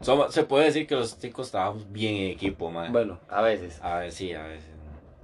Somos- 0.00 0.32
se 0.32 0.44
puede 0.44 0.64
decir 0.66 0.86
que 0.86 0.94
los 0.94 1.18
chicos 1.18 1.50
trabajamos 1.50 1.90
bien 1.92 2.14
en 2.16 2.30
equipo, 2.30 2.70
man. 2.70 2.90
Bueno, 2.92 3.18
a 3.28 3.42
veces. 3.42 3.78
A 3.82 3.98
ver, 3.98 4.12
sí, 4.12 4.32
a 4.32 4.42
veces. 4.44 4.70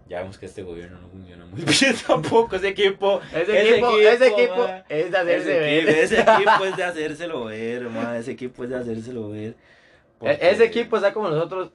Ya 0.08 0.20
vemos 0.20 0.38
que 0.38 0.46
este 0.46 0.62
gobierno 0.62 1.00
no 1.00 1.08
funciona 1.08 1.44
muy 1.46 1.62
bien 1.80 1.94
tampoco, 2.06 2.54
ese 2.56 2.68
equipo. 2.68 3.20
Ese, 3.34 3.40
Ese 3.42 3.70
equipo, 3.70 3.88
equipo, 3.90 4.08
ese 4.08 4.26
equipo 4.28 4.56
ma. 4.58 4.84
es 4.88 5.10
de 5.10 5.18
hacerse 5.18 5.50
ese, 5.50 5.58
ver. 5.60 5.78
equipo, 5.88 6.00
ese 6.00 6.20
equipo 6.20 6.64
es 6.64 6.76
de 6.76 6.84
hacérselo 6.84 7.44
ver, 7.46 7.82
ma, 7.90 8.16
ese 8.18 8.30
equipo 8.32 8.64
es 8.64 8.70
de 8.70 8.76
hacérselo 8.76 9.28
ver. 9.30 9.54
Porque- 10.18 10.38
Ese 10.50 10.64
equipo 10.64 10.96
está 10.96 11.12
como 11.12 11.28
nosotros 11.28 11.72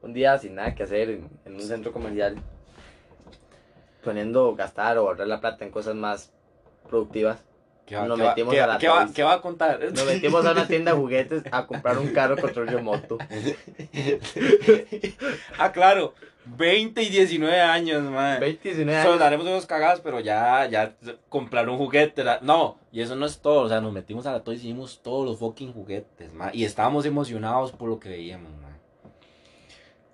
un 0.00 0.12
día 0.14 0.38
sin 0.38 0.54
nada 0.54 0.74
que 0.74 0.82
hacer 0.84 1.10
en, 1.10 1.28
en 1.44 1.54
un 1.54 1.62
centro 1.62 1.92
comercial, 1.92 2.36
poniendo 4.02 4.54
gastar 4.54 4.98
o 4.98 5.08
ahorrar 5.08 5.26
la 5.26 5.40
plata 5.40 5.64
en 5.64 5.70
cosas 5.70 5.94
más 5.94 6.32
productivas. 6.88 7.42
¿Qué 7.86 7.96
va, 7.96 8.06
nos 8.06 8.18
qué 8.18 8.24
metimos 8.24 8.56
a 8.58 8.66
la 8.66 8.78
qué 8.78 8.88
va- 8.88 9.08
qué 9.14 9.22
va 9.22 9.32
a 9.34 9.40
contar? 9.42 9.78
Nos 9.92 10.06
metimos 10.06 10.44
a 10.46 10.52
una 10.52 10.66
tienda 10.66 10.92
de 10.92 10.98
juguetes 10.98 11.42
a 11.50 11.66
comprar 11.66 11.98
un 11.98 12.08
carro 12.14 12.36
control 12.36 12.68
remoto. 12.68 13.18
ah, 15.58 15.72
claro, 15.72 16.14
20 16.46 17.02
y 17.02 17.08
19 17.10 17.60
años, 17.60 18.02
man. 18.04 18.40
20, 18.40 18.68
19 18.70 19.00
Solo 19.02 19.12
años. 19.12 19.20
daremos 19.20 19.46
unos 19.46 19.66
cagados, 19.66 20.00
pero 20.00 20.20
ya, 20.20 20.66
ya 20.66 20.94
compraron 21.28 21.76
juguetes. 21.76 22.24
la- 22.24 22.40
No, 22.42 22.78
y 22.92 23.00
eso 23.02 23.16
no 23.16 23.26
es 23.26 23.40
todo. 23.40 23.62
O 23.62 23.68
sea, 23.68 23.80
nos 23.80 23.92
metimos 23.92 24.26
a 24.26 24.32
la 24.32 24.42
Toys 24.42 24.62
y 24.64 24.68
hicimos 24.68 25.00
todos 25.02 25.26
los 25.26 25.38
fucking 25.38 25.72
juguetes, 25.72 26.32
man. 26.32 26.50
Y 26.54 26.64
estábamos 26.64 27.04
emocionados 27.06 27.72
por 27.72 27.88
lo 27.88 27.98
que 28.00 28.08
veíamos, 28.08 28.50
man. 28.62 28.78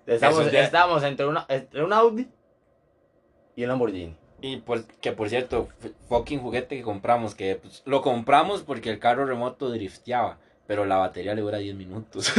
Estamos, 0.07 0.45
es 0.45 0.51
de- 0.51 0.61
estamos 0.61 1.03
entre, 1.03 1.25
una, 1.25 1.45
entre 1.47 1.83
un 1.83 1.93
Audi 1.93 2.27
y 3.55 3.63
un 3.63 3.69
Lamborghini. 3.69 4.15
Y 4.41 4.57
por, 4.57 4.83
que 4.85 5.11
por 5.11 5.29
cierto, 5.29 5.69
fucking 6.09 6.39
juguete 6.39 6.75
que 6.77 6.81
compramos, 6.81 7.35
que 7.35 7.55
pues, 7.55 7.83
lo 7.85 8.01
compramos 8.01 8.61
porque 8.63 8.89
el 8.89 8.97
carro 8.99 9.25
remoto 9.25 9.69
drifteaba, 9.69 10.39
pero 10.67 10.85
la 10.85 10.97
batería 10.97 11.35
le 11.35 11.41
dura 11.41 11.59
10 11.59 11.75
minutos. 11.75 12.33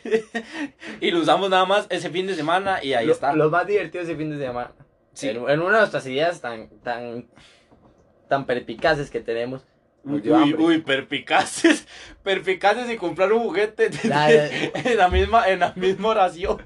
y 1.00 1.10
lo 1.10 1.20
usamos 1.20 1.50
nada 1.50 1.64
más 1.66 1.86
ese 1.90 2.10
fin 2.10 2.26
de 2.26 2.34
semana 2.34 2.82
y 2.82 2.94
ahí 2.94 3.06
Lo- 3.06 3.12
está. 3.12 3.32
Los 3.32 3.50
más 3.50 3.66
divertidos 3.66 4.08
ese 4.08 4.16
fin 4.16 4.30
de 4.30 4.44
semana. 4.44 4.72
Sí. 5.12 5.28
En, 5.28 5.36
en 5.48 5.60
una 5.60 5.74
de 5.74 5.78
nuestras 5.80 6.06
ideas 6.06 6.40
tan, 6.40 6.68
tan, 6.82 7.28
tan 8.28 8.44
perpicaces 8.46 9.10
que 9.10 9.20
tenemos, 9.20 9.62
Uy, 10.06 10.54
uy, 10.58 10.78
perpicaces, 10.82 11.86
perpicaces 12.22 12.90
y 12.90 12.96
comprar 12.98 13.32
un 13.32 13.42
juguete 13.44 13.88
Ya, 14.02 14.30
ya. 14.30 14.50
en 14.74 14.98
la 14.98 15.08
misma, 15.08 15.48
en 15.48 15.60
la 15.60 15.72
misma 15.76 16.08
oración. 16.08 16.58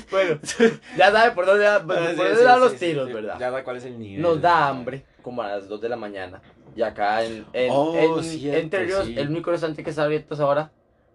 Bueno, 0.10 0.38
ya 0.96 1.10
sabe 1.12 1.30
por 1.32 1.46
dónde, 1.46 1.64
por 1.86 1.96
Ah, 1.98 2.08
Sí, 2.10 2.16
dónde 2.16 2.36
sí, 2.36 2.44
dan 2.44 2.54
sí, 2.56 2.60
los 2.64 2.74
tiros. 2.76 3.12
¿verdad? 3.12 3.36
Ya 3.38 3.50
sabe 3.50 3.64
cuál 3.64 3.76
es 3.76 3.84
el 3.84 3.98
nivel. 3.98 4.22
Nos 4.22 4.40
da 4.40 4.68
hambre 4.68 5.04
como 5.22 5.42
a 5.42 5.48
las 5.48 5.68
2 5.68 5.80
de 5.80 5.88
la 5.88 5.96
mañana. 5.96 6.40
Y 6.74 6.82
acá 6.82 7.22
en, 7.24 7.44
en, 7.52 7.68
Oh, 7.70 7.94
en- 7.96 8.22
cierto, 8.24 8.58
Entre 8.60 8.84
Ríos, 8.84 9.06
el 9.08 9.28
único 9.28 9.50
restaurante 9.50 9.84
que 9.84 9.90
está 9.90 10.04
abierto 10.04 10.34
es 10.34 10.40
ahora, 10.40 10.70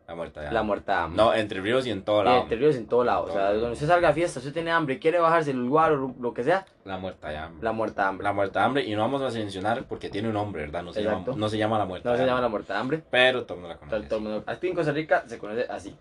La 0.07 0.15
muerta 0.15 0.43
ya. 0.43 0.51
La 0.51 0.63
Muerta 0.63 1.03
Hambre. 1.03 1.17
No, 1.21 1.34
entre 1.34 1.59
ríos 1.61 1.86
y 1.86 1.91
en 1.91 2.03
todo 2.03 2.21
Y 2.21 2.25
lado. 2.25 2.41
Entre 2.43 2.57
Ríos 2.57 2.75
en 2.78 2.86
todo 2.88 3.03
lado. 3.03 3.23
O 3.23 3.28
sea, 3.34 3.49
Todo. 3.49 3.59
donde 3.59 3.73
usted 3.73 3.88
salga 3.88 4.09
a 4.09 4.13
fiesta, 4.13 4.39
si 4.39 4.47
usted 4.47 4.53
tiene 4.53 4.71
hambre 4.71 4.95
y 4.95 4.99
quiere 4.99 5.19
bajarse 5.19 5.51
el 5.51 5.57
lugar 5.57 5.91
o 5.91 6.13
lo, 6.17 6.34
que 6.34 6.43
sea, 6.45 6.65
La 6.86 6.97
muerta 6.97 7.30
ya. 7.34 7.51
La 7.61 7.71
Muerta 7.73 8.07
Hambre. 8.07 8.23
La 8.23 8.32
muerta 8.34 8.63
hambre. 8.63 8.84
Y 8.86 8.95
no 8.95 9.01
vamos 9.01 9.21
a 9.21 9.38
mencionar 9.38 9.84
porque 9.89 10.09
tiene 10.09 10.28
un 10.30 10.36
nombre, 10.36 10.61
¿verdad? 10.61 10.84
No 10.84 10.93
se, 10.93 11.03
llama, 11.03 11.25
no 11.36 11.49
se 11.49 11.57
llama 11.57 11.78
la 11.80 11.86
muerta 11.86 12.07
No 12.09 12.15
se 12.15 12.21
hambre, 12.21 12.30
llama 12.32 12.41
La 12.41 12.47
Muerta 12.49 12.80
Hambre. 12.80 13.03
Pero 13.11 13.43
todo 13.45 13.55
el 13.55 13.61
mundo 13.63 13.73
la 13.73 13.80
Todo, 13.80 13.89
conoce. 13.89 14.07
todo 14.07 14.19
el 14.19 14.23
mundo- 14.25 14.43
Aquí 14.47 14.67
en 14.69 14.75
Costa 14.75 14.91
Rica 14.93 15.23
se 15.28 15.38
conoce 15.39 15.65
así. 15.69 15.93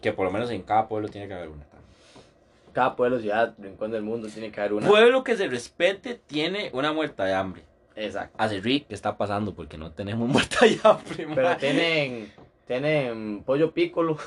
Que 0.00 0.12
por 0.12 0.24
lo 0.26 0.32
menos 0.32 0.50
en 0.50 0.62
cada 0.62 0.88
pueblo 0.88 1.08
tiene 1.08 1.28
que 1.28 1.34
haber 1.34 1.48
una. 1.50 1.64
Cada 2.72 2.96
pueblo, 2.96 3.18
ciudad, 3.20 3.54
rincón 3.58 3.90
del 3.90 4.02
mundo 4.02 4.28
tiene 4.28 4.50
que 4.50 4.60
haber 4.60 4.72
una. 4.74 4.86
Pueblo 4.88 5.22
que 5.24 5.36
se 5.36 5.46
respete 5.48 6.14
tiene 6.14 6.70
una 6.72 6.92
muerta 6.92 7.24
de 7.24 7.34
hambre. 7.34 7.64
Exacto. 7.94 8.34
Hace 8.38 8.60
Rick, 8.60 8.88
¿qué 8.88 8.94
está 8.94 9.16
pasando? 9.16 9.54
Porque 9.54 9.76
no 9.76 9.92
tenemos 9.92 10.26
muerta 10.28 10.64
de 10.64 10.78
hambre, 10.82 11.26
Pero 11.34 11.56
tienen, 11.56 12.32
tienen 12.66 13.42
pollo 13.44 13.72
pícolo. 13.72 14.16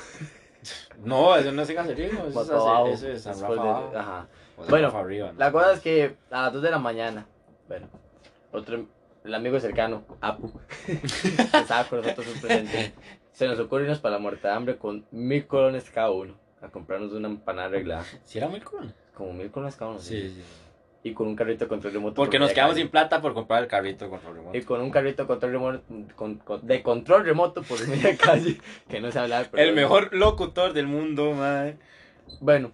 No, 1.04 1.36
eso 1.36 1.52
no 1.52 1.62
es 1.62 1.70
en 1.70 1.78
Acerrijo, 1.78 2.26
eso 2.26 2.86
es, 2.88 2.94
eso 3.02 3.08
es 3.08 3.22
San 3.22 3.34
después 3.38 3.56
Rafa 3.58 3.90
de- 3.90 3.98
ajá. 3.98 4.28
Bueno, 4.68 4.88
Rafa 4.88 4.98
arriba, 5.00 5.30
no 5.32 5.38
La 5.38 5.52
cosa 5.52 5.72
es 5.74 5.80
que 5.80 6.16
a 6.30 6.42
las 6.42 6.52
2 6.54 6.62
de 6.62 6.70
la 6.72 6.78
mañana, 6.80 7.26
bueno, 7.68 7.86
otro, 8.50 8.84
el 9.24 9.34
amigo 9.34 9.60
cercano, 9.60 10.02
Apu, 10.20 10.52
que 10.86 10.92
estaba 11.58 11.84
con 11.84 12.00
nosotros 12.00 12.26
presente, 12.40 12.94
se 13.30 13.46
nos 13.46 13.60
ocurre 13.60 13.84
irnos 13.84 14.00
para 14.00 14.16
la 14.16 14.18
muerte 14.20 14.48
de 14.48 14.54
hambre 14.54 14.76
con 14.76 15.06
mil 15.12 15.46
colones 15.46 15.88
cada 15.90 16.10
uno, 16.10 16.34
a 16.62 16.68
comprarnos 16.68 17.12
una 17.12 17.28
empanada 17.28 17.68
arreglada, 17.68 18.04
¿Sí 18.24 18.38
era 18.38 18.48
muy 18.48 18.60
cool? 18.60 18.92
como 19.14 19.32
mil 19.32 19.50
colones 19.50 19.76
cada 19.76 19.92
uno, 19.92 20.00
sí, 20.00 20.28
Sí, 20.30 20.42
y 21.02 21.14
con 21.14 21.28
un 21.28 21.36
carrito 21.36 21.64
de 21.64 21.68
control 21.68 21.92
remoto. 21.92 22.14
Porque 22.14 22.38
por 22.38 22.46
nos 22.46 22.52
quedamos 22.52 22.74
sin 22.76 22.88
plata 22.88 23.22
por 23.22 23.32
comprar 23.32 23.62
el 23.62 23.68
carrito 23.68 24.10
con 24.10 24.20
remoto. 24.22 24.56
Y 24.58 24.62
con 24.62 24.80
un 24.80 24.90
carrito 24.90 25.22
de 25.22 25.26
control 25.28 25.52
remoto, 25.52 25.82
con- 26.16 26.34
con- 26.38 26.66
de 26.66 26.82
control 26.82 27.24
remoto 27.24 27.62
por 27.62 27.86
media 27.86 28.16
calle, 28.16 28.58
que 28.88 29.00
no 29.00 29.10
se 29.12 29.18
hablar. 29.20 29.48
El 29.54 29.74
mejor 29.74 30.12
locutor 30.12 30.72
del 30.72 30.86
mundo, 30.88 31.32
man. 31.32 31.78
Bueno, 32.40 32.72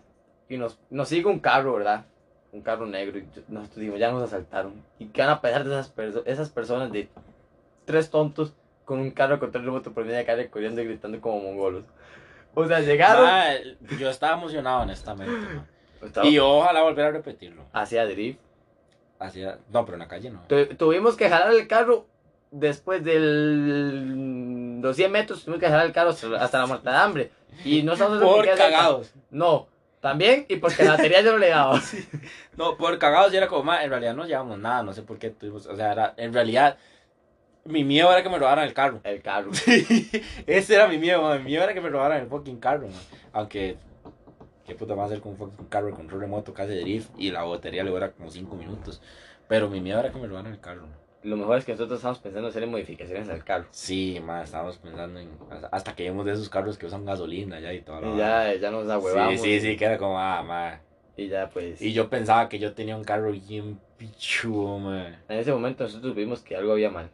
y 0.48 0.56
nos, 0.56 0.78
nos 0.88 1.08
sigue 1.08 1.26
un 1.26 1.40
carro, 1.40 1.74
¿verdad? 1.74 2.06
Un 2.52 2.62
carro 2.62 2.86
negro. 2.86 3.18
Y 3.18 3.26
nosotros 3.48 3.76
dijimos, 3.78 4.00
ya 4.00 4.10
nos 4.10 4.22
asaltaron. 4.22 4.74
¿Y 4.98 5.06
qué 5.06 5.20
van 5.20 5.30
a 5.30 5.40
pesar 5.42 5.64
de 5.64 5.70
esas, 5.70 5.94
perso- 5.94 6.22
esas 6.24 6.48
personas 6.48 6.90
de 6.90 7.08
tres 7.84 8.08
tontos 8.10 8.54
con 8.86 8.98
un 8.98 9.10
carro 9.10 9.38
con 9.38 9.48
control 9.48 9.64
remoto 9.66 9.92
por 9.92 10.04
media 10.06 10.24
calle 10.24 10.48
corriendo 10.48 10.80
y 10.80 10.86
gritando 10.86 11.20
como 11.20 11.38
mongolos? 11.40 11.84
O 12.54 12.66
sea, 12.66 12.80
llegaron. 12.80 13.26
yo 13.98 14.10
estaba 14.10 14.34
emocionado, 14.36 14.82
honestamente. 14.82 15.34
Estaba- 16.02 16.26
Y 16.26 16.38
ojalá 16.38 16.82
volver 16.82 17.06
a 17.06 17.10
repetirlo. 17.12 17.64
Hacia 17.72 18.04
drift. 18.06 18.38
Hacia... 19.18 19.58
No, 19.70 19.84
pero 19.84 19.94
en 19.96 20.00
la 20.00 20.08
calle 20.08 20.30
no. 20.30 20.40
Tu- 20.48 20.74
tuvimos 20.76 21.16
que 21.16 21.28
jalar 21.30 21.52
el 21.54 21.66
carro 21.68 22.06
después 22.50 23.02
del. 23.04 24.80
Los 24.80 24.96
100 24.96 25.12
metros, 25.12 25.44
tuvimos 25.44 25.60
que 25.60 25.68
jalar 25.68 25.86
el 25.86 25.92
carro 25.92 26.10
hasta, 26.10 26.26
hasta 26.42 26.58
la 26.58 26.66
muerte 26.66 26.90
de 26.90 26.96
hambre. 26.96 27.30
Y 27.64 27.82
no 27.82 27.96
sabemos 27.96 28.22
Por 28.24 28.44
qué 28.44 28.52
cagados. 28.52 29.12
No, 29.30 29.68
también, 30.00 30.46
y 30.48 30.56
porque 30.56 30.82
la 30.84 30.92
batería 30.92 31.20
ya 31.20 31.32
no 31.32 31.38
le 31.38 31.48
daba. 31.50 31.80
No, 32.56 32.76
por 32.76 32.98
cagados 32.98 33.32
y 33.32 33.36
era 33.38 33.48
como, 33.48 33.62
"Ma, 33.64 33.82
en 33.82 33.88
realidad 33.88 34.14
no 34.14 34.26
llevamos 34.26 34.58
nada, 34.58 34.82
no 34.82 34.92
sé 34.92 35.00
por 35.02 35.18
qué 35.18 35.30
tuvimos, 35.30 35.66
o 35.66 35.74
sea, 35.74 35.92
era, 35.92 36.12
en 36.18 36.34
realidad, 36.34 36.76
mi 37.64 37.84
miedo 37.84 38.10
era 38.10 38.22
que 38.22 38.28
me 38.28 38.38
robaran 38.38 38.64
el 38.66 38.74
carro. 38.74 39.00
El 39.04 39.22
carro. 39.22 39.50
Ese 40.46 40.74
era 40.74 40.88
mi 40.88 40.98
miedo, 40.98 41.22
ma, 41.22 41.36
mi 41.38 41.44
miedo 41.44 41.62
era 41.64 41.74
que 41.74 41.80
me 41.80 41.88
robaran 41.88 42.20
el 42.22 42.26
fucking 42.28 42.58
carro, 42.58 42.88
ma. 42.88 42.98
Aunque, 43.32 43.76
qué 44.66 44.74
puta 44.74 44.94
va 44.94 45.04
a 45.04 45.06
hacer 45.06 45.20
con 45.20 45.32
un 45.32 45.38
fucking 45.38 45.66
carro 45.66 45.86
de 45.86 45.92
control 45.94 46.20
remoto 46.20 46.52
casi 46.54 46.70
de 46.74 46.80
drift 46.80 47.10
y 47.18 47.30
la 47.30 47.42
batería 47.44 47.84
le 47.84 47.90
dura 47.90 48.10
como 48.12 48.30
5 48.30 48.56
minutos. 48.56 49.00
Pero 49.48 49.68
mi 49.68 49.80
miedo 49.80 50.00
era 50.00 50.10
que 50.10 50.18
me 50.18 50.26
robaran 50.26 50.52
el 50.52 50.60
carro. 50.60 50.82
ma. 50.86 50.96
Lo 51.24 51.36
mejor 51.36 51.56
es 51.58 51.64
que 51.64 51.70
nosotros 51.72 51.98
estamos 52.00 52.18
pensando 52.18 52.48
en 52.48 52.50
hacer 52.50 52.66
modificaciones 52.66 53.28
al 53.28 53.44
carro. 53.44 53.66
Sí, 53.70 54.20
ma, 54.24 54.42
estábamos 54.42 54.78
pensando 54.78 55.20
en, 55.20 55.28
hasta 55.70 55.94
que 55.94 56.02
vimos 56.02 56.26
de 56.26 56.32
esos 56.32 56.48
carros 56.48 56.76
que 56.76 56.86
usan 56.86 57.04
gasolina 57.04 57.60
ya 57.60 57.72
y 57.72 57.80
todo. 57.82 58.14
Y 58.14 58.18
ya, 58.18 58.52
ya 58.54 58.70
nos 58.72 58.86
Sí, 58.86 58.90
ahuevamos. 58.90 59.40
sí, 59.40 59.60
sí, 59.60 59.76
queda 59.76 59.98
como, 59.98 60.18
ah, 60.18 60.42
ma. 60.42 60.80
Y 61.16 61.28
ya, 61.28 61.48
pues. 61.48 61.80
Y 61.80 61.92
yo 61.92 62.08
pensaba 62.10 62.48
que 62.48 62.58
yo 62.58 62.72
tenía 62.72 62.96
un 62.96 63.04
carro 63.04 63.30
bien 63.30 63.78
pichudo, 63.98 64.78
ma. 64.80 65.06
En 65.28 65.38
ese 65.38 65.52
momento 65.52 65.84
nosotros 65.84 66.12
vimos 66.16 66.40
que 66.42 66.56
algo 66.56 66.72
había 66.72 66.90
mal. 66.90 67.08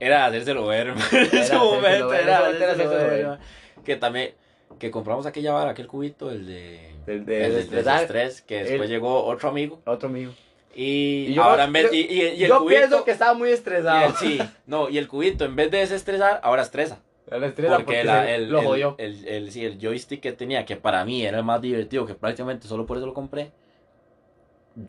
Era 0.00 0.26
hacérselo 0.26 0.62
momento 0.64 0.68
ver, 0.68 0.88
era 0.88 0.94
en 1.14 1.36
ese 1.36 1.56
momento 1.56 2.12
era 2.14 2.38
hacérselo 2.72 2.90
ver. 2.90 3.38
Que 3.84 3.96
también, 3.96 4.30
que 4.78 4.90
compramos 4.90 5.26
aquella 5.26 5.52
vara, 5.52 5.70
aquel 5.70 5.86
cubito, 5.86 6.30
el 6.30 6.46
de... 6.46 6.90
Del 7.06 7.24
de 7.24 7.44
el 7.46 7.52
desestresar. 7.54 7.94
desestrés, 8.00 8.42
que 8.42 8.56
después 8.64 8.82
El- 8.82 8.88
llegó 8.88 9.24
otro 9.24 9.48
amigo. 9.50 9.80
Otro 9.86 10.08
amigo. 10.08 10.32
Y, 10.74 11.26
Y 11.28 11.34
yo- 11.34 11.42
ahora 11.44 11.64
en 11.64 11.72
vez... 11.72 11.84
yo- 11.90 11.94
y, 11.96 12.00
y- 12.00 12.20
el 12.44 12.48
Yo 12.48 12.58
cubito... 12.60 12.78
pienso 12.78 13.04
que 13.04 13.10
estaba 13.10 13.34
muy 13.34 13.50
estresado. 13.50 14.06
el- 14.06 14.14
sí, 14.14 14.38
no, 14.66 14.88
y 14.88 14.98
el 14.98 15.08
cubito, 15.08 15.44
en 15.44 15.54
vez 15.56 15.70
de 15.70 15.78
desestresar, 15.78 16.40
ahora 16.42 16.62
estresa. 16.62 17.00
La 17.26 17.46
estresa 17.46 17.70
Porque, 17.76 17.84
porque, 17.84 18.04
la- 18.04 18.34
el, 18.34 18.48
lo 18.50 18.60
el- 18.60 18.64
jodió. 18.66 18.94
El, 18.98 19.26
el- 19.26 19.50
sí, 19.52 19.64
el 19.64 19.78
joystick 19.80 20.20
que 20.20 20.32
tenía, 20.32 20.64
que 20.64 20.76
para 20.76 21.04
mí 21.04 21.24
era 21.24 21.38
el 21.38 21.44
más 21.44 21.60
divertido, 21.60 22.06
que 22.06 22.14
prácticamente 22.14 22.66
solo 22.68 22.86
por 22.86 22.96
eso 22.96 23.06
lo 23.06 23.14
compré, 23.14 23.50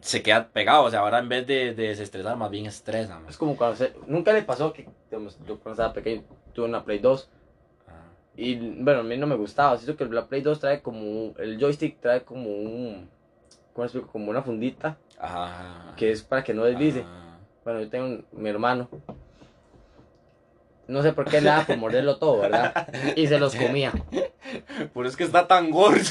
se 0.01 0.21
queda 0.23 0.47
pegado. 0.47 0.83
O 0.83 0.89
sea, 0.89 0.99
ahora 1.01 1.19
en 1.19 1.29
vez 1.29 1.45
de, 1.45 1.73
de 1.73 1.87
desestresar, 1.89 2.37
más 2.37 2.49
bien 2.49 2.65
estresa, 2.65 3.15
man. 3.19 3.29
Es 3.29 3.37
como 3.37 3.55
cuando 3.57 3.75
se... 3.75 3.93
Nunca 4.07 4.31
le 4.33 4.41
pasó 4.43 4.71
que, 4.73 4.87
digamos, 5.09 5.37
yo 5.45 5.59
cuando 5.59 5.71
estaba 5.71 5.93
pequeño 5.93 6.23
tuve 6.53 6.65
una 6.67 6.83
Play 6.83 6.99
2 6.99 7.29
Ah. 7.87 7.91
y, 8.37 8.55
bueno, 8.81 9.01
a 9.01 9.03
mí 9.03 9.17
no 9.17 9.27
me 9.27 9.35
gustaba. 9.35 9.77
Siento 9.77 9.97
que 9.97 10.11
la 10.13 10.27
Play 10.27 10.41
2 10.41 10.59
trae 10.59 10.81
como... 10.81 11.33
El 11.37 11.59
joystick 11.59 11.99
trae 11.99 12.23
como 12.23 12.49
un... 12.49 13.09
¿Cómo 13.73 13.85
explico? 13.85 14.07
Como 14.07 14.29
una 14.29 14.41
fundita 14.41 14.97
Ajá. 15.19 15.93
que 15.97 16.11
es 16.11 16.21
para 16.23 16.43
que 16.43 16.53
no 16.53 16.63
deslice. 16.63 17.03
Ah. 17.05 17.37
Bueno, 17.63 17.81
yo 17.81 17.89
tengo 17.89 18.05
un- 18.05 18.25
mi 18.31 18.49
hermano. 18.49 18.89
No 20.87 21.01
sé 21.03 21.13
por 21.13 21.25
qué 21.29 21.39
le 21.39 21.47
daba 21.47 21.63
por 21.65 21.77
morderlo 21.77 22.17
todo, 22.17 22.41
¿verdad? 22.41 22.87
Y 23.15 23.27
se 23.27 23.39
los 23.39 23.55
comía. 23.55 23.93
Por 24.93 25.05
eso 25.05 25.11
es 25.11 25.17
que 25.17 25.23
está 25.23 25.47
tan 25.47 25.69
gordo. 25.69 26.01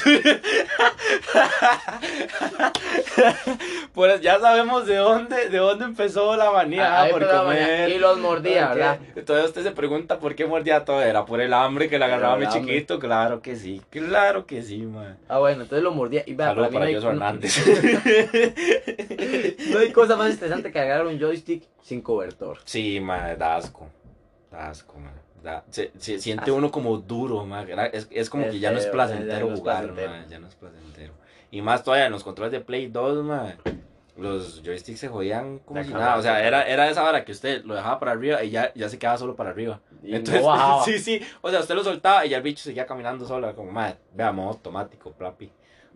pues 3.93 4.21
ya 4.21 4.39
sabemos 4.39 4.85
de 4.87 4.95
dónde, 4.95 5.49
de 5.49 5.57
dónde 5.57 5.85
empezó 5.85 6.35
la 6.35 6.51
manía 6.51 7.01
Ahí 7.01 7.11
por 7.11 7.27
comer. 7.27 7.45
manía. 7.45 7.89
Y 7.89 7.99
los 7.99 8.17
mordía. 8.19 8.69
¿verdad? 8.69 8.99
Entonces 9.15 9.45
usted 9.47 9.63
se 9.63 9.71
pregunta 9.71 10.19
por 10.19 10.35
qué 10.35 10.45
mordía 10.45 10.83
todo. 10.85 11.01
¿Era 11.01 11.25
por 11.25 11.41
el 11.41 11.53
hambre 11.53 11.89
que 11.89 11.99
le 11.99 12.05
agarraba 12.05 12.33
a 12.33 12.37
mi 12.37 12.45
hambre. 12.45 12.61
chiquito? 12.61 12.99
Claro 12.99 13.41
que 13.41 13.55
sí, 13.55 13.81
claro 13.89 14.45
que 14.45 14.63
sí, 14.63 14.77
man. 14.79 15.17
Ah, 15.27 15.39
bueno, 15.39 15.63
entonces 15.63 15.83
lo 15.83 15.91
mordía. 15.91 16.23
Y 16.25 16.33
vea, 16.33 16.55
para 16.55 16.69
para 16.69 16.85
no 16.85 16.85
hay, 16.85 16.95
Hernández. 16.95 17.63
no 19.69 19.79
hay 19.79 19.91
cosa 19.91 20.15
más 20.15 20.29
estresante 20.31 20.71
que 20.71 20.79
agarrar 20.79 21.05
un 21.05 21.19
joystick 21.19 21.63
sin 21.83 22.01
cobertor. 22.01 22.57
sí, 22.63 22.99
man, 22.99 23.37
da 23.37 23.57
asco. 23.57 23.87
Asco, 24.51 24.99
man. 24.99 25.13
Da- 25.43 25.63
se, 25.69 25.91
se 25.97 26.19
siente 26.19 26.43
Asco. 26.43 26.55
uno 26.55 26.71
como 26.71 26.97
duro, 26.97 27.45
man. 27.45 27.67
Es, 27.93 28.07
es 28.11 28.29
como 28.29 28.45
Es 28.45 28.51
que 28.51 28.59
ya 28.59 28.71
no 28.71 28.77
es 28.77 28.83
feo, 28.83 28.91
placentero 28.93 29.31
ya 29.39 29.45
no 29.45 29.53
es 29.53 29.59
jugar, 29.59 29.77
placentero. 29.83 30.11
man, 30.11 30.29
Ya 30.29 30.39
no 30.39 30.47
es 30.47 30.55
placentero. 30.55 31.13
Y 31.51 31.61
más 31.61 31.83
todavía 31.83 32.05
en 32.05 32.11
los 32.11 32.23
controles 32.23 32.51
de 32.51 32.61
Play 32.61 32.87
2, 32.87 33.23
man. 33.25 33.55
Los 34.17 34.61
joysticks 34.61 34.99
se 34.99 35.07
jodían 35.07 35.59
como 35.59 35.81
si 35.83 35.89
nada. 35.91 36.17
O 36.17 36.21
sea, 36.21 36.35
se 36.39 36.45
era, 36.45 36.63
era 36.67 36.89
esa 36.89 37.03
hora 37.03 37.23
que 37.25 37.31
usted 37.31 37.63
lo 37.63 37.73
dejaba 37.75 37.97
para 37.99 38.11
arriba 38.11 38.43
y 38.43 38.51
ya, 38.51 38.71
ya 38.75 38.87
se 38.89 38.99
quedaba 38.99 39.17
solo 39.17 39.35
para 39.35 39.49
arriba. 39.49 39.79
Y 40.03 40.15
Entonces, 40.15 40.43
no 40.43 40.83
sí, 40.85 40.99
sí. 40.99 41.21
O 41.41 41.49
sea, 41.49 41.61
usted 41.61 41.73
lo 41.75 41.83
soltaba 41.83 42.25
y 42.25 42.29
ya 42.29 42.37
el 42.37 42.43
bicho 42.43 42.61
seguía 42.63 42.85
caminando 42.85 43.25
solo. 43.25 43.55
Como, 43.55 43.71
madre, 43.71 43.97
vea, 44.13 44.31
modo 44.31 44.49
automático, 44.49 45.11
plapi. 45.11 45.51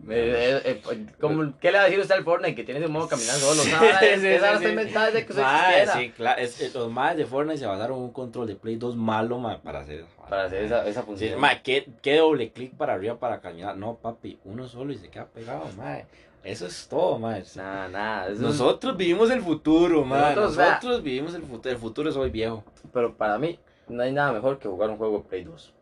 Eh, 0.08 0.60
eh, 0.64 0.80
eh, 0.90 1.06
como- 1.20 1.58
¿Qué 1.58 1.72
le 1.72 1.78
va 1.78 1.84
a 1.84 1.86
decir 1.86 1.98
usted 2.00 2.14
al 2.14 2.22
Fortnite 2.24 2.54
que 2.54 2.64
tiene 2.64 2.80
ese 2.80 2.88
modo 2.88 3.08
caminar 3.08 3.34
solo? 3.36 3.62
Sí, 3.62 3.70
Esa 3.70 4.00
es- 4.06 4.20
sí, 4.20 4.26
esa 4.28 4.58
sí, 4.58 4.64
inventada 4.66 5.06
desde 5.06 5.26
que 5.26 5.32
existiera. 5.32 5.92
sí, 5.96 6.10
claro. 6.10 6.40
Es, 6.40 6.60
es- 6.60 6.74
los 6.74 6.90
más 6.92 7.16
de 7.16 7.26
Fortnite 7.26 7.58
se 7.58 7.66
basaron 7.66 7.96
en 7.98 8.04
un 8.04 8.12
control 8.12 8.46
de 8.46 8.54
Play 8.56 8.76
2 8.76 8.94
malo, 8.94 9.40
para 9.64 9.80
hacer. 9.80 10.04
Para 10.28 10.44
hacer 10.44 10.64
esa, 10.64 10.86
esa 10.86 11.00
Sí, 11.00 11.06
función. 11.06 11.40
¿qué, 11.64 11.88
qué 12.02 12.16
doble 12.18 12.50
clic 12.52 12.74
para 12.76 12.94
arriba 12.94 13.18
para 13.18 13.40
caminar. 13.40 13.76
No, 13.76 13.96
papi, 13.96 14.38
uno 14.44 14.68
solo 14.68 14.92
y 14.92 14.98
se 14.98 15.08
queda 15.08 15.26
pegado, 15.26 15.66
mae. 15.76 16.06
Eso 16.44 16.66
es 16.66 16.86
todo, 16.86 17.18
mae. 17.18 17.42
Nada, 17.56 17.88
nada. 17.88 18.28
es- 18.28 18.38
Nosotros 18.38 18.96
vivimos 18.96 19.30
el 19.30 19.40
futuro, 19.40 20.04
mae. 20.04 20.36
Nosotros, 20.36 21.02
vivimos 21.02 21.34
el 21.34 21.42
futuro. 21.42 21.70
El 21.74 21.78
futuro 21.80 22.10
es 22.10 22.16
hoy 22.16 22.30
viejo. 22.30 22.62
Pero 22.92 23.16
para 23.16 23.38
mí, 23.38 23.58
no 23.88 24.02
hay 24.02 24.12
nada 24.12 24.32
mejor 24.32 24.58
que 24.60 24.68
jugar 24.68 24.90
un 24.90 24.98
juego 24.98 25.18
de 25.18 25.24
Play 25.24 25.42
2. 25.44 25.72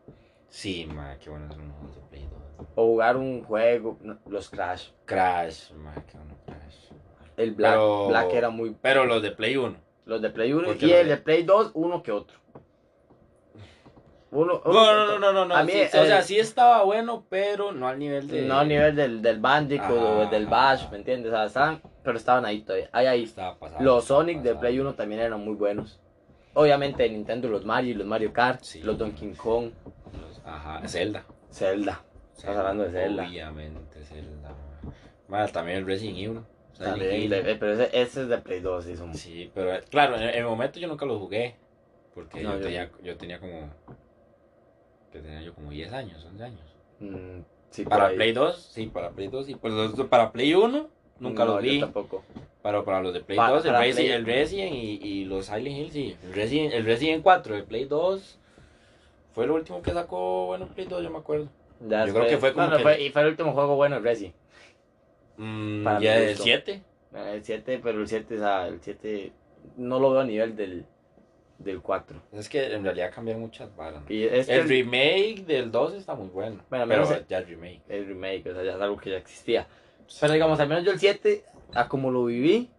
Sí, 0.49 0.87
mae, 0.91 1.17
qué 1.19 1.29
bueno 1.29 1.53
son 1.53 1.67
los 1.67 1.77
juegos 1.77 1.95
de 1.95 2.01
Play 2.09 2.27
2. 2.31 2.41
O 2.75 2.85
jugar 2.87 3.17
un 3.17 3.43
juego, 3.43 3.97
no, 4.01 4.17
los 4.27 4.49
Crash. 4.49 4.89
Crash, 5.05 5.71
mae, 5.73 5.95
qué 6.05 6.17
bueno 6.17 6.35
Crash. 6.45 6.91
El 7.37 7.51
Black, 7.53 7.73
Pero- 7.73 8.07
Black 8.07 8.33
era 8.33 8.49
muy. 8.49 8.75
Pero 8.81 9.05
los 9.05 9.21
de 9.21 9.31
Play 9.31 9.57
1. 9.57 9.75
Los 10.05 10.21
de 10.21 10.29
Play 10.29 10.53
1 10.53 10.67
Porque 10.67 10.85
y 10.87 10.91
el 10.93 11.07
de- 11.09 11.17
Play 11.17 11.43
2, 11.43 11.71
uno 11.73 12.01
que 12.03 12.11
otro. 12.11 12.37
Uno, 14.31 14.61
uno 14.65 14.73
No, 14.73 14.85
que 14.85 15.11
no, 15.13 15.19
no, 15.19 15.33
no, 15.33 15.45
no. 15.45 15.55
A 15.55 15.63
mí, 15.63 15.71
sí, 15.71 15.97
o 15.97 16.05
sea, 16.05 16.21
sí 16.21 16.37
estaba 16.37 16.83
bueno, 16.83 17.25
pero 17.29 17.71
no 17.71 17.87
al 17.87 17.97
nivel 17.97 18.27
de. 18.27 18.41
No 18.41 18.57
a 18.59 18.65
nivel 18.65 18.95
del, 18.95 19.21
del 19.21 19.39
Bandicoot 19.39 19.89
o 19.97 20.25
del 20.29 20.45
Bash. 20.47 20.89
¿me 20.91 20.97
entiendes? 20.97 21.31
O 21.31 21.35
sea, 21.35 21.45
estaban, 21.45 21.81
pero 22.03 22.17
estaban 22.17 22.45
ahí 22.45 22.61
todavía. 22.61 22.89
Ahí, 22.91 23.05
ahí. 23.07 23.25
Pasado. 23.27 23.57
Los 23.79 24.05
Sonic 24.05 24.41
de. 24.41 24.55
Play 24.55 24.77
1 24.79 24.93
también 24.95 25.21
eran 25.21 25.39
muy 25.43 25.55
buenos. 25.55 25.99
Obviamente 26.53 27.03
de 27.03 27.09
Nintendo 27.09 27.47
los 27.49 27.65
Mario, 27.65 27.97
los 27.97 28.07
Mario 28.07 28.31
Kart, 28.33 28.61
Sí. 28.63 28.81
los 28.81 28.97
Donkey 28.97 29.33
Kong, 29.33 29.71
Los- 30.21 30.41
Ajá, 30.45 30.81
Zelda. 30.87 31.25
Zelda. 31.51 32.01
Estás 32.35 32.55
hablando 32.57 32.83
de 32.83 32.91
Zelda. 32.91 33.27
Obviamente, 33.27 34.03
Zelda. 34.03 34.53
Más 35.27 35.51
también 35.51 35.79
el 35.79 35.85
Resident 35.85 36.17
Evil. 36.17 36.39
También, 36.77 37.29
de- 37.29 37.51
eh, 37.51 37.55
pero 37.57 37.73
ese, 37.73 37.85
ese 38.01 38.21
es 38.23 38.27
de 38.27 38.37
Play 38.39 38.59
2, 38.59 38.83
sí, 38.83 38.97
son- 38.97 39.15
Sí, 39.15 39.49
pero 39.53 39.71
claro, 39.89 40.15
en, 40.17 40.23
en 40.23 40.35
el 40.35 40.45
momento 40.45 40.79
yo 40.79 40.87
nunca 40.87 41.05
lo 41.05 41.17
jugué. 41.19 41.55
Porque 42.13 42.41
No, 42.41 42.51
yo, 42.51 42.57
yo- 42.57 42.63
tenía, 42.63 42.91
yo 43.03 43.17
tenía 43.17 43.39
como. 43.39 43.69
Que 45.11 45.19
tenía 45.19 45.41
yo 45.41 45.53
como 45.53 45.69
10 45.71 45.91
años, 45.93 46.23
11 46.25 46.43
años. 46.43 46.75
Mm, 46.99 47.39
sí, 47.69 47.85
Para. 47.85 48.09
Play 48.09 48.33
2, 48.33 48.57
sí, 48.61 48.87
para 48.87 49.09
Play 49.11 49.29
2, 49.29 49.45
sí. 49.45 49.55
Pues 49.55 49.73
para 50.09 50.31
Play 50.33 50.53
1, 50.53 50.89
nunca 51.19 51.45
No, 51.45 51.55
yo 51.55 51.61
vi. 51.61 51.79
tampoco. 51.79 52.23
Pero 52.61 52.83
para 52.83 53.01
los 53.01 53.13
de 53.13 53.21
Play 53.21 53.37
Pa- 53.37 53.49
2, 53.51 53.65
el, 53.65 53.71
para 53.71 53.85
Resi- 53.85 53.93
Play- 53.95 54.11
el 54.11 54.25
Resident 54.25 54.73
y, 54.75 54.99
y 55.01 55.25
los 55.25 55.45
Silent 55.45 55.77
Hill, 55.77 55.91
sí. 55.91 56.17
El 56.23 56.33
Resident, 56.33 56.73
el 56.73 56.85
Resident 56.85 57.23
4 57.23 57.55
de 57.55 57.63
Play 57.63 57.85
2 57.85 58.37
fue 59.33 59.47
lo 59.47 59.55
último 59.55 59.81
que 59.81 59.91
sacó, 59.91 60.47
bueno, 60.47 60.67
Play 60.67 60.87
2, 60.87 61.03
yo 61.03 61.09
me 61.09 61.19
acuerdo. 61.19 61.47
Yo 61.81 62.13
creo 62.13 62.27
que 62.27 62.37
fue 62.37 62.53
como 62.53 62.65
no, 62.65 62.71
no, 62.71 62.77
que- 62.77 62.83
fue- 62.83 63.01
y 63.03 63.09
fue 63.09 63.21
el 63.23 63.27
último 63.29 63.53
juego 63.53 63.75
bueno, 63.75 63.97
el 63.97 64.03
Resi. 64.03 64.33
Mm, 65.37 65.83
ya 65.99 66.17
el 66.17 66.29
gusto. 66.29 66.43
7. 66.43 66.81
Eh, 67.13 67.31
El 67.35 67.43
7, 67.43 67.79
pero 67.83 67.99
el 68.01 68.07
7, 68.07 68.35
o 68.35 68.39
sea, 68.39 68.67
el 68.67 68.79
7 68.81 69.31
no 69.77 69.99
lo 69.99 70.11
veo 70.11 70.21
a 70.21 70.25
nivel 70.25 70.55
del, 70.55 70.85
del 71.59 71.81
4. 71.81 72.21
Es 72.33 72.49
que 72.49 72.73
en 72.73 72.83
realidad 72.83 73.11
cambian 73.13 73.39
muchas 73.39 73.73
varas. 73.75 74.01
¿no? 74.01 74.13
Y 74.13 74.23
es 74.23 74.47
que 74.47 74.53
El 74.55 74.61
el, 74.61 74.69
remake 74.69 75.45
del 75.45 75.71
2 75.71 75.93
está 75.95 76.15
muy 76.15 76.27
bueno. 76.27 76.61
Bueno, 76.69 76.85
pero 76.87 77.09
el- 77.13 77.27
ya 77.27 77.37
el 77.39 77.47
remake. 77.47 77.81
el 77.89 78.05
remake, 78.07 78.47
o 78.49 78.53
sea, 78.53 78.63
ya 78.63 78.75
es 78.75 78.81
algo 78.81 78.97
que 78.97 79.11
ya 79.11 79.17
existía. 79.17 79.67
Pero 80.19 80.33
digamos, 80.33 80.59
al 80.59 80.67
menos 80.69 80.83
yo 80.83 80.91
el 80.91 80.99
7, 80.99 81.43
a 81.73 81.87
como 81.87 82.11
lo 82.11 82.25
viví, 82.25 82.69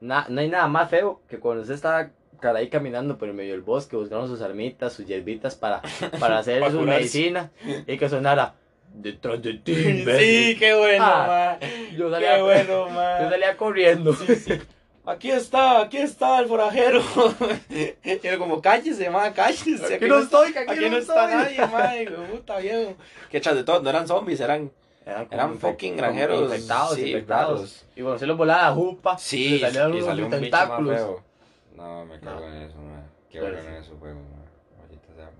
na- 0.00 0.26
no 0.28 0.40
hay 0.40 0.48
nada 0.48 0.68
más 0.68 0.90
feo 0.90 1.20
que 1.28 1.38
cuando 1.38 1.62
usted 1.62 1.74
estaba 1.74 2.10
cara 2.44 2.58
ahí 2.58 2.68
caminando 2.68 3.16
por 3.16 3.28
el 3.28 3.34
medio 3.34 3.52
del 3.52 3.62
bosque, 3.62 3.96
buscando 3.96 4.26
sus 4.28 4.42
armitas, 4.42 4.92
sus 4.92 5.06
hierbitas 5.06 5.54
para, 5.54 5.80
para 6.20 6.38
hacer 6.38 6.60
Para 6.60 6.72
curarse. 6.72 6.98
medicinas 6.98 7.50
y 7.86 7.96
que 7.96 8.08
sonara 8.08 8.54
detrás 8.92 9.40
de 9.42 9.54
ti. 9.54 9.72
imbécil". 9.72 10.18
Sí, 10.52 10.56
qué 10.58 10.74
bueno, 10.74 11.04
Ah. 11.06 11.58
Yo 11.96 12.10
salía, 12.10 12.36
Qué 12.36 12.42
bueno, 12.42 12.68
yo 12.68 12.90
ma. 12.90 13.30
salía 13.30 13.56
corriendo. 13.56 14.14
Aquí 15.06 15.30
está, 15.30 15.80
aquí 15.82 15.98
está 15.98 16.38
el 16.40 16.46
forajero. 16.46 17.00
y 17.70 18.26
era 18.26 18.38
como, 18.38 18.60
cállese, 18.62 19.08
ma, 19.10 19.32
cállese. 19.32 19.94
Aquí 19.96 20.04
no 20.06 20.18
estoy, 20.18 20.48
aquí, 20.56 20.72
Aquí 20.72 20.90
no 20.90 20.96
está 20.98 21.24
estoy. 21.42 21.56
nadie, 21.58 21.72
ma. 21.72 21.96
hijo 21.96 22.22
de 22.22 22.28
puta 22.28 22.58
viejo. 22.58 22.94
Que 23.30 23.40
tras 23.40 23.54
de 23.54 23.64
todo, 23.64 23.82
no 23.82 23.90
eran 23.90 24.06
zombies, 24.08 24.40
eran, 24.40 24.70
Eran, 25.06 25.28
eran 25.30 25.58
fucking 25.58 25.96
granjeros. 25.98 26.42
Infectados, 26.44 26.94
sí, 26.94 27.06
infectados. 27.10 27.84
Y 27.96 28.00
bueno, 28.02 28.18
se 28.18 28.26
lo 28.26 28.36
volaba 28.36 28.62
la 28.68 28.72
jupa. 28.74 29.18
Sí, 29.18 29.58
le 29.58 29.70
salían 29.70 29.90
y 29.92 29.96
unos 29.96 30.06
salió 30.06 30.24
un 30.24 30.30
tentáculos. 30.30 31.00
No, 31.74 32.04
me 32.06 32.18
cago 32.20 32.40
No. 32.40 32.46
en 32.54 32.62
eso, 32.62 32.76
ma. 32.78 33.02
Qué 33.30 33.40
bueno 33.40 33.60
sí. 33.60 33.66
en 33.66 33.74
esos 33.74 33.98
juegos, 33.98 34.22
ma. 34.22 34.80
Maldita 34.80 35.14
sea, 35.14 35.30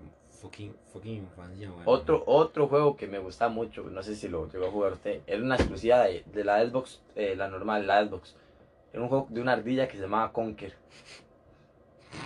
fucking, 0.40 0.74
fucking 0.92 1.16
infancia, 1.16 1.68
ma. 1.68 1.82
Otro, 1.86 2.22
otro 2.26 2.68
juego 2.68 2.96
que 2.96 3.06
me 3.06 3.18
gusta 3.18 3.48
mucho, 3.48 3.82
no 3.84 4.02
sé 4.02 4.14
si 4.16 4.28
lo 4.28 4.48
llegó 4.50 4.66
a 4.66 4.70
jugar 4.70 4.92
usted, 4.94 5.20
era 5.26 5.42
una 5.42 5.54
exclusiva 5.56 6.02
de, 6.04 6.24
de 6.26 6.44
la 6.44 6.64
Xbox, 6.64 7.00
eh, 7.14 7.34
la 7.36 7.48
normal, 7.48 7.86
la 7.86 8.04
Xbox. 8.04 8.34
Era 8.92 9.02
un 9.02 9.08
juego 9.08 9.26
de 9.30 9.40
una 9.40 9.52
ardilla 9.52 9.88
que 9.88 9.96
se 9.96 10.02
llamaba 10.02 10.32
Conker. 10.32 10.74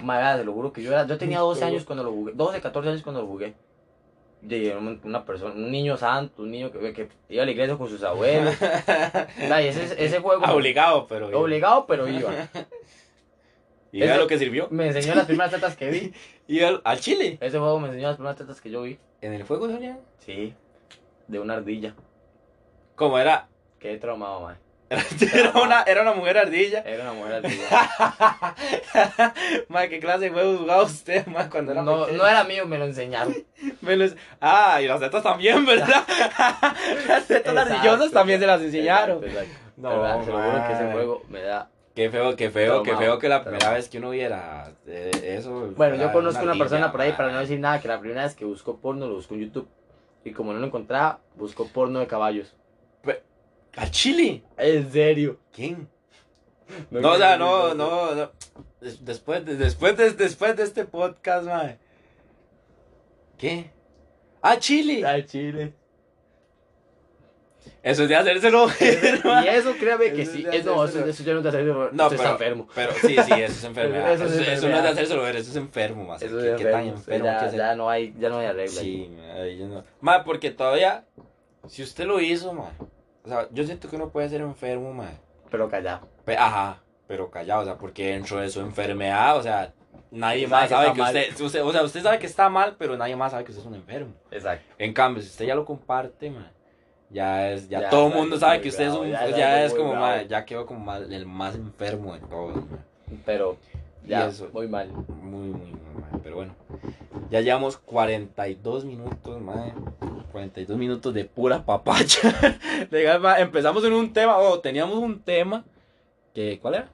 Madre, 0.03 0.41
te 0.41 0.45
lo 0.45 0.53
juro 0.53 0.73
que 0.73 0.83
yo 0.83 0.93
era, 0.93 1.07
yo 1.07 1.17
tenía 1.17 1.39
12 1.41 1.65
años 1.65 1.85
cuando 1.85 2.05
lo 2.05 2.13
jugué, 2.13 2.33
12, 2.35 2.61
14 2.61 2.91
años 2.91 3.03
cuando 3.03 3.23
lo 3.23 3.27
jugué. 3.29 3.55
Un- 4.41 5.01
una 5.03 5.25
persona, 5.25 5.53
un 5.55 5.71
niño 5.71 5.97
santo, 5.97 6.43
un 6.43 6.51
niño 6.53 6.71
que, 6.71 6.93
que 6.93 7.09
iba 7.29 7.43
a 7.43 7.47
la 7.47 7.51
iglesia 7.53 7.77
con 7.77 7.89
sus 7.89 8.03
abuelos. 8.05 8.55
Nah, 9.49 9.61
y 9.61 9.67
ese, 9.69 10.03
ese 10.05 10.21
juego... 10.21 10.45
Obligado, 10.53 11.07
pero. 11.09 11.27
Obligado, 11.41 11.87
pero 11.87 12.07
iba. 12.09 12.31
Y 13.93 14.01
vea 14.01 14.17
lo 14.19 14.27
que 14.27 14.39
sirvió. 14.39 14.69
Me 14.71 14.89
enseñó 14.89 15.15
las 15.15 15.27
primeras 15.27 15.51
tetas 15.53 15.77
que 15.77 15.91
vi. 15.91 16.13
Y 16.49 16.63
al, 16.63 16.81
al 16.85 16.99
chile. 17.01 17.37
Ese 17.43 17.59
juego 17.59 17.79
me 17.79 17.89
enseñó 17.89 18.07
las 18.09 18.17
primeras 18.17 18.39
tetas 18.39 18.61
que 18.61 18.71
yo 18.71 18.81
vi. 18.83 18.99
En 19.21 19.35
el 19.35 19.43
juego 19.43 19.69
salían. 19.71 20.01
Sí, 20.25 20.55
de 21.27 21.39
una 21.41 21.55
ardilla. 21.55 21.95
Como 22.95 23.19
era. 23.19 23.49
Qué 23.79 23.97
traumado, 23.99 24.41
man. 24.41 24.57
Era 25.35 25.53
una, 25.63 25.83
era 25.83 26.01
una 26.01 26.15
mujer 26.15 26.39
ardilla. 26.39 26.81
Era 26.81 27.03
una 27.03 27.13
mujer 27.13 27.35
ardilla. 27.35 28.55
Ma, 29.69 29.87
¿qué 29.89 30.01
clase 30.01 30.25
de 30.25 30.31
juegos 30.31 30.61
jugaba 30.61 30.83
usted, 30.83 31.27
ma, 31.27 31.51
cuando 31.51 31.73
era 31.73 31.83
No, 31.83 32.07
no 32.07 32.27
era 32.27 32.45
mío, 32.45 32.67
me 32.67 32.79
lo 32.79 32.87
enseñaron. 32.87 33.35
Me 33.83 33.97
los- 33.97 34.17
Ah, 34.41 34.81
y 34.81 34.87
las 34.89 35.01
tetas 35.01 35.23
también, 35.23 35.67
¿verdad? 35.67 36.05
las 37.07 37.27
tetas 37.27 37.55
ardillosas 37.57 38.11
también 38.13 38.41
se 38.41 38.47
las 38.47 38.63
enseñaron. 38.63 39.23
Exacto, 39.23 39.41
exacto. 39.41 39.71
No, 39.77 39.91
Pero, 39.91 40.25
se 40.25 40.31
lo 40.31 40.43
juro 40.43 40.67
que 40.67 40.73
ese 40.73 40.93
juego 40.93 41.23
me 41.29 41.43
da. 41.43 41.71
Qué 41.99 42.11
feo, 42.11 42.37
qué 42.37 42.49
feo, 42.49 42.85
qué 42.85 42.97
feo 42.97 43.19
que 43.19 43.29
la 43.29 43.43
primera 43.43 43.73
vez 43.73 43.89
que 43.89 43.99
uno 43.99 44.11
viera 44.11 44.73
eh, 44.87 45.11
eso. 45.37 45.73
Bueno, 45.77 45.97
yo 45.97 46.13
conozco 46.13 46.43
una 46.43 46.53
ardilla, 46.53 46.65
persona 46.65 46.93
por 46.93 47.01
ahí, 47.01 47.11
para 47.11 47.33
no 47.33 47.41
decir 47.41 47.59
nada, 47.59 47.81
que 47.81 47.89
la 47.89 47.99
primera 47.99 48.23
vez 48.23 48.37
que 48.37 48.45
buscó 48.45 48.77
porno 48.77 49.09
lo 49.09 49.17
buscó 49.17 49.35
en 49.35 49.41
YouTube. 49.41 49.69
Y 50.25 50.31
como 50.31 50.53
no 50.53 50.61
lo 50.61 50.67
encontraba, 50.67 51.19
buscó 51.35 51.67
porno 51.67 51.99
de 51.99 52.07
caballos. 52.07 52.55
¿Al 53.75 53.91
chile? 53.91 54.45
En 54.57 54.93
serio. 54.93 55.41
¿Quién? 55.53 55.89
No, 56.93 57.11
o 57.15 57.17
sea, 57.17 57.37
no, 57.37 57.75
no, 57.75 58.15
no. 58.15 58.31
Des- 58.81 59.05
Después, 59.05 59.45
de, 59.45 59.57
después, 59.57 59.97
de, 59.97 60.13
después 60.13 60.57
de 60.57 60.63
este 60.63 60.85
podcast, 60.85 61.47
mae. 61.47 61.79
¿Qué? 63.39 63.73
Ah, 64.41 64.57
Chile. 64.57 65.05
Ay, 65.05 65.25
Chile. 65.25 65.73
Eso 67.83 68.03
es 68.05 68.09
de 68.09 68.17
hacérselo 68.17 68.67
ver, 68.81 69.21
Y 69.45 69.49
eso 69.49 69.75
créame 69.79 70.13
que 70.13 70.23
Eso 70.23 70.33
sí. 70.33 70.47
es 70.53 70.65
no, 70.65 70.85
eso, 70.85 71.05
eso 71.05 71.23
ya 71.23 71.35
no 71.35 71.43
te 71.43 71.49
hace 71.49 71.63
No, 71.63 71.91
No, 71.93 72.09
pero, 72.09 72.23
enfermo. 72.31 72.69
pero 72.75 72.93
sí, 72.93 73.09
sí, 73.17 73.33
eso 73.33 73.45
es 73.53 73.65
enfermedad. 73.65 74.13
Eso 74.13 74.25
es 74.27 74.49
eso 74.49 74.69
no 74.69 74.77
es 74.77 74.83
de 74.83 74.89
hacérselo 74.89 75.23
ver, 75.23 75.37
eso 75.37 75.51
es 75.51 75.57
enfermo, 75.57 76.05
más. 76.05 76.23
Eso 76.23 76.39
¿Qué, 76.39 76.51
es 76.53 76.57
qué 76.57 76.65
tan 76.65 76.87
enfermo. 76.89 76.97
enfermo 76.97 77.25
ya, 77.25 77.51
que 77.51 77.57
ya 77.57 77.75
no 77.75 77.89
hay, 77.91 78.15
ya 78.19 78.29
no 78.29 78.39
hay 78.39 78.47
arreglo. 78.47 78.81
ahí. 78.81 79.17
Sí, 79.51 79.59
yo 79.59 79.67
no. 79.69 79.85
Mae, 80.01 80.23
porque 80.25 80.51
todavía, 80.51 81.05
si 81.67 81.83
usted 81.83 82.05
lo 82.07 82.21
hizo, 82.21 82.53
mae. 82.53 82.71
O 83.25 83.29
sea, 83.29 83.49
yo 83.51 83.65
siento 83.65 83.89
que 83.91 83.97
uno 83.97 84.09
puede 84.11 84.29
ser 84.29 84.41
enfermo, 84.41 84.93
mae. 84.93 85.19
Pero 85.51 85.69
callado. 85.69 86.07
Ajá, 86.37 86.83
pero 87.07 87.31
callado, 87.31 87.63
o 87.63 87.65
sea, 87.65 87.77
porque 87.77 88.13
dentro 88.13 88.39
de 88.41 88.51
su 88.51 88.61
enfermedad, 88.61 89.37
o 89.39 89.43
sea, 89.43 89.73
nadie 90.11 90.47
Sabe 90.47 90.51
más 90.51 90.63
que 90.65 90.75
sabe 90.75 90.93
que 90.93 91.01
mal. 91.01 91.17
usted, 91.17 91.41
usted- 91.45 91.63
o 91.63 91.73
sea, 91.73 91.83
usted 91.83 92.03
sabe 92.03 92.19
que 92.19 92.27
está 92.27 92.49
mal, 92.49 92.77
pero 92.79 92.97
nadie 92.97 93.17
más 93.17 93.33
sabe 93.33 93.45
que 93.45 93.51
usted 93.53 93.63
es 93.63 93.67
un 93.69 93.75
enfermo. 93.75 94.13
Exacto. 94.31 94.65
En 94.79 94.93
cambio, 94.93 95.23
si 95.23 95.29
usted 95.29 95.47
ya 95.47 95.55
lo 95.55 95.65
comparte, 95.65 96.31
man, 96.31 96.51
ya 97.11 97.51
es, 97.53 97.69
ya, 97.69 97.81
Ya 97.83 97.91
todo 97.91 98.09
el 98.09 98.15
mundo 98.15 98.39
sabe 98.39 98.61
que 98.61 98.69
usted 98.69 98.89
es 98.89 98.93
un, 98.95 99.09
ya 99.11 99.27
que 99.35 99.65
es 99.65 99.75
como, 99.75 99.93
bravo. 99.93 100.23
ya 100.29 100.45
quedó 100.45 100.67
como 100.67 100.81
mal- 100.85 101.13
el 101.13 101.27
más 101.27 101.55
enfermo 101.55 102.15
de 102.15 102.21
todos. 102.21 102.57
Pero 103.25 103.57
ya, 104.07 104.27
eso. 104.29 104.49
muy 104.53 104.69
mal. 104.69 104.91
Muy, 104.91 105.49
muy, 105.49 105.71
muy 105.73 106.03
mal, 106.03 106.21
pero 106.23 106.37
bueno. 106.37 106.55
Ya 107.31 107.41
llevamos 107.41 107.77
42 107.79 108.85
minutos, 108.85 109.41
man. 109.41 109.73
42 110.33 110.79
minutos 110.79 111.13
de 111.15 111.25
pura 111.25 111.65
papacha. 111.65 112.33
Legal, 112.91 113.23
Empezamos 113.41 113.83
en 113.85 113.93
un 113.93 114.13
tema, 114.13 114.37
o 114.39 114.61
teníamos 114.61 114.97
un 114.99 115.21
tema, 115.21 115.65
que, 116.35 116.59
¿cuál 116.61 116.75
era? 116.75 116.89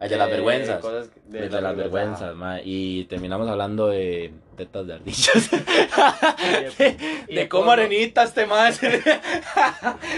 El 0.00 0.10
de 0.10 0.16
las 0.18 0.28
vergüenzas. 0.28 0.80
cosas 0.80 1.10
De, 1.26 1.48
de 1.48 1.60
las 1.60 1.74
vergüenzas, 1.76 2.34
ma, 2.34 2.60
y 2.62 3.04
terminamos 3.04 3.48
hablando 3.48 3.88
de 3.88 4.32
tetas 4.56 4.86
de 4.86 4.94
ardillas. 4.94 5.50
de- 5.50 6.96
de 7.28 7.34
de 7.34 7.48
cómo 7.48 7.66
porno. 7.66 7.82
Arenita 7.84 8.24
este 8.24 8.46
más 8.46 8.76
se, 8.78 8.90
le- 8.90 9.02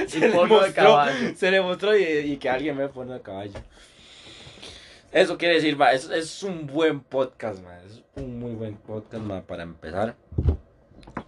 se 0.09 0.21
de 0.21 1.35
se 1.37 1.51
le 1.51 1.61
mostró 1.61 1.97
y, 1.97 2.03
y 2.03 2.37
que 2.39 2.49
alguien 2.51 2.77
me 2.77 2.89
pone 2.89 3.15
a 3.15 3.21
caballo. 3.21 3.53
Eso 5.13 5.39
quiere 5.39 5.55
decir, 5.55 5.77
ma, 5.77 5.93
es, 5.93 6.11
es 6.11 6.43
un 6.43 6.67
buen 6.67 7.01
podcast, 7.01 7.63
ma, 7.63 7.79
es 7.87 8.03
un 8.17 8.39
muy 8.39 8.53
buen 8.53 8.77
podcast, 8.77 9.23
ma, 9.23 9.43
para 9.43 9.63
empezar. 9.63 10.17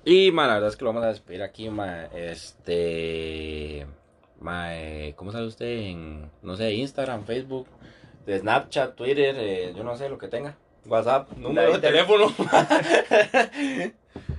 Y, 0.04 0.32
ma, 0.32 0.46
la 0.46 0.54
verdad 0.54 0.68
es 0.70 0.76
que 0.76 0.84
lo 0.84 0.90
vamos 0.90 1.04
a 1.04 1.08
despedir 1.08 1.42
aquí, 1.42 1.70
ma, 1.70 2.04
este, 2.14 3.86
ma, 4.40 4.76
eh, 4.76 5.14
¿cómo 5.16 5.32
sabe 5.32 5.46
usted? 5.46 5.66
En, 5.66 6.30
no 6.42 6.56
sé, 6.56 6.72
Instagram, 6.74 7.24
Facebook, 7.24 7.66
de 8.26 8.38
Snapchat, 8.38 8.94
Twitter, 8.94 9.34
eh, 9.38 9.72
yo 9.76 9.82
no 9.84 9.96
sé, 9.96 10.08
lo 10.08 10.18
que 10.18 10.28
tenga. 10.28 10.56
WhatsApp, 10.86 11.30
número 11.36 11.72
de 11.74 11.78
teléfono. 11.78 12.32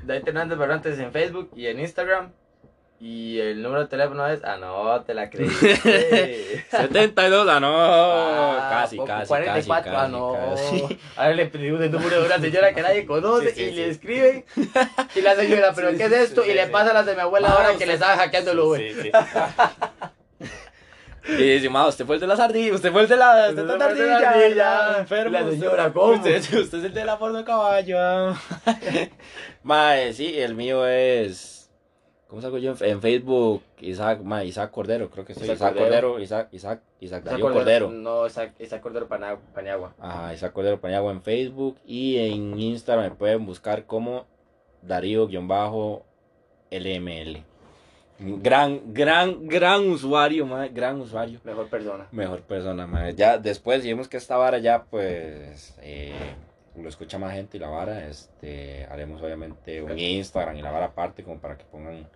David 0.04 0.28
Hernández 0.28 0.58
Barrantes 0.58 0.98
en 1.00 1.12
Facebook 1.12 1.52
y 1.56 1.68
en 1.68 1.80
Instagram. 1.80 2.32
Y 3.00 3.40
el 3.40 3.64
número 3.64 3.82
de 3.82 3.88
teléfono 3.88 4.28
es. 4.28 4.44
Ah, 4.44 4.58
no, 4.58 5.02
te 5.02 5.16
la 5.16 5.28
creíste. 5.30 5.76
72, 6.70 7.48
ah, 7.50 7.60
no, 7.60 7.74
Ah, 7.76 8.82
casi, 8.84 8.98
casi, 9.00 9.28
44, 9.28 9.92
casi, 9.92 10.06
ah, 10.06 10.08
no. 10.08 10.34
casi. 10.52 11.00
Ahora 11.16 11.34
le 11.34 11.46
pedimos 11.48 11.82
el 11.82 11.92
número 11.92 12.20
de 12.22 12.26
una 12.28 12.40
señora 12.40 12.74
que 12.76 12.82
nadie 12.84 13.06
conoce 13.08 13.50
Sí, 13.50 13.56
sí, 13.56 13.64
y 13.64 13.70
sí. 13.70 13.76
le 13.76 13.90
escriben. 13.90 14.46
Y 15.16 15.22
la 15.22 15.36
señora, 15.36 15.74
¿pero 15.76 15.90
qué 15.98 16.04
es 16.06 16.12
esto? 16.12 16.46
y 16.46 16.54
le 16.54 16.68
pasa 16.68 16.92
a 16.92 16.94
las 16.94 17.06
de 17.08 17.16
mi 17.16 17.22
abuela 17.22 17.50
Ah, 17.50 17.54
ahora 17.58 17.76
que 17.78 17.88
le 17.88 17.94
estaba 17.94 18.18
hackeando 18.18 18.52
el 18.52 18.60
Uber. 18.60 19.12
Y 21.28 21.34
dice, 21.36 21.70
ma, 21.70 21.88
usted 21.88 22.06
fue 22.06 22.16
el 22.16 22.22
de 22.22 22.28
las 22.28 22.40
ardillas, 22.40 22.76
usted 22.76 22.92
fue 22.92 23.02
el 23.02 23.08
de 23.08 23.16
la, 23.18 23.48
Usted 23.50 23.64
usted 23.64 23.78
fue 23.78 23.92
el 23.92 23.98
de 23.98 24.06
la 24.08 24.20
la 24.20 24.30
ardilla, 24.30 24.80
ardilla. 24.80 24.98
enfermo. 25.00 25.32
La 25.32 25.44
usted- 25.44 25.60
señora, 25.60 25.94
¿cómo? 25.94 26.14
Usted, 26.14 26.38
usted 26.38 26.78
es 26.80 26.84
el 26.86 26.94
de 26.94 27.06
la 27.06 27.20
porno 27.20 27.38
de 27.38 27.44
caballo. 27.44 27.98
Mae, 29.64 30.14
sí, 30.14 30.40
el 30.40 30.56
mío 30.56 30.88
es, 30.88 31.58
¿Cómo 32.28 32.42
salgo 32.42 32.58
yo? 32.58 32.72
En, 32.72 32.78
en 32.90 33.02
Facebook, 33.02 33.62
Isaac, 33.82 34.22
ma, 34.24 34.44
Isaac 34.46 34.72
Cordero, 34.72 35.10
creo 35.10 35.26
que 35.26 35.34
soy. 35.34 35.44
Isaac 35.44 35.56
Isaac, 35.58 35.74
Cordero. 35.74 36.08
Cordero, 36.08 36.20
Isaac, 36.24 36.48
Isaac, 36.54 36.82
Isaac 37.02 37.22
Esa 37.24 37.32
Darío 37.32 37.52
Cordero. 37.54 37.92
No, 37.92 38.26
esa, 38.26 38.54
esa 38.58 38.80
Cordero 38.82 39.08
Pana- 39.10 39.38
Paniagua. 39.54 39.94
Ajá, 40.00 40.34
Isaac 40.34 40.54
Cordero 40.54 40.80
Paniagua 40.80 41.12
en 41.12 41.22
Facebook 41.22 41.76
y 41.86 42.18
en 42.18 42.58
Instagram 42.60 43.10
me 43.10 43.12
pueden 43.16 43.46
buscar 43.46 43.86
como 43.86 44.26
Darío-LML. 46.72 47.44
Gran, 48.24 48.94
gran, 48.94 49.48
gran 49.48 49.90
usuario, 49.90 50.46
ma, 50.46 50.68
gran 50.68 51.02
usuario. 51.02 51.40
Mejor 51.44 51.68
persona. 51.68 52.08
Mejor 52.12 52.42
persona, 52.42 52.86
ma. 52.86 53.10
Ya 53.12 53.38
después, 53.38 53.82
si 53.82 53.90
vemos 53.90 54.08
que 54.08 54.18
esta 54.18 54.38
vara 54.38 54.60
ya, 54.60 54.84
pues, 54.84 55.76
eh, 55.82 56.14
lo 56.78 56.88
escucha 56.88 57.18
más 57.18 57.34
gente 57.34 57.58
y 57.58 57.60
la 57.60 57.70
vara, 57.70 58.08
este, 58.08 58.86
haremos 58.92 59.22
obviamente 59.22 59.82
un 59.82 59.98
Instagram 59.98 60.56
y 60.58 60.62
la 60.62 60.72
vara 60.72 60.86
aparte 60.88 61.24
como 61.24 61.40
para 61.40 61.58
que 61.58 61.66
pongan 61.66 62.08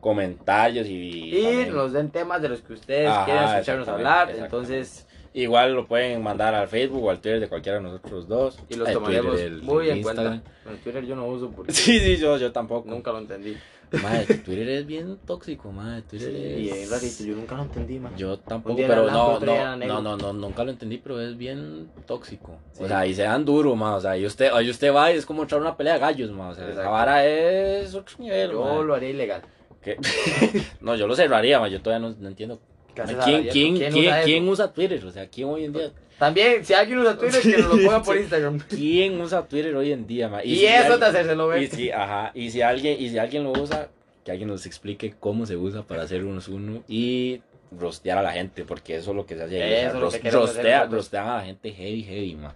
comentarios 0.00 0.86
y... 0.86 1.34
Y 1.36 1.42
también- 1.42 1.74
nos 1.74 1.92
den 1.92 2.10
temas 2.10 2.40
de 2.42 2.48
los 2.48 2.60
que 2.60 2.74
ustedes 2.74 3.08
Ajá, 3.08 3.24
quieren 3.24 3.44
escucharnos 3.44 3.88
hablar. 3.88 4.30
Entonces, 4.30 5.06
Igual 5.32 5.74
lo 5.74 5.86
pueden 5.86 6.24
mandar 6.24 6.56
al 6.56 6.66
Facebook 6.66 7.04
o 7.04 7.08
al 7.10 7.20
Twitter 7.20 7.38
de 7.38 7.48
cualquiera 7.48 7.78
de 7.78 7.84
nosotros 7.84 8.26
dos. 8.26 8.58
y 8.68 8.74
los 8.74 8.92
tomaremos 8.92 9.30
Twitter, 9.36 9.46
el- 9.52 9.62
muy 9.62 9.88
el 9.88 9.98
en 9.98 10.02
cuenta. 10.02 10.22
Bueno, 10.64 10.78
Twitter 10.82 11.06
yo 11.06 11.14
no 11.14 11.26
uso 11.26 11.48
porque 11.52 11.72
Sí, 11.72 12.00
sí, 12.00 12.16
yo, 12.16 12.36
yo 12.36 12.50
tampoco. 12.50 12.90
nunca 12.90 13.12
lo 13.12 13.18
entendí. 13.18 13.56
Madre, 13.98 14.34
Twitter 14.36 14.68
es 14.68 14.86
bien 14.86 15.18
tóxico, 15.26 15.72
madre. 15.72 16.02
Twitter 16.02 16.34
es... 16.34 16.72
es 16.72 16.90
rarito, 16.90 17.24
yo 17.24 17.34
nunca 17.34 17.56
lo 17.56 17.62
entendí, 17.62 17.98
man. 17.98 18.16
Yo 18.16 18.38
tampoco, 18.38 18.76
pero 18.76 19.04
blanco, 19.04 19.40
no, 19.44 19.76
no, 19.76 19.86
no, 19.86 20.02
no, 20.02 20.16
no, 20.16 20.32
nunca 20.32 20.64
lo 20.64 20.70
entendí, 20.70 20.98
pero 20.98 21.20
es 21.20 21.36
bien 21.36 21.90
tóxico. 22.06 22.58
Sí. 22.72 22.84
O 22.84 22.88
sea, 22.88 23.06
y 23.06 23.14
se 23.14 23.22
dan 23.22 23.44
duro, 23.44 23.74
ma, 23.74 23.96
o 23.96 24.00
sea, 24.00 24.16
y 24.16 24.24
usted, 24.24 24.50
y 24.60 24.70
usted 24.70 24.94
va 24.94 25.12
y 25.12 25.16
es 25.16 25.26
como 25.26 25.44
echar 25.44 25.60
una 25.60 25.76
pelea 25.76 25.94
de 25.94 26.00
gallos, 26.00 26.30
ma, 26.30 26.50
o 26.50 26.54
sea, 26.54 26.68
Exacto. 26.68 26.90
vara 26.90 27.26
es 27.26 27.94
otro 27.94 28.16
nivel, 28.18 28.52
Yo 28.52 28.82
lo 28.84 28.94
haría 28.94 29.10
ilegal. 29.10 29.42
¿Qué? 29.82 29.96
no, 30.80 30.94
yo 30.94 31.06
lo 31.06 31.16
cerraría, 31.16 31.58
ma, 31.58 31.68
yo 31.68 31.80
todavía 31.82 32.08
no, 32.08 32.14
no 32.18 32.28
entiendo. 32.28 32.60
¿Qué 32.94 33.02
haces 33.02 33.16
¿Quién, 33.24 33.36
ahora? 33.36 33.52
quién, 33.52 33.76
¿Quién 33.76 33.92
quién, 33.92 34.04
usa 34.04 34.18
eso? 34.18 34.26
quién 34.26 34.48
usa 34.48 34.72
Twitter? 34.72 35.04
O 35.04 35.10
sea, 35.10 35.28
¿quién 35.28 35.48
hoy 35.48 35.64
en 35.64 35.72
día, 35.72 35.92
También, 36.20 36.64
si 36.64 36.74
alguien 36.74 36.98
usa 37.00 37.18
Twitter, 37.18 37.40
que 37.42 37.58
nos 37.58 37.74
lo 37.76 37.82
ponga 37.84 38.02
por 38.02 38.16
Instagram. 38.16 38.58
quién 38.68 39.20
usa 39.20 39.44
Twitter 39.48 39.74
hoy 39.74 39.90
en 39.90 40.06
día, 40.06 40.28
ma? 40.28 40.44
Y, 40.44 40.54
si 40.56 40.66
eso 40.66 40.76
alguien- 40.92 41.00
de 41.00 41.06
hacérselo 41.06 41.56
Y 41.56 41.60
ver. 41.60 41.70
si, 41.70 41.90
ajá, 41.90 42.30
y 42.34 42.50
si 42.50 42.62
alguien, 42.62 42.96
y 43.00 43.08
si 43.08 43.18
alguien 43.18 43.42
lo 43.42 43.52
usa, 43.52 43.88
que 44.22 44.30
alguien 44.30 44.48
nos 44.48 44.66
explique 44.66 45.14
cómo 45.18 45.46
se 45.46 45.56
usa 45.56 45.82
para 45.82 46.02
hacer 46.02 46.24
unos 46.24 46.46
uno 46.48 46.84
y 46.86 47.40
rostear 47.72 48.18
a 48.18 48.22
la 48.22 48.32
gente, 48.32 48.64
porque 48.64 48.96
eso 48.96 49.10
es 49.12 49.16
lo 49.16 49.24
que 49.26 49.34
se 49.34 49.42
hace 49.44 49.62
ahí. 49.62 49.72
Eso 49.72 49.88
es 49.88 49.94
lo 49.94 50.00
ros- 50.00 50.22
rostea- 50.54 50.86
rostean 50.90 51.26
a 51.28 51.36
la 51.38 51.42
gente 51.42 51.72
heavy, 51.72 52.02
heavy, 52.04 52.34
ma. 52.36 52.54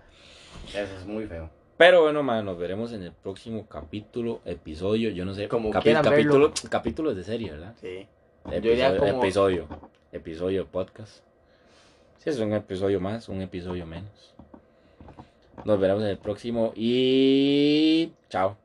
Eso 0.69 0.97
es 1.01 1.07
muy 1.07 1.27
feo. 1.27 1.51
Pero 1.77 2.03
bueno, 2.03 2.23
ma, 2.23 2.41
nos 2.43 2.57
veremos 2.59 2.93
en 2.93 3.03
el 3.03 3.13
próximo 3.13 3.67
capítulo, 3.67 4.41
episodio, 4.45 5.11
yo 5.11 5.25
no 5.25 5.35
sé, 5.35 5.49
Como 5.49 5.71
capi- 5.73 5.93
capítulo, 6.03 6.51
verlo. 6.51 6.53
capítulos 6.71 7.17
de 7.17 7.25
serie, 7.25 7.51
¿verdad? 7.51 7.75
Sí. 7.81 8.07
Episodio, 8.45 8.61
Yo 8.63 8.71
diría 8.71 8.97
como- 8.99 9.23
episodio, 9.25 9.69
episodio 10.13 10.67
podcast. 10.67 11.25
Es 12.25 12.39
un 12.39 12.55
episodio 12.55 13.01
más, 13.01 13.29
un 13.29 13.43
episodio 13.43 13.85
menos. 13.85 14.35
Nos 15.65 15.79
veremos 15.79 16.03
en 16.05 16.09
el 16.09 16.19
próximo 16.19 16.73
y 16.75 18.13
chao. 18.31 18.64